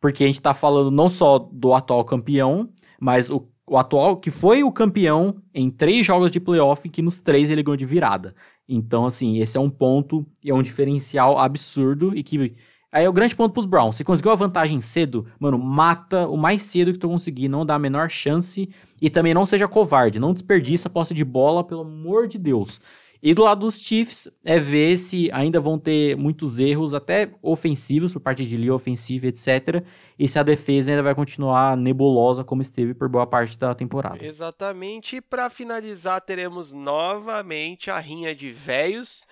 porque 0.00 0.24
a 0.24 0.26
gente 0.26 0.40
tá 0.40 0.54
falando 0.54 0.90
não 0.90 1.10
só 1.10 1.38
do 1.38 1.74
atual 1.74 2.04
campeão, 2.04 2.70
mas 2.98 3.30
o, 3.30 3.46
o 3.68 3.78
atual 3.78 4.16
que 4.16 4.30
foi 4.30 4.62
o 4.62 4.72
campeão 4.72 5.36
em 5.54 5.70
três 5.70 6.06
jogos 6.06 6.30
de 6.30 6.40
playoff, 6.40 6.88
que 6.88 7.02
nos 7.02 7.20
três 7.20 7.50
ele 7.50 7.62
ganhou 7.62 7.76
de 7.76 7.84
virada. 7.84 8.34
Então, 8.68 9.06
assim, 9.06 9.38
esse 9.40 9.56
é 9.56 9.60
um 9.60 9.70
ponto 9.70 10.26
e 10.42 10.50
é 10.50 10.54
um 10.54 10.62
diferencial 10.62 11.38
absurdo 11.38 12.16
e 12.16 12.22
que 12.22 12.54
Aí 12.94 13.06
é 13.06 13.08
o 13.08 13.12
grande 13.12 13.34
ponto 13.34 13.52
pros 13.52 13.66
Browns. 13.66 13.96
Se 13.96 14.04
conseguiu 14.04 14.30
a 14.30 14.36
vantagem 14.36 14.80
cedo, 14.80 15.26
mano, 15.40 15.58
mata 15.58 16.28
o 16.28 16.36
mais 16.36 16.62
cedo 16.62 16.92
que 16.92 16.98
tu 16.98 17.08
conseguir, 17.08 17.48
não 17.48 17.66
dá 17.66 17.74
a 17.74 17.78
menor 17.78 18.08
chance 18.08 18.70
e 19.02 19.10
também 19.10 19.34
não 19.34 19.44
seja 19.44 19.66
covarde, 19.66 20.20
não 20.20 20.32
desperdiça 20.32 20.86
a 20.86 20.90
posse 20.90 21.12
de 21.12 21.24
bola, 21.24 21.64
pelo 21.64 21.80
amor 21.80 22.28
de 22.28 22.38
Deus. 22.38 22.80
E 23.26 23.32
do 23.32 23.42
lado 23.42 23.60
dos 23.60 23.80
Chiefs 23.80 24.30
é 24.44 24.58
ver 24.58 24.98
se 24.98 25.30
ainda 25.32 25.58
vão 25.58 25.78
ter 25.78 26.14
muitos 26.14 26.58
erros, 26.58 26.92
até 26.92 27.30
ofensivos, 27.40 28.12
por 28.12 28.20
parte 28.20 28.44
de 28.44 28.54
linha 28.54 28.74
ofensiva, 28.74 29.26
etc. 29.26 29.82
E 30.18 30.28
se 30.28 30.38
a 30.38 30.42
defesa 30.42 30.90
ainda 30.90 31.02
vai 31.02 31.14
continuar 31.14 31.74
nebulosa 31.74 32.44
como 32.44 32.60
esteve 32.60 32.92
por 32.92 33.08
boa 33.08 33.26
parte 33.26 33.58
da 33.58 33.74
temporada. 33.74 34.22
Exatamente. 34.22 35.16
E 35.16 35.20
para 35.22 35.48
finalizar, 35.48 36.20
teremos 36.20 36.74
novamente 36.74 37.90
a 37.90 37.98
rinha 37.98 38.34
de 38.34 38.52
velhos 38.52 39.26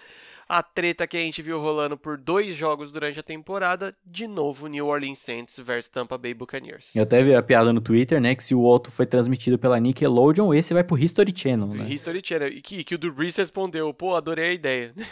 a 0.53 0.63
treta 0.63 1.07
que 1.07 1.17
a 1.17 1.21
gente 1.21 1.41
viu 1.41 1.59
rolando 1.59 1.97
por 1.97 2.19
dois 2.19 2.55
jogos 2.55 2.93
durante 2.93 3.19
a 3.19 3.23
temporada, 3.23 3.97
de 4.05 4.27
novo 4.27 4.67
New 4.67 4.87
Orleans 4.87 5.19
Saints 5.19 5.59
versus 5.59 5.89
Tampa 5.89 6.19
Bay 6.19 6.35
Buccaneers. 6.35 6.95
Eu 6.95 7.05
até 7.05 7.23
vi 7.23 7.35
a 7.35 7.43
piada 7.43 7.73
no 7.73 7.81
Twitter, 7.81 8.21
né, 8.21 8.35
que 8.35 8.45
se 8.45 8.55
o 8.55 8.61
outro 8.61 8.93
foi 8.93 9.07
transmitido 9.07 9.59
pela 9.59 9.81
Nickelodeon, 9.81 10.53
esse 10.53 10.75
vai 10.75 10.85
pro 10.85 10.99
History 10.99 11.33
Channel, 11.35 11.69
né? 11.69 11.89
History 11.89 12.21
Channel, 12.23 12.49
e 12.49 12.61
que, 12.61 12.85
que 12.85 12.95
o 12.95 12.99
Drew 12.99 13.15
Brees 13.15 13.35
respondeu, 13.35 13.95
pô, 13.95 14.15
adorei 14.15 14.51
a 14.51 14.53
ideia. 14.53 14.95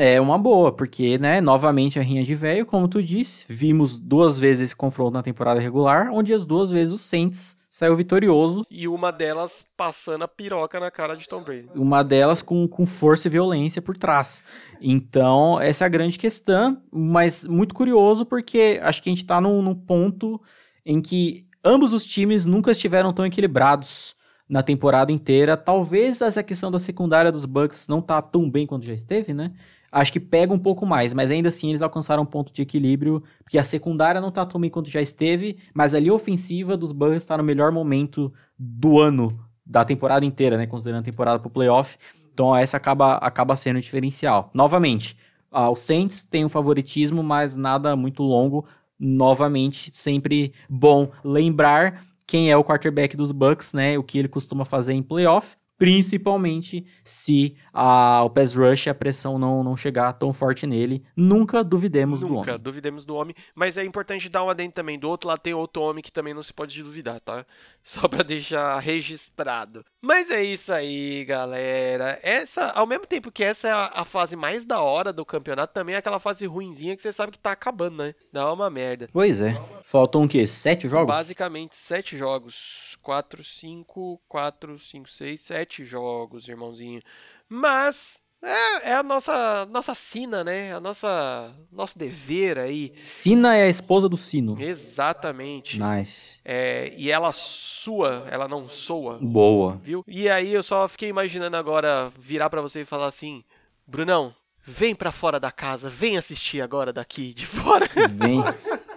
É 0.00 0.20
uma 0.20 0.38
boa, 0.38 0.70
porque, 0.70 1.18
né, 1.18 1.40
novamente 1.40 1.98
a 1.98 2.02
rinha 2.02 2.22
de 2.22 2.32
velho, 2.32 2.64
como 2.64 2.86
tu 2.86 3.02
disse, 3.02 3.44
vimos 3.48 3.98
duas 3.98 4.38
vezes 4.38 4.66
esse 4.66 4.76
confronto 4.76 5.14
na 5.14 5.24
temporada 5.24 5.58
regular, 5.58 6.10
onde 6.12 6.32
as 6.32 6.44
duas 6.46 6.70
vezes 6.70 6.94
os 6.94 7.00
Saints 7.00 7.57
saiu 7.78 7.94
vitorioso. 7.94 8.66
E 8.68 8.88
uma 8.88 9.12
delas 9.12 9.64
passando 9.76 10.24
a 10.24 10.28
piroca 10.28 10.80
na 10.80 10.90
cara 10.90 11.14
de 11.14 11.28
Tom 11.28 11.44
Brady. 11.44 11.68
Uma 11.76 12.02
delas 12.02 12.42
com, 12.42 12.66
com 12.66 12.84
força 12.84 13.28
e 13.28 13.30
violência 13.30 13.80
por 13.80 13.96
trás. 13.96 14.42
Então, 14.80 15.60
essa 15.60 15.84
é 15.84 15.86
a 15.86 15.88
grande 15.88 16.18
questão, 16.18 16.82
mas 16.90 17.44
muito 17.44 17.72
curioso 17.72 18.26
porque 18.26 18.80
acho 18.82 19.00
que 19.00 19.08
a 19.08 19.12
gente 19.12 19.24
tá 19.24 19.40
num, 19.40 19.62
num 19.62 19.76
ponto 19.76 20.40
em 20.84 21.00
que 21.00 21.46
ambos 21.64 21.92
os 21.92 22.04
times 22.04 22.44
nunca 22.44 22.72
estiveram 22.72 23.12
tão 23.12 23.24
equilibrados 23.24 24.16
na 24.48 24.60
temporada 24.60 25.12
inteira. 25.12 25.56
Talvez 25.56 26.20
essa 26.20 26.42
questão 26.42 26.72
da 26.72 26.80
secundária 26.80 27.30
dos 27.30 27.44
Bucks 27.44 27.86
não 27.86 28.02
tá 28.02 28.20
tão 28.20 28.50
bem 28.50 28.66
quanto 28.66 28.86
já 28.86 28.94
esteve, 28.94 29.32
né? 29.32 29.52
Acho 29.90 30.12
que 30.12 30.20
pega 30.20 30.52
um 30.52 30.58
pouco 30.58 30.86
mais, 30.86 31.14
mas 31.14 31.30
ainda 31.30 31.48
assim 31.48 31.70
eles 31.70 31.82
alcançaram 31.82 32.22
um 32.22 32.26
ponto 32.26 32.52
de 32.52 32.62
equilíbrio, 32.62 33.22
porque 33.42 33.58
a 33.58 33.64
secundária 33.64 34.20
não 34.20 34.30
tá 34.30 34.44
tão 34.44 34.60
bem 34.60 34.70
quanto 34.70 34.90
já 34.90 35.00
esteve, 35.00 35.58
mas 35.74 35.94
a 35.94 36.00
linha 36.00 36.14
ofensiva 36.14 36.76
dos 36.76 36.92
Bucks 36.92 37.16
está 37.16 37.36
no 37.36 37.42
melhor 37.42 37.72
momento 37.72 38.32
do 38.58 38.98
ano, 39.00 39.38
da 39.64 39.84
temporada 39.84 40.24
inteira, 40.24 40.56
né, 40.56 40.66
considerando 40.66 41.00
a 41.00 41.10
temporada 41.10 41.38
pro 41.38 41.50
playoff, 41.50 41.96
então 42.32 42.54
essa 42.54 42.76
acaba, 42.76 43.16
acaba 43.16 43.56
sendo 43.56 43.78
o 43.78 43.80
diferencial. 43.80 44.50
Novamente, 44.54 45.16
ah, 45.50 45.70
o 45.70 45.76
Saints 45.76 46.22
tem 46.22 46.44
um 46.44 46.48
favoritismo, 46.48 47.22
mas 47.22 47.56
nada 47.56 47.96
muito 47.96 48.22
longo, 48.22 48.64
novamente, 48.98 49.90
sempre 49.94 50.52
bom 50.68 51.10
lembrar 51.24 52.02
quem 52.26 52.50
é 52.50 52.56
o 52.56 52.64
quarterback 52.64 53.16
dos 53.16 53.32
Bucks, 53.32 53.72
né, 53.72 53.98
o 53.98 54.02
que 54.02 54.18
ele 54.18 54.28
costuma 54.28 54.64
fazer 54.64 54.92
em 54.92 55.02
playoff, 55.02 55.56
principalmente 55.78 56.84
se 57.04 57.56
a, 57.72 58.22
o 58.24 58.30
pass 58.30 58.54
rush, 58.54 58.88
a 58.88 58.94
pressão 58.94 59.38
não, 59.38 59.62
não 59.62 59.76
chegar 59.76 60.12
tão 60.14 60.32
forte 60.32 60.66
nele. 60.66 61.04
Nunca 61.16 61.62
duvidemos 61.62 62.20
Nunca 62.20 62.28
do 62.28 62.34
homem. 62.34 62.46
Nunca 62.46 62.58
duvidemos 62.58 63.04
do 63.04 63.14
homem, 63.14 63.34
mas 63.54 63.78
é 63.78 63.84
importante 63.84 64.28
dar 64.28 64.44
um 64.44 64.50
adendo 64.50 64.72
também. 64.72 64.98
Do 64.98 65.08
outro 65.08 65.28
lado 65.28 65.38
tem 65.38 65.54
outro 65.54 65.82
homem 65.82 66.02
que 66.02 66.12
também 66.12 66.34
não 66.34 66.42
se 66.42 66.52
pode 66.52 66.82
duvidar, 66.82 67.20
tá? 67.20 67.46
Só 67.88 68.06
para 68.06 68.22
deixar 68.22 68.78
registrado. 68.80 69.82
Mas 70.02 70.30
é 70.30 70.44
isso 70.44 70.70
aí, 70.70 71.24
galera. 71.24 72.18
Essa, 72.22 72.66
ao 72.72 72.86
mesmo 72.86 73.06
tempo 73.06 73.32
que 73.32 73.42
essa 73.42 73.66
é 73.66 73.72
a, 73.72 74.04
fase 74.04 74.36
mais 74.36 74.66
da 74.66 74.82
hora 74.82 75.10
do 75.10 75.24
campeonato, 75.24 75.72
também 75.72 75.94
é 75.94 75.98
aquela 75.98 76.20
fase 76.20 76.44
ruinzinha 76.44 76.94
que 76.94 77.00
você 77.00 77.14
sabe 77.14 77.32
que 77.32 77.38
tá 77.38 77.52
acabando, 77.52 77.96
né? 77.96 78.14
Dá 78.30 78.52
uma 78.52 78.68
merda. 78.68 79.08
Pois 79.10 79.40
é. 79.40 79.54
Faltam 79.82 80.24
o 80.24 80.28
quê? 80.28 80.46
Sete 80.46 80.86
jogos? 80.86 81.06
Basicamente, 81.06 81.76
sete 81.76 82.14
jogos. 82.18 82.98
Quatro, 83.00 83.42
cinco, 83.42 84.20
quatro, 84.28 84.78
cinco, 84.78 85.08
seis, 85.08 85.40
sete 85.40 85.82
jogos, 85.82 86.46
irmãozinho. 86.46 87.00
Mas 87.48 88.20
é, 88.42 88.90
é, 88.90 88.94
a 88.94 89.02
nossa 89.02 89.66
nossa 89.66 89.94
sina, 89.94 90.44
né? 90.44 90.72
A 90.72 90.80
nossa 90.80 91.52
nosso 91.72 91.98
dever 91.98 92.58
aí. 92.58 92.92
Sina 93.02 93.56
é 93.56 93.64
a 93.64 93.68
esposa 93.68 94.08
do 94.08 94.16
sino. 94.16 94.60
Exatamente. 94.60 95.80
Nice. 95.80 96.38
É, 96.44 96.92
e 96.96 97.10
ela 97.10 97.32
sua, 97.32 98.24
ela 98.30 98.46
não 98.46 98.68
soa. 98.68 99.18
Boa. 99.20 99.80
Viu? 99.82 100.04
E 100.06 100.28
aí 100.28 100.54
eu 100.54 100.62
só 100.62 100.86
fiquei 100.86 101.08
imaginando 101.08 101.56
agora 101.56 102.10
virar 102.18 102.48
para 102.48 102.62
você 102.62 102.82
e 102.82 102.84
falar 102.84 103.06
assim, 103.06 103.42
Brunão, 103.86 104.34
vem 104.64 104.94
para 104.94 105.10
fora 105.10 105.40
da 105.40 105.50
casa, 105.50 105.90
vem 105.90 106.16
assistir 106.16 106.60
agora 106.60 106.92
daqui 106.92 107.34
de 107.34 107.46
fora. 107.46 107.88
Vem, 108.10 108.42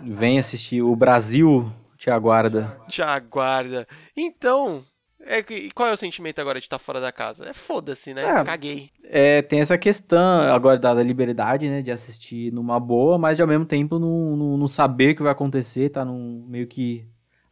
vem 0.02 0.38
assistir. 0.38 0.82
O 0.82 0.96
Brasil 0.96 1.72
te 1.98 2.10
aguarda. 2.10 2.78
Te 2.88 3.02
aguarda. 3.02 3.88
Então, 4.16 4.84
é, 5.26 5.40
e 5.54 5.72
qual 5.72 5.90
é 5.90 5.94
o 5.94 5.98
sentimento 5.98 6.40
agora 6.40 6.60
de 6.60 6.66
estar 6.66 6.80
fora 6.80 7.00
da 7.00 7.12
casa? 7.12 7.50
É 7.50 7.54
foda-se, 7.54 8.14
né? 8.14 8.24
É, 8.24 8.44
Caguei. 8.44 8.90
É, 9.04 9.42
tem 9.42 9.60
essa 9.60 9.78
questão 9.78 10.42
agora 10.52 10.78
da 10.78 10.94
liberdade, 10.96 11.70
né? 11.70 11.82
De 11.82 11.92
assistir 11.92 12.52
numa 12.52 12.80
boa, 12.80 13.18
mas 13.18 13.40
ao 13.40 13.48
mesmo 13.48 13.66
tempo 13.66 14.00
não, 14.00 14.36
não, 14.36 14.58
não 14.58 14.68
saber 14.68 15.12
o 15.12 15.16
que 15.16 15.24
vai 15.24 15.32
acontecer, 15.32 15.90
tá 15.90 16.04
num, 16.04 16.46
meio 16.48 16.68
que 16.68 17.06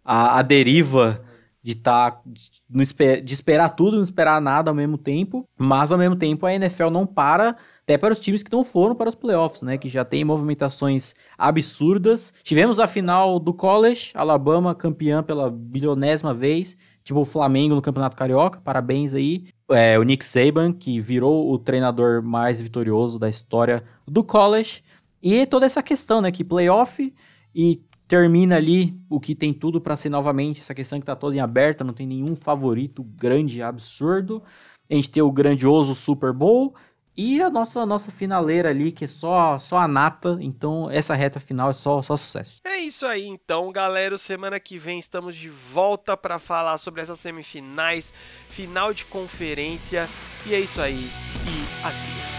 a, 0.03 0.39
a 0.39 0.41
deriva 0.41 1.23
de 1.61 1.75
tá 1.75 2.21
de, 2.25 3.21
de 3.21 3.33
esperar 3.33 3.69
tudo, 3.69 3.97
não 3.97 4.03
esperar 4.03 4.41
nada 4.41 4.71
ao 4.71 4.75
mesmo 4.75 4.97
tempo, 4.97 5.47
mas 5.57 5.91
ao 5.91 5.97
mesmo 5.97 6.15
tempo 6.15 6.45
a 6.45 6.53
NFL 6.53 6.89
não 6.89 7.05
para 7.05 7.55
até 7.83 7.97
para 7.97 8.13
os 8.13 8.19
times 8.19 8.43
que 8.43 8.51
não 8.51 8.63
foram 8.63 8.93
para 8.93 9.09
os 9.09 9.15
playoffs, 9.15 9.63
né? 9.63 9.75
Que 9.75 9.89
já 9.89 10.05
tem 10.05 10.23
movimentações 10.23 11.15
absurdas. 11.35 12.33
Tivemos 12.43 12.79
a 12.79 12.85
final 12.85 13.39
do 13.39 13.51
college, 13.51 14.11
Alabama 14.13 14.75
campeã 14.75 15.23
pela 15.23 15.49
bilionésima 15.49 16.31
vez 16.31 16.77
tipo 17.09 17.21
o 17.21 17.25
Flamengo 17.25 17.73
no 17.73 17.81
Campeonato 17.81 18.15
Carioca, 18.15 18.61
parabéns 18.61 19.15
aí. 19.15 19.47
É, 19.71 19.97
o 19.97 20.03
Nick 20.03 20.23
Saban, 20.23 20.71
que 20.71 20.99
virou 20.99 21.51
o 21.51 21.57
treinador 21.57 22.21
mais 22.21 22.59
vitorioso 22.59 23.17
da 23.17 23.27
história 23.27 23.83
do 24.07 24.23
college. 24.23 24.83
E 25.21 25.45
toda 25.47 25.65
essa 25.65 25.81
questão, 25.81 26.21
né, 26.21 26.31
que 26.31 26.43
playoff 26.43 27.13
e 27.53 27.81
termina 28.07 28.57
ali 28.57 28.95
o 29.09 29.19
que 29.19 29.33
tem 29.33 29.51
tudo 29.51 29.81
para 29.81 29.97
ser 29.97 30.09
novamente 30.09 30.61
essa 30.61 30.75
questão 30.75 30.99
que 30.99 31.05
tá 31.05 31.15
toda 31.15 31.35
em 31.35 31.39
aberta, 31.39 31.83
não 31.83 31.93
tem 31.93 32.05
nenhum 32.05 32.35
favorito 32.35 33.03
grande, 33.03 33.61
absurdo. 33.61 34.43
A 34.89 34.93
gente 34.93 35.09
tem 35.09 35.23
o 35.23 35.31
grandioso 35.31 35.95
Super 35.95 36.31
Bowl 36.31 36.75
e 37.21 37.41
a 37.41 37.49
nossa, 37.49 37.85
nossa 37.85 38.09
finaleira 38.09 38.69
ali, 38.69 38.93
que 38.93 39.03
é 39.03 39.07
só, 39.09 39.59
só 39.59 39.77
a 39.77 39.89
nata. 39.89 40.37
Então, 40.39 40.89
essa 40.89 41.13
reta 41.13 41.37
final 41.37 41.69
é 41.69 41.73
só, 41.73 42.01
só 42.01 42.15
sucesso. 42.15 42.61
É 42.63 42.77
isso 42.77 43.05
aí, 43.05 43.25
então, 43.25 43.73
galera. 43.73 44.17
Semana 44.17 44.57
que 44.57 44.77
vem 44.77 44.99
estamos 44.99 45.35
de 45.35 45.49
volta 45.49 46.15
para 46.15 46.39
falar 46.39 46.77
sobre 46.77 47.01
essas 47.01 47.19
semifinais, 47.19 48.13
final 48.49 48.93
de 48.93 49.03
conferência. 49.03 50.07
E 50.45 50.55
é 50.55 50.61
isso 50.61 50.79
aí. 50.79 50.95
E 50.95 51.85
adeus. 51.85 52.38